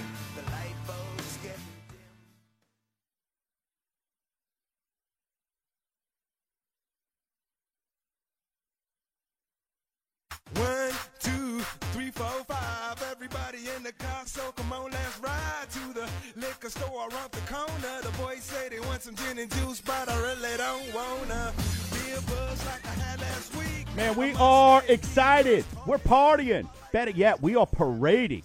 The 13.88 14.04
car, 14.04 14.22
so 14.26 14.52
come 14.52 14.72
on, 14.72 14.90
let's 14.90 15.18
ride 15.20 15.66
to 15.70 15.94
the 15.94 16.08
liquor 16.36 16.68
store 16.68 17.08
around 17.10 17.32
the 17.32 17.40
corner. 17.52 18.02
The 18.02 18.10
boys 18.18 18.42
say 18.42 18.68
they 18.68 18.80
want 18.80 19.02
some 19.02 19.14
gin 19.14 19.38
and 19.38 19.50
juice, 19.50 19.80
but 19.80 20.08
I 20.08 20.20
really 20.20 20.56
don't 20.58 20.94
wanna 20.94 21.52
be 21.92 22.12
a 22.12 22.20
buzz 22.22 22.66
like 22.66 22.84
I 22.84 22.90
had 22.90 23.20
last 23.20 23.56
week. 23.56 23.86
Man, 23.96 24.14
we 24.16 24.34
are 24.34 24.82
excited. 24.88 25.64
We're 25.86 25.98
partying. 25.98 26.68
Better 26.92 27.12
yet, 27.12 27.40
we 27.40 27.56
are 27.56 27.66
parading. 27.66 28.42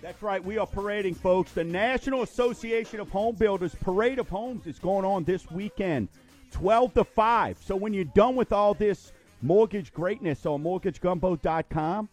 That's 0.00 0.22
right, 0.22 0.44
we 0.44 0.58
are 0.58 0.66
parading, 0.66 1.14
folks. 1.14 1.50
The 1.50 1.64
National 1.64 2.22
Association 2.22 3.00
of 3.00 3.08
Home 3.10 3.34
Builders 3.34 3.74
Parade 3.74 4.20
of 4.20 4.28
Homes 4.28 4.66
is 4.66 4.78
going 4.78 5.04
on 5.04 5.24
this 5.24 5.50
weekend, 5.50 6.08
12 6.52 6.94
to 6.94 7.04
5. 7.04 7.58
So 7.64 7.74
when 7.74 7.92
you're 7.92 8.04
done 8.04 8.36
with 8.36 8.52
all 8.52 8.74
this 8.74 9.12
mortgage 9.42 9.92
greatness 9.92 10.46
on 10.46 10.62
mortgagegumbo.com. 10.62 12.08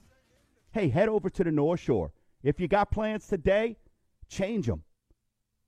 Hey, 0.71 0.89
head 0.89 1.07
over 1.07 1.29
to 1.29 1.43
the 1.43 1.51
North 1.51 1.79
Shore. 1.79 2.11
If 2.43 2.59
you 2.59 2.67
got 2.67 2.91
plans 2.91 3.25
today, 3.25 3.77
change 4.27 4.67
them 4.67 4.83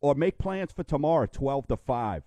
or 0.02 0.14
make 0.14 0.38
plans 0.38 0.72
for 0.72 0.84
tomorrow, 0.84 1.26
12 1.26 1.68
to 1.70 1.78
5. 1.78 2.24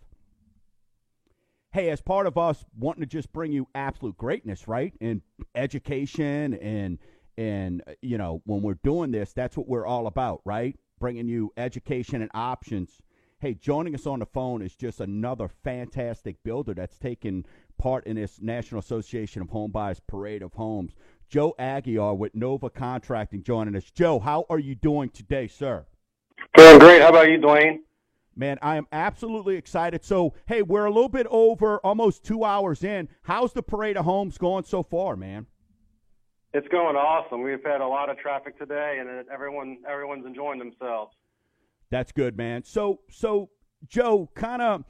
Hey, 1.70 1.90
as 1.90 2.00
part 2.00 2.26
of 2.26 2.38
us 2.38 2.64
wanting 2.76 3.02
to 3.02 3.06
just 3.06 3.30
bring 3.32 3.52
you 3.52 3.68
absolute 3.74 4.16
greatness, 4.16 4.66
right? 4.66 4.94
In 5.00 5.22
education 5.54 6.54
and 6.54 6.98
and 7.36 7.82
uh, 7.86 7.92
you 8.02 8.18
know, 8.18 8.42
when 8.46 8.62
we're 8.62 8.78
doing 8.82 9.12
this, 9.12 9.32
that's 9.32 9.56
what 9.56 9.68
we're 9.68 9.86
all 9.86 10.06
about, 10.06 10.40
right? 10.44 10.74
Bringing 10.98 11.28
you 11.28 11.52
education 11.56 12.22
and 12.22 12.30
options. 12.34 13.02
Hey, 13.38 13.54
joining 13.54 13.94
us 13.94 14.06
on 14.06 14.18
the 14.18 14.26
phone 14.26 14.62
is 14.62 14.74
just 14.74 15.00
another 15.00 15.46
fantastic 15.46 16.42
builder 16.42 16.74
that's 16.74 16.98
taken 16.98 17.46
part 17.78 18.04
in 18.06 18.16
this 18.16 18.40
National 18.40 18.80
Association 18.80 19.42
of 19.42 19.50
Home 19.50 19.70
Buyers 19.70 20.00
Parade 20.08 20.42
of 20.42 20.54
Homes. 20.54 20.96
Joe 21.28 21.54
Aguiar 21.58 22.16
with 22.16 22.34
Nova 22.34 22.70
Contracting 22.70 23.42
joining 23.42 23.76
us. 23.76 23.90
Joe, 23.90 24.18
how 24.18 24.46
are 24.48 24.58
you 24.58 24.74
doing 24.74 25.10
today, 25.10 25.46
sir? 25.46 25.84
Doing 26.56 26.78
great. 26.78 27.02
How 27.02 27.10
about 27.10 27.28
you, 27.28 27.38
Dwayne? 27.38 27.80
Man, 28.34 28.58
I 28.62 28.76
am 28.76 28.86
absolutely 28.92 29.56
excited. 29.56 30.04
So, 30.04 30.32
hey, 30.46 30.62
we're 30.62 30.86
a 30.86 30.90
little 30.90 31.08
bit 31.08 31.26
over, 31.28 31.78
almost 31.78 32.24
two 32.24 32.44
hours 32.44 32.84
in. 32.84 33.08
How's 33.22 33.52
the 33.52 33.62
Parade 33.62 33.96
of 33.96 34.04
Homes 34.04 34.38
going 34.38 34.64
so 34.64 34.82
far, 34.82 35.16
man? 35.16 35.46
It's 36.54 36.68
going 36.68 36.96
awesome. 36.96 37.42
We've 37.42 37.62
had 37.62 37.80
a 37.80 37.86
lot 37.86 38.08
of 38.08 38.16
traffic 38.18 38.58
today, 38.58 38.98
and 39.00 39.28
everyone 39.28 39.78
everyone's 39.86 40.24
enjoying 40.24 40.58
themselves. 40.58 41.12
That's 41.90 42.12
good, 42.12 42.36
man. 42.36 42.64
So, 42.64 43.00
so 43.10 43.50
Joe, 43.86 44.30
kind 44.34 44.62
of 44.62 44.84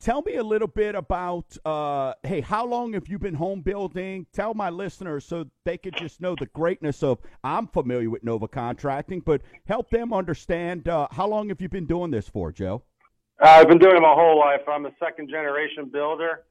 Tell 0.00 0.22
me 0.22 0.36
a 0.36 0.42
little 0.42 0.66
bit 0.66 0.94
about, 0.94 1.54
uh, 1.66 2.14
hey, 2.22 2.40
how 2.40 2.64
long 2.64 2.94
have 2.94 3.06
you 3.06 3.18
been 3.18 3.34
home 3.34 3.60
building? 3.60 4.24
Tell 4.32 4.54
my 4.54 4.70
listeners 4.70 5.26
so 5.26 5.44
they 5.66 5.76
could 5.76 5.94
just 5.94 6.22
know 6.22 6.34
the 6.34 6.46
greatness 6.46 7.02
of. 7.02 7.18
I'm 7.44 7.66
familiar 7.66 8.08
with 8.08 8.24
Nova 8.24 8.48
Contracting, 8.48 9.20
but 9.20 9.42
help 9.66 9.90
them 9.90 10.14
understand 10.14 10.88
uh, 10.88 11.06
how 11.10 11.28
long 11.28 11.50
have 11.50 11.60
you 11.60 11.68
been 11.68 11.84
doing 11.84 12.10
this 12.10 12.26
for, 12.26 12.50
Joe? 12.50 12.82
Uh, 13.42 13.48
I've 13.48 13.68
been 13.68 13.76
doing 13.76 13.94
it 13.94 14.00
my 14.00 14.14
whole 14.14 14.38
life. 14.38 14.62
I'm 14.66 14.86
a 14.86 14.92
second 14.98 15.28
generation 15.28 15.90
builder. 15.92 16.44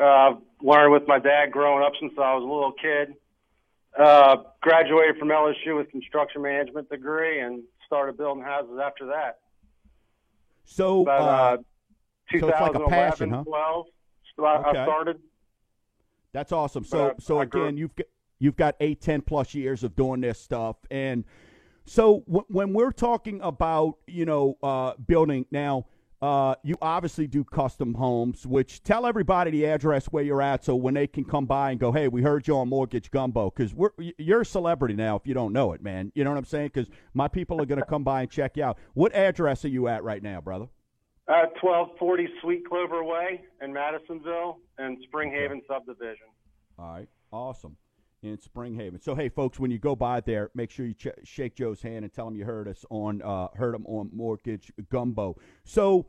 Uh, 0.00 0.36
learned 0.62 0.92
with 0.92 1.06
my 1.06 1.18
dad 1.18 1.52
growing 1.52 1.84
up 1.84 1.92
since 2.00 2.14
I 2.16 2.32
was 2.34 2.44
a 2.44 2.46
little 2.46 2.72
kid. 2.72 3.14
Uh, 3.98 4.36
graduated 4.62 5.18
from 5.18 5.28
LSU 5.28 5.76
with 5.76 5.90
construction 5.90 6.40
management 6.40 6.88
degree 6.88 7.40
and 7.40 7.62
started 7.84 8.16
building 8.16 8.42
houses 8.42 8.78
after 8.82 9.06
that. 9.08 9.40
So, 10.64 11.04
but, 11.04 11.10
uh, 11.10 11.56
uh 12.32 12.40
2011, 12.40 12.80
like 12.80 12.88
passion, 12.90 13.30
huh? 13.30 13.44
12. 13.44 13.86
I, 14.38 14.56
okay. 14.56 14.78
I 14.78 14.84
started. 14.84 15.20
That's 16.32 16.52
awesome. 16.52 16.84
So, 16.84 17.10
I, 17.10 17.12
so 17.18 17.40
again, 17.40 17.76
you've 17.76 17.94
got, 17.96 18.06
you've 18.38 18.56
got 18.56 18.76
eight, 18.80 19.00
ten 19.00 19.22
plus 19.22 19.54
years 19.54 19.82
of 19.82 19.96
doing 19.96 20.20
this 20.20 20.38
stuff, 20.38 20.76
and 20.90 21.24
so 21.86 22.24
w- 22.26 22.44
when 22.48 22.72
we're 22.72 22.92
talking 22.92 23.40
about 23.42 23.94
you 24.06 24.24
know 24.24 24.56
uh, 24.62 24.92
building 25.06 25.46
now. 25.50 25.86
Uh, 26.22 26.54
you 26.62 26.74
obviously 26.80 27.26
do 27.26 27.44
custom 27.44 27.92
homes, 27.92 28.46
which 28.46 28.82
tell 28.82 29.04
everybody 29.04 29.50
the 29.50 29.66
address 29.66 30.06
where 30.06 30.24
you're 30.24 30.40
at, 30.40 30.64
so 30.64 30.74
when 30.74 30.94
they 30.94 31.06
can 31.06 31.22
come 31.22 31.44
by 31.44 31.70
and 31.70 31.78
go, 31.78 31.92
"Hey, 31.92 32.08
we 32.08 32.22
heard 32.22 32.48
you 32.48 32.56
on 32.56 32.70
Mortgage 32.70 33.10
Gumbo," 33.10 33.50
because 33.50 33.74
we're 33.74 33.90
you're 34.16 34.40
a 34.40 34.46
celebrity 34.46 34.94
now. 34.94 35.16
If 35.16 35.26
you 35.26 35.34
don't 35.34 35.52
know 35.52 35.72
it, 35.74 35.82
man, 35.82 36.12
you 36.14 36.24
know 36.24 36.30
what 36.30 36.38
I'm 36.38 36.46
saying? 36.46 36.70
Because 36.72 36.88
my 37.12 37.28
people 37.28 37.60
are 37.60 37.66
going 37.66 37.80
to 37.80 37.86
come 37.86 38.02
by 38.02 38.22
and 38.22 38.30
check 38.30 38.56
you 38.56 38.64
out. 38.64 38.78
What 38.94 39.14
address 39.14 39.66
are 39.66 39.68
you 39.68 39.88
at 39.88 40.02
right 40.04 40.22
now, 40.22 40.40
brother? 40.40 40.68
Uh, 41.28 41.50
1240 41.60 42.28
Sweet 42.40 42.68
Clover 42.68 43.02
Way 43.02 43.40
in 43.60 43.72
Madisonville 43.72 44.58
and 44.78 44.96
Spring 45.08 45.32
Haven 45.32 45.60
subdivision. 45.66 46.26
All 46.78 46.92
right, 46.92 47.08
awesome. 47.32 47.76
In 48.22 48.38
Spring 48.40 48.74
Haven. 48.74 49.00
So 49.00 49.14
hey, 49.14 49.28
folks, 49.28 49.58
when 49.58 49.70
you 49.70 49.78
go 49.78 49.96
by 49.96 50.20
there, 50.20 50.50
make 50.54 50.70
sure 50.70 50.86
you 50.86 50.94
ch- 50.94 51.08
shake 51.24 51.56
Joe's 51.56 51.82
hand 51.82 52.04
and 52.04 52.12
tell 52.12 52.28
him 52.28 52.36
you 52.36 52.44
heard 52.44 52.68
us 52.68 52.84
on 52.90 53.22
uh, 53.22 53.48
heard 53.54 53.74
him 53.74 53.84
on 53.86 54.10
Mortgage 54.12 54.72
Gumbo. 54.88 55.36
So, 55.64 56.06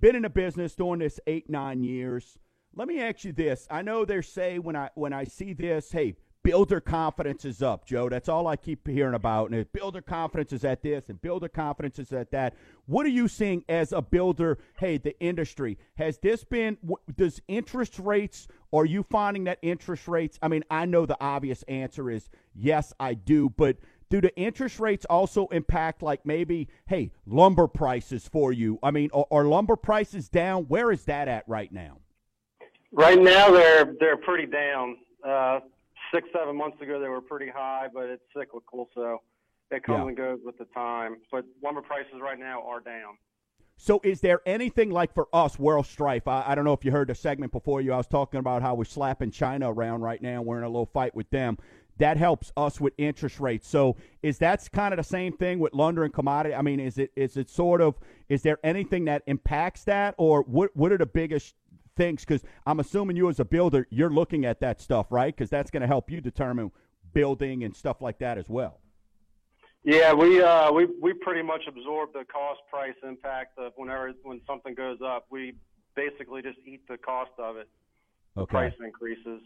been 0.00 0.16
in 0.16 0.22
the 0.22 0.30
business 0.30 0.74
doing 0.74 0.98
this 0.98 1.18
eight 1.26 1.48
nine 1.48 1.82
years. 1.82 2.38
Let 2.74 2.88
me 2.88 3.00
ask 3.00 3.24
you 3.24 3.32
this: 3.32 3.66
I 3.70 3.82
know 3.82 4.04
they 4.04 4.20
say 4.20 4.58
when 4.58 4.76
I 4.76 4.90
when 4.94 5.12
I 5.12 5.24
see 5.24 5.54
this, 5.54 5.90
hey, 5.90 6.16
builder 6.46 6.80
confidence 6.80 7.44
is 7.44 7.60
up, 7.60 7.84
Joe. 7.84 8.08
That's 8.08 8.28
all 8.28 8.46
I 8.46 8.54
keep 8.54 8.86
hearing 8.86 9.16
about. 9.16 9.50
And 9.50 9.72
builder 9.72 10.00
confidence 10.00 10.52
is 10.52 10.64
at 10.64 10.80
this 10.80 11.08
and 11.08 11.20
builder 11.20 11.48
confidence 11.48 11.98
is 11.98 12.12
at 12.12 12.30
that. 12.30 12.54
What 12.86 13.04
are 13.04 13.08
you 13.08 13.26
seeing 13.26 13.64
as 13.68 13.90
a 13.90 14.00
builder? 14.00 14.58
Hey, 14.78 14.96
the 14.96 15.18
industry 15.18 15.76
has 15.96 16.18
this 16.18 16.44
been? 16.44 16.78
Does 17.16 17.42
interest 17.48 17.98
rates? 17.98 18.46
Are 18.72 18.84
you 18.84 19.02
finding 19.10 19.42
that 19.44 19.58
interest 19.60 20.06
rates? 20.06 20.38
I 20.40 20.46
mean, 20.46 20.62
I 20.70 20.84
know 20.84 21.04
the 21.04 21.16
obvious 21.20 21.64
answer 21.64 22.08
is 22.10 22.30
yes, 22.54 22.92
I 23.00 23.14
do, 23.14 23.50
but 23.50 23.78
do 24.08 24.20
the 24.20 24.34
interest 24.36 24.78
rates 24.78 25.04
also 25.10 25.48
impact 25.48 26.00
like 26.00 26.24
maybe 26.24 26.68
hey 26.86 27.10
lumber 27.26 27.66
prices 27.66 28.28
for 28.28 28.52
you? 28.52 28.78
I 28.84 28.92
mean, 28.92 29.10
are, 29.12 29.26
are 29.32 29.44
lumber 29.46 29.74
prices 29.74 30.28
down? 30.28 30.66
Where 30.66 30.92
is 30.92 31.06
that 31.06 31.26
at 31.26 31.42
right 31.48 31.72
now? 31.72 31.98
Right 32.92 33.20
now, 33.20 33.50
they're 33.50 33.96
they're 33.98 34.16
pretty 34.16 34.46
down. 34.46 34.98
Uh, 35.26 35.58
six 36.12 36.28
seven 36.36 36.56
months 36.56 36.80
ago, 36.80 37.00
they 37.00 37.08
were 37.08 37.20
pretty 37.20 37.50
high, 37.50 37.86
but 37.92 38.04
it's 38.04 38.22
cyclical, 38.36 38.88
so 38.94 39.18
it 39.70 39.82
comes 39.84 39.98
Yeah. 40.02 40.08
and 40.08 40.16
goes 40.16 40.38
with 40.44 40.58
the 40.58 40.66
time. 40.66 41.16
But 41.30 41.44
lumber 41.62 41.82
prices 41.82 42.14
right 42.20 42.38
now 42.38 42.62
are 42.62 42.80
down. 42.80 43.18
So, 43.78 44.00
is 44.02 44.22
there 44.22 44.40
anything 44.46 44.90
like 44.90 45.12
for 45.12 45.28
us, 45.34 45.58
World 45.58 45.84
Strife? 45.86 46.26
I, 46.26 46.44
I 46.46 46.54
don't 46.54 46.64
know 46.64 46.72
if 46.72 46.82
you 46.84 46.90
heard 46.92 47.08
the 47.08 47.14
segment 47.14 47.52
before 47.52 47.82
you. 47.82 47.92
I 47.92 47.98
was 47.98 48.06
talking 48.06 48.40
about 48.40 48.62
how 48.62 48.74
we're 48.74 48.84
slapping 48.84 49.30
China 49.30 49.70
around 49.70 50.00
right 50.00 50.22
now. 50.22 50.40
We're 50.40 50.58
in 50.58 50.64
a 50.64 50.68
little 50.68 50.86
fight 50.86 51.14
with 51.14 51.28
them. 51.28 51.58
That 51.98 52.16
helps 52.18 52.52
us 52.56 52.78
with 52.80 52.92
interest 52.98 53.38
rates. 53.40 53.68
So, 53.68 53.96
is 54.22 54.38
that 54.38 54.66
kind 54.72 54.94
of 54.94 54.98
the 54.98 55.04
same 55.04 55.34
thing 55.36 55.58
with 55.58 55.74
lumber 55.74 56.04
and 56.04 56.12
commodity? 56.12 56.54
I 56.54 56.62
mean, 56.62 56.80
is 56.80 56.96
it 56.96 57.10
is 57.16 57.36
it 57.36 57.50
sort 57.50 57.82
of? 57.82 57.96
Is 58.30 58.42
there 58.42 58.58
anything 58.64 59.04
that 59.06 59.22
impacts 59.26 59.84
that, 59.84 60.14
or 60.16 60.42
what? 60.42 60.74
What 60.74 60.90
are 60.92 60.98
the 60.98 61.06
biggest 61.06 61.54
things? 61.96 62.24
Because 62.24 62.42
I'm 62.66 62.80
assuming 62.80 63.16
you 63.16 63.28
as 63.28 63.40
a 63.40 63.44
builder, 63.44 63.86
you're 63.90 64.10
looking 64.10 64.44
at 64.44 64.60
that 64.60 64.80
stuff, 64.80 65.06
right? 65.10 65.34
Because 65.34 65.50
that's 65.50 65.70
going 65.70 65.80
to 65.80 65.86
help 65.86 66.10
you 66.10 66.20
determine 66.20 66.70
building 67.12 67.64
and 67.64 67.74
stuff 67.74 68.00
like 68.00 68.18
that 68.18 68.38
as 68.38 68.48
well. 68.48 68.80
Yeah, 69.82 70.12
we 70.12 70.42
uh, 70.42 70.72
we 70.72 70.86
we 71.00 71.12
pretty 71.12 71.42
much 71.42 71.62
absorb 71.68 72.12
the 72.12 72.24
cost 72.24 72.60
price 72.68 72.96
impact 73.06 73.56
of 73.56 73.72
whenever 73.76 74.12
when 74.24 74.40
something 74.46 74.74
goes 74.74 74.98
up. 75.04 75.26
We 75.30 75.54
basically 75.94 76.42
just 76.42 76.58
eat 76.66 76.82
the 76.88 76.98
cost 76.98 77.30
of 77.38 77.56
it. 77.56 77.68
Okay. 78.36 78.50
Price 78.50 78.74
increases. 78.84 79.40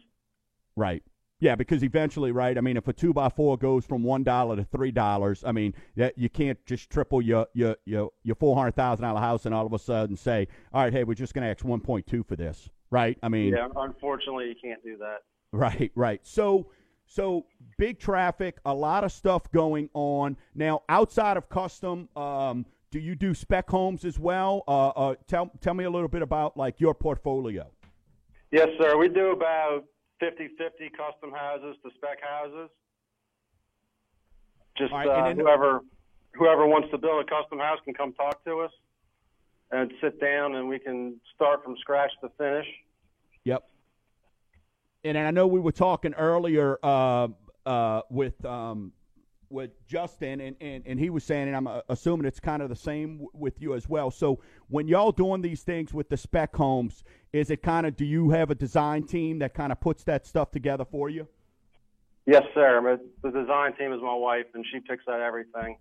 Right. 0.77 1.03
Yeah, 1.41 1.55
because 1.55 1.83
eventually, 1.83 2.33
right? 2.33 2.57
I 2.57 2.61
mean, 2.61 2.77
if 2.77 2.87
a 2.87 2.93
two 2.93 3.15
by 3.15 3.31
four 3.31 3.57
goes 3.57 3.87
from 3.87 4.03
one 4.03 4.23
dollar 4.23 4.57
to 4.57 4.65
three 4.65 4.91
dollars, 4.91 5.43
I 5.45 5.53
mean, 5.53 5.75
that 5.97 6.17
you 6.19 6.29
can't 6.29 6.59
just 6.67 6.91
triple 6.91 7.23
your 7.23 7.47
your 7.55 7.77
your, 7.87 8.11
your 8.23 8.37
four 8.37 8.55
hundred 8.55 8.77
thousand 8.77 9.05
dollar 9.05 9.21
house 9.21 9.47
and 9.47 9.55
all 9.55 9.67
of 9.67 9.73
a 9.73 9.79
sudden 9.79 10.17
say, 10.17 10.47
all 10.73 10.83
right, 10.83 10.93
hey, 10.93 11.05
we're 11.05 11.15
just 11.15 11.33
going 11.33 11.45
to 11.45 11.51
ask 11.51 11.65
one 11.65 11.81
point 11.81 12.07
two 12.07 12.23
for 12.23 12.37
this, 12.37 12.69
right? 12.91 13.19
I 13.23 13.31
mean, 13.31 13.55
Yeah, 13.55 13.69
unfortunately, 13.75 14.49
you 14.49 14.55
can't 14.63 14.83
do 14.85 14.99
that. 14.99 15.19
Right, 15.53 15.91
right. 15.97 16.21
So, 16.23 16.67
so 17.07 17.47
big 17.77 17.99
traffic, 17.99 18.59
a 18.65 18.75
lot 18.75 19.03
of 19.03 19.11
stuff 19.11 19.51
going 19.51 19.89
on 19.95 20.37
now. 20.55 20.83
Outside 20.89 21.37
of 21.37 21.49
custom, 21.49 22.09
um, 22.15 22.67
do 22.91 23.01
you 23.01 23.15
do 23.15 23.35
spec 23.35 23.69
homes 23.69 24.05
as 24.05 24.19
well? 24.19 24.63
Uh, 24.69 24.89
uh, 24.89 25.15
tell 25.27 25.51
tell 25.61 25.75
me 25.75 25.85
a 25.85 25.91
little 25.91 26.09
bit 26.09 26.23
about 26.23 26.57
like 26.57 26.81
your 26.81 26.95
portfolio. 26.95 27.67
Yes, 28.53 28.69
sir. 28.79 28.97
We 28.99 29.09
do 29.09 29.31
about 29.31 29.85
50-50 30.23 30.91
custom 30.97 31.33
houses 31.33 31.77
to 31.83 31.91
spec 31.97 32.19
houses. 32.23 32.71
Just 34.77 34.93
right, 34.93 35.07
uh, 35.07 35.35
whoever 35.35 35.81
whoever 36.35 36.67
wants 36.67 36.89
to 36.91 36.99
build 36.99 37.25
a 37.25 37.29
custom 37.29 37.59
house 37.59 37.79
can 37.85 37.93
come 37.95 38.13
talk 38.13 38.43
to 38.45 38.61
us 38.61 38.71
and 39.73 39.93
sit 40.01 40.21
down, 40.21 40.55
and 40.55 40.69
we 40.69 40.79
can 40.79 41.21
start 41.35 41.63
from 41.65 41.77
scratch 41.79 42.11
to 42.23 42.31
finish. 42.39 42.67
Yep. 43.45 43.65
And 45.05 45.19
I 45.19 45.31
know 45.31 45.47
we 45.47 45.61
were 45.61 45.73
talking 45.73 46.15
earlier 46.15 46.79
uh, 46.83 47.29
uh, 47.65 48.03
with 48.11 48.45
um, 48.45 48.93
with 49.51 49.71
Justin, 49.87 50.41
and, 50.41 50.57
and, 50.61 50.85
and 50.87 50.99
he 50.99 51.11
was 51.11 51.25
saying, 51.25 51.49
and 51.49 51.57
I'm 51.57 51.67
uh, 51.67 51.81
assuming 51.89 52.27
it's 52.27 52.41
kind 52.41 52.63
of 52.63 52.69
the 52.69 52.77
same 52.77 53.19
w- 53.19 53.31
with 53.35 53.61
you 53.61 53.75
as 53.75 53.89
well. 53.89 54.11
So 54.11 54.41
when 54.69 54.87
y'all 54.87 55.13
doing 55.13 55.43
these 55.43 55.63
things 55.63 55.93
with 55.93 56.09
the 56.09 56.17
spec 56.17 56.55
homes, 56.55 57.03
is 57.33 57.51
it 57.51 57.63
kind 57.63 57.85
of 57.85 57.97
do 57.97 58.05
you 58.05 58.31
have 58.31 58.51
a 58.51 58.55
design 58.55 59.03
team 59.03 59.41
that 59.41 59.53
kind 59.53 59.73
of 59.73 59.81
puts 59.81 60.05
that 60.05 60.27
stuff 60.27 60.53
together 60.53 60.85
for 60.85 61.11
you? 61.11 61.27
Yes, 62.27 62.45
sir. 62.55 62.99
The 63.23 63.31
design 63.31 63.77
team 63.77 63.93
is 63.93 64.01
my 64.01 64.15
wife, 64.15 64.47
and 64.55 64.65
she 64.73 64.79
picks 64.81 65.07
out 65.09 65.21
everything. 65.21 65.77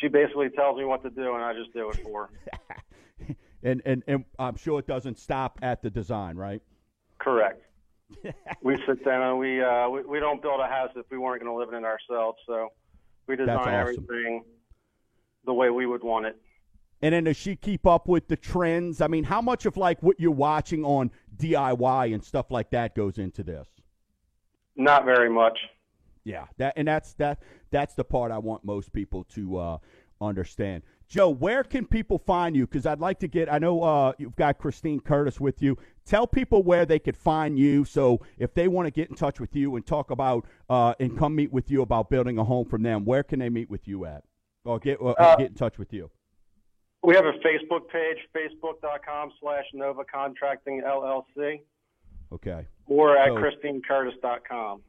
She 0.00 0.08
basically 0.08 0.48
tells 0.48 0.78
me 0.78 0.84
what 0.84 1.02
to 1.02 1.10
do, 1.10 1.34
and 1.34 1.44
I 1.44 1.52
just 1.52 1.72
do 1.74 1.90
it 1.90 1.96
for 2.02 2.28
her. 2.28 3.36
and, 3.62 3.82
and 3.84 4.02
and 4.06 4.24
I'm 4.38 4.56
sure 4.56 4.78
it 4.78 4.86
doesn't 4.86 5.18
stop 5.18 5.58
at 5.60 5.82
the 5.82 5.90
design, 5.90 6.36
right? 6.36 6.62
Correct. 7.18 7.62
we 8.62 8.76
sit 8.86 9.04
down 9.04 9.22
and 9.22 9.38
we, 9.38 9.62
uh, 9.62 9.88
we 9.88 10.02
we 10.02 10.20
don't 10.20 10.40
build 10.40 10.60
a 10.60 10.66
house 10.66 10.90
if 10.96 11.06
we 11.10 11.18
weren't 11.18 11.42
going 11.42 11.52
to 11.52 11.58
live 11.58 11.68
in 11.68 11.84
it 11.84 11.86
ourselves. 11.86 12.38
So 12.46 12.70
we 13.26 13.36
design 13.36 13.56
awesome. 13.56 13.74
everything 13.74 14.44
the 15.44 15.54
way 15.54 15.70
we 15.70 15.86
would 15.86 16.02
want 16.02 16.26
it. 16.26 16.36
And 17.02 17.12
then 17.12 17.24
does 17.24 17.36
she 17.36 17.56
keep 17.56 17.86
up 17.86 18.06
with 18.06 18.28
the 18.28 18.36
trends? 18.36 19.00
I 19.00 19.08
mean, 19.08 19.24
how 19.24 19.40
much 19.40 19.66
of 19.66 19.76
like 19.76 20.00
what 20.02 20.20
you're 20.20 20.30
watching 20.30 20.84
on 20.84 21.10
DIY 21.36 22.14
and 22.14 22.22
stuff 22.22 22.50
like 22.50 22.70
that 22.70 22.94
goes 22.94 23.18
into 23.18 23.42
this? 23.42 23.68
Not 24.76 25.04
very 25.04 25.28
much. 25.28 25.58
Yeah, 26.24 26.46
that 26.58 26.74
and 26.76 26.86
that's 26.86 27.14
that 27.14 27.42
that's 27.72 27.94
the 27.94 28.04
part 28.04 28.30
I 28.30 28.38
want 28.38 28.64
most 28.64 28.92
people 28.92 29.24
to 29.34 29.56
uh, 29.56 29.78
understand. 30.20 30.84
Joe, 31.12 31.28
where 31.28 31.62
can 31.62 31.84
people 31.84 32.16
find 32.18 32.56
you? 32.56 32.66
Because 32.66 32.86
I'd 32.86 32.98
like 32.98 33.18
to 33.20 33.28
get. 33.28 33.52
I 33.52 33.58
know 33.58 33.82
uh, 33.82 34.12
you've 34.16 34.34
got 34.34 34.56
Christine 34.56 34.98
Curtis 34.98 35.38
with 35.38 35.60
you. 35.60 35.76
Tell 36.06 36.26
people 36.26 36.62
where 36.62 36.86
they 36.86 36.98
could 36.98 37.18
find 37.18 37.58
you. 37.58 37.84
So 37.84 38.22
if 38.38 38.54
they 38.54 38.66
want 38.66 38.86
to 38.86 38.90
get 38.90 39.10
in 39.10 39.14
touch 39.14 39.38
with 39.38 39.54
you 39.54 39.76
and 39.76 39.84
talk 39.84 40.10
about 40.10 40.46
uh, 40.70 40.94
and 40.98 41.18
come 41.18 41.34
meet 41.36 41.52
with 41.52 41.70
you 41.70 41.82
about 41.82 42.08
building 42.08 42.38
a 42.38 42.44
home 42.44 42.64
from 42.66 42.82
them, 42.82 43.04
where 43.04 43.22
can 43.22 43.40
they 43.40 43.50
meet 43.50 43.68
with 43.68 43.86
you 43.86 44.06
at 44.06 44.24
or 44.64 44.78
get 44.78 45.02
or 45.02 45.14
Uh, 45.20 45.36
get 45.36 45.48
in 45.48 45.54
touch 45.54 45.76
with 45.76 45.92
you? 45.92 46.10
We 47.02 47.14
have 47.14 47.26
a 47.26 47.32
Facebook 47.46 47.88
page, 47.92 48.16
facebook.com 48.34 49.32
slash 49.38 49.66
Nova 49.74 50.04
Contracting 50.04 50.80
LLC, 50.80 51.60
Okay. 52.32 52.64
or 52.86 53.18
at 53.18 53.28
So- 53.28 53.34
christinecurtis.com. 53.36 54.80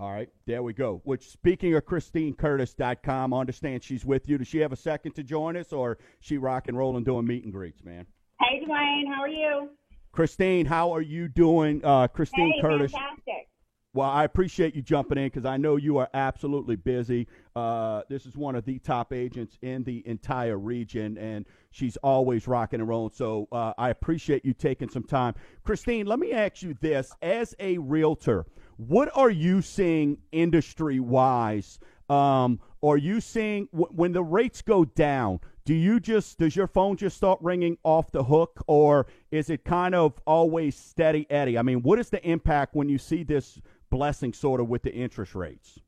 All 0.00 0.10
right, 0.10 0.28
there 0.46 0.62
we 0.62 0.72
go. 0.72 1.00
Which, 1.04 1.28
speaking 1.28 1.74
of 1.74 1.84
ChristineCurtis.com, 1.86 3.32
I 3.32 3.38
understand 3.38 3.84
she's 3.84 4.04
with 4.04 4.28
you. 4.28 4.38
Does 4.38 4.48
she 4.48 4.58
have 4.58 4.72
a 4.72 4.76
second 4.76 5.12
to 5.12 5.22
join 5.22 5.56
us, 5.56 5.72
or 5.72 5.98
she 6.20 6.36
rock 6.36 6.66
and 6.66 6.76
roll 6.76 6.96
and 6.96 7.06
doing 7.06 7.26
meet 7.26 7.44
and 7.44 7.52
greets, 7.52 7.84
man? 7.84 8.06
Hey, 8.40 8.64
Dwayne, 8.66 9.06
how 9.06 9.22
are 9.22 9.28
you? 9.28 9.68
Christine, 10.10 10.66
how 10.66 10.92
are 10.92 11.00
you 11.00 11.28
doing? 11.28 11.80
Uh, 11.84 12.08
Christine 12.08 12.52
hey, 12.56 12.60
Curtis. 12.60 12.92
fantastic. 12.92 13.48
Well, 13.94 14.10
I 14.10 14.24
appreciate 14.24 14.74
you 14.74 14.82
jumping 14.82 15.18
in 15.18 15.26
because 15.26 15.44
I 15.44 15.56
know 15.56 15.76
you 15.76 15.98
are 15.98 16.08
absolutely 16.14 16.74
busy. 16.74 17.28
Uh, 17.54 18.02
this 18.08 18.26
is 18.26 18.36
one 18.36 18.56
of 18.56 18.64
the 18.64 18.80
top 18.80 19.12
agents 19.12 19.56
in 19.62 19.84
the 19.84 20.02
entire 20.04 20.58
region, 20.58 21.16
and 21.16 21.46
she's 21.70 21.96
always 21.98 22.48
rocking 22.48 22.80
and 22.80 22.88
rolling. 22.88 23.12
So 23.14 23.46
uh, 23.52 23.72
I 23.78 23.90
appreciate 23.90 24.44
you 24.44 24.52
taking 24.52 24.88
some 24.88 25.04
time. 25.04 25.34
Christine, 25.62 26.06
let 26.06 26.18
me 26.18 26.32
ask 26.32 26.60
you 26.62 26.74
this: 26.80 27.12
as 27.22 27.54
a 27.60 27.78
realtor, 27.78 28.46
what 28.76 29.10
are 29.14 29.30
you 29.30 29.62
seeing 29.62 30.18
industry 30.32 31.00
wise? 31.00 31.78
Um, 32.08 32.60
are 32.82 32.96
you 32.96 33.20
seeing 33.20 33.68
w- 33.72 33.92
when 33.94 34.12
the 34.12 34.22
rates 34.22 34.62
go 34.62 34.84
down? 34.84 35.40
Do 35.64 35.74
you 35.74 35.98
just 36.00 36.38
does 36.38 36.54
your 36.54 36.66
phone 36.66 36.96
just 36.96 37.16
start 37.16 37.38
ringing 37.40 37.78
off 37.82 38.10
the 38.10 38.24
hook, 38.24 38.62
or 38.66 39.06
is 39.30 39.48
it 39.48 39.64
kind 39.64 39.94
of 39.94 40.12
always 40.26 40.76
steady 40.76 41.26
Eddie? 41.30 41.56
I 41.56 41.62
mean, 41.62 41.82
what 41.82 41.98
is 41.98 42.10
the 42.10 42.22
impact 42.28 42.74
when 42.74 42.88
you 42.88 42.98
see 42.98 43.22
this 43.22 43.60
blessing 43.88 44.34
sort 44.34 44.60
of 44.60 44.68
with 44.68 44.82
the 44.82 44.92
interest 44.92 45.34
rates? 45.34 45.78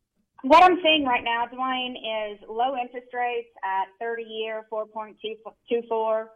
What 0.42 0.62
I'm 0.62 0.78
seeing 0.82 1.04
right 1.04 1.24
now, 1.24 1.46
Dwayne, 1.52 1.96
is 1.96 2.38
low 2.48 2.76
interest 2.76 3.12
rates 3.12 3.48
at 3.64 3.88
30 4.00 4.22
year 4.22 4.64
4.24. 4.72 6.26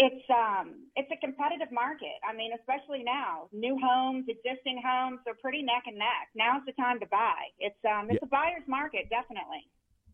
It's 0.00 0.24
um 0.30 0.86
it's 0.94 1.10
a 1.10 1.18
competitive 1.18 1.72
market. 1.72 2.22
I 2.22 2.32
mean, 2.32 2.52
especially 2.54 3.02
now, 3.02 3.48
new 3.52 3.76
homes, 3.82 4.26
existing 4.28 4.80
homes, 4.84 5.18
they're 5.24 5.34
pretty 5.42 5.62
neck 5.62 5.82
and 5.86 5.98
neck. 5.98 6.30
Now's 6.36 6.62
the 6.66 6.72
time 6.72 7.00
to 7.00 7.06
buy. 7.06 7.50
It's 7.58 7.82
um 7.84 8.06
it's 8.08 8.22
a 8.22 8.26
buyer's 8.26 8.66
market, 8.68 9.10
definitely. 9.10 9.66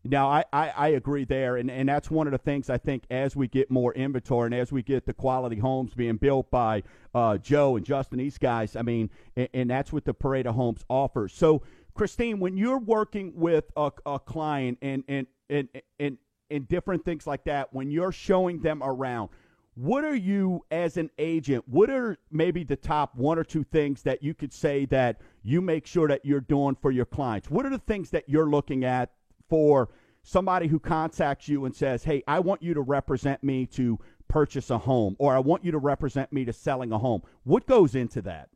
Now, 0.07 0.29
I, 0.29 0.43
I, 0.53 0.69
I 0.69 0.87
agree 0.89 1.25
there, 1.25 1.57
and, 1.57 1.69
and 1.71 1.89
that's 1.89 2.11
one 2.11 2.27
of 2.27 2.31
the 2.31 2.37
things 2.37 2.69
I 2.69 2.77
think 2.77 3.05
as 3.09 3.35
we 3.35 3.47
get 3.47 3.71
more 3.71 3.91
inventory 3.93 4.47
and 4.47 4.53
as 4.53 4.71
we 4.71 4.83
get 4.83 5.07
the 5.07 5.13
quality 5.13 5.57
homes 5.57 5.95
being 5.95 6.17
built 6.17 6.51
by 6.51 6.83
uh, 7.15 7.39
Joe 7.39 7.75
and 7.75 7.83
Justin, 7.83 8.19
these 8.19 8.37
guys, 8.37 8.75
I 8.75 8.83
mean, 8.83 9.09
and, 9.35 9.49
and 9.55 9.69
that's 9.69 9.91
what 9.91 10.05
the 10.05 10.13
Parade 10.13 10.45
of 10.45 10.53
Homes 10.53 10.85
offers. 10.89 11.33
So, 11.33 11.63
Christine, 11.95 12.39
when 12.39 12.55
you're 12.55 12.77
working 12.77 13.33
with 13.35 13.71
a, 13.75 13.91
a 14.05 14.19
client 14.19 14.77
and, 14.83 15.03
and, 15.07 15.25
and, 15.49 15.69
and, 15.99 16.17
and 16.51 16.67
different 16.67 17.03
things 17.03 17.25
like 17.25 17.45
that, 17.45 17.73
when 17.73 17.89
you're 17.89 18.11
showing 18.11 18.59
them 18.59 18.83
around, 18.83 19.29
what 19.75 20.05
are 20.05 20.15
you 20.15 20.63
as 20.71 20.95
an 20.95 21.09
agent 21.17 21.63
what 21.67 21.89
are 21.89 22.17
maybe 22.31 22.63
the 22.63 22.75
top 22.75 23.13
one 23.15 23.37
or 23.37 23.43
two 23.43 23.63
things 23.63 24.01
that 24.03 24.23
you 24.23 24.33
could 24.33 24.53
say 24.53 24.85
that 24.85 25.19
you 25.43 25.61
make 25.61 25.85
sure 25.85 26.07
that 26.07 26.25
you're 26.25 26.39
doing 26.39 26.75
for 26.81 26.91
your 26.91 27.05
clients 27.05 27.49
what 27.49 27.65
are 27.65 27.69
the 27.69 27.77
things 27.79 28.09
that 28.09 28.23
you're 28.27 28.49
looking 28.49 28.85
at 28.85 29.11
for 29.49 29.89
somebody 30.23 30.67
who 30.67 30.79
contacts 30.79 31.49
you 31.49 31.65
and 31.65 31.75
says 31.75 32.03
hey 32.05 32.23
i 32.27 32.39
want 32.39 32.61
you 32.63 32.73
to 32.73 32.81
represent 32.81 33.43
me 33.43 33.65
to 33.65 33.99
purchase 34.29 34.69
a 34.69 34.77
home 34.77 35.13
or 35.19 35.35
i 35.35 35.39
want 35.39 35.63
you 35.63 35.71
to 35.71 35.77
represent 35.77 36.31
me 36.31 36.45
to 36.45 36.53
selling 36.53 36.93
a 36.93 36.97
home 36.97 37.21
what 37.43 37.67
goes 37.67 37.95
into 37.95 38.21
that 38.21 38.47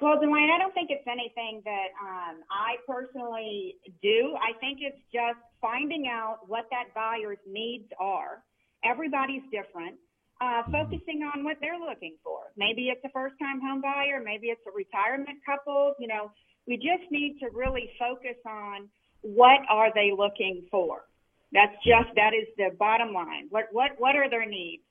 Well, 0.00 0.18
Dwayne, 0.18 0.54
I 0.54 0.58
don't 0.58 0.72
think 0.74 0.90
it's 0.90 1.08
anything 1.10 1.60
that 1.64 1.88
um, 2.00 2.36
I 2.52 2.76
personally 2.86 3.74
do. 4.00 4.36
I 4.38 4.56
think 4.60 4.78
it's 4.80 5.02
just 5.12 5.42
finding 5.60 6.06
out 6.06 6.46
what 6.46 6.66
that 6.70 6.94
buyer's 6.94 7.42
needs 7.50 7.90
are. 7.98 8.44
Everybody's 8.84 9.42
different. 9.50 9.96
Uh, 10.40 10.62
focusing 10.70 11.26
on 11.34 11.42
what 11.42 11.56
they're 11.60 11.80
looking 11.80 12.14
for. 12.22 12.38
Maybe 12.56 12.90
it's 12.94 13.04
a 13.04 13.10
first-time 13.10 13.60
home 13.60 13.80
buyer. 13.82 14.22
Maybe 14.24 14.48
it's 14.48 14.62
a 14.68 14.70
retirement 14.70 15.38
couple. 15.44 15.94
You 15.98 16.06
know, 16.06 16.30
we 16.68 16.76
just 16.76 17.10
need 17.10 17.38
to 17.40 17.48
really 17.52 17.90
focus 17.98 18.36
on 18.46 18.88
what 19.22 19.58
are 19.68 19.92
they 19.94 20.12
looking 20.16 20.64
for? 20.70 21.02
That's 21.52 21.74
just 21.84 22.14
that 22.14 22.34
is 22.34 22.46
the 22.56 22.76
bottom 22.78 23.12
line. 23.12 23.46
What 23.50 23.64
what 23.72 23.92
what 23.98 24.14
are 24.14 24.28
their 24.28 24.46
needs? 24.46 24.82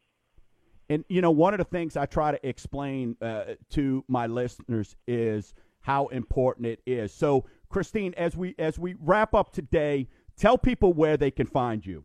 And 0.89 1.05
you 1.07 1.21
know, 1.21 1.31
one 1.31 1.53
of 1.53 1.59
the 1.59 1.65
things 1.65 1.95
I 1.95 2.05
try 2.05 2.31
to 2.31 2.47
explain 2.47 3.15
uh, 3.21 3.55
to 3.71 4.03
my 4.07 4.27
listeners 4.27 4.95
is 5.07 5.53
how 5.81 6.07
important 6.07 6.67
it 6.67 6.81
is. 6.85 7.13
So, 7.13 7.45
Christine, 7.69 8.13
as 8.15 8.35
we 8.35 8.55
as 8.57 8.79
we 8.79 8.95
wrap 8.99 9.33
up 9.33 9.53
today, 9.53 10.07
tell 10.35 10.57
people 10.57 10.93
where 10.93 11.17
they 11.17 11.31
can 11.31 11.47
find 11.47 11.85
you. 11.85 12.03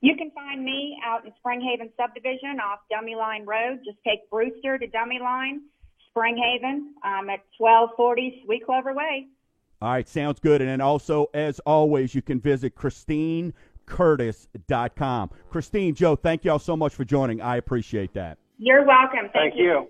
You 0.00 0.16
can 0.16 0.30
find 0.30 0.64
me 0.64 0.98
out 1.04 1.26
in 1.26 1.32
Springhaven 1.32 1.90
subdivision 1.96 2.58
off 2.60 2.78
Dummy 2.90 3.14
Line 3.14 3.44
Road. 3.44 3.80
Just 3.84 3.98
take 4.06 4.30
Brewster 4.30 4.78
to 4.78 4.86
Dummy 4.86 5.18
Line, 5.20 5.60
Springhaven. 6.16 6.92
I'm 7.02 7.24
um, 7.24 7.30
at 7.30 7.40
1240 7.58 8.44
Sweet 8.44 8.64
Clover 8.64 8.94
Way. 8.94 9.26
All 9.82 9.92
right, 9.92 10.08
sounds 10.08 10.40
good. 10.40 10.62
And 10.62 10.70
then 10.70 10.80
also, 10.80 11.26
as 11.34 11.58
always, 11.60 12.14
you 12.14 12.22
can 12.22 12.40
visit 12.40 12.74
ChristineCurtis.com. 12.76 15.30
Christine, 15.50 15.94
Joe, 15.94 16.16
thank 16.16 16.44
y'all 16.44 16.58
so 16.58 16.76
much 16.76 16.94
for 16.94 17.04
joining. 17.04 17.42
I 17.42 17.56
appreciate 17.56 18.14
that. 18.14 18.38
You're 18.58 18.86
welcome. 18.86 19.28
Thank 19.32 19.52
Thank, 19.52 19.56
you. 19.56 19.88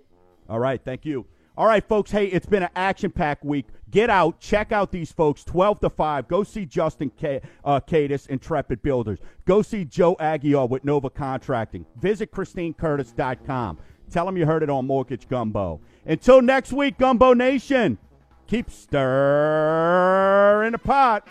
All 0.49 0.61
right, 0.61 0.81
thank 0.85 1.05
you. 1.05 1.27
All 1.57 1.67
right, 1.67 1.87
folks. 1.87 2.11
Hey, 2.11 2.27
it's 2.27 2.47
been 2.47 2.63
an 2.63 2.71
action-packed 2.75 3.45
week. 3.45 3.67
Get 3.91 4.09
out, 4.09 4.39
check 4.41 4.73
out 4.73 4.93
these 4.93 5.11
folks. 5.13 5.43
Twelve 5.45 5.81
to 5.81 5.91
five. 5.91 6.29
Go 6.29 6.43
see 6.45 6.65
Justin 6.65 7.11
K- 7.19 7.41
uh, 7.65 7.81
Cadis, 7.81 8.27
Intrepid 8.29 8.83
Builders. 8.83 9.19
Go 9.47 9.63
see 9.63 9.85
Joe 9.85 10.15
Aguiar 10.21 10.69
with 10.69 10.85
Nova 10.85 11.11
Contracting. 11.11 11.85
Visit 12.01 12.31
ChristineCurtis.com. 12.31 13.79
Tell 14.11 14.27
them 14.27 14.37
you 14.37 14.47
heard 14.47 14.63
it 14.63 14.71
on 14.71 14.87
Mortgage 14.87 15.29
Gumbo. 15.29 15.81
Until 16.07 16.41
next 16.41 16.73
week, 16.73 16.99
Gumbo 16.99 17.33
Nation. 17.35 17.99
Keep 18.47 18.71
stirring 18.71 19.11
the 20.73 20.79
pot. 20.79 21.27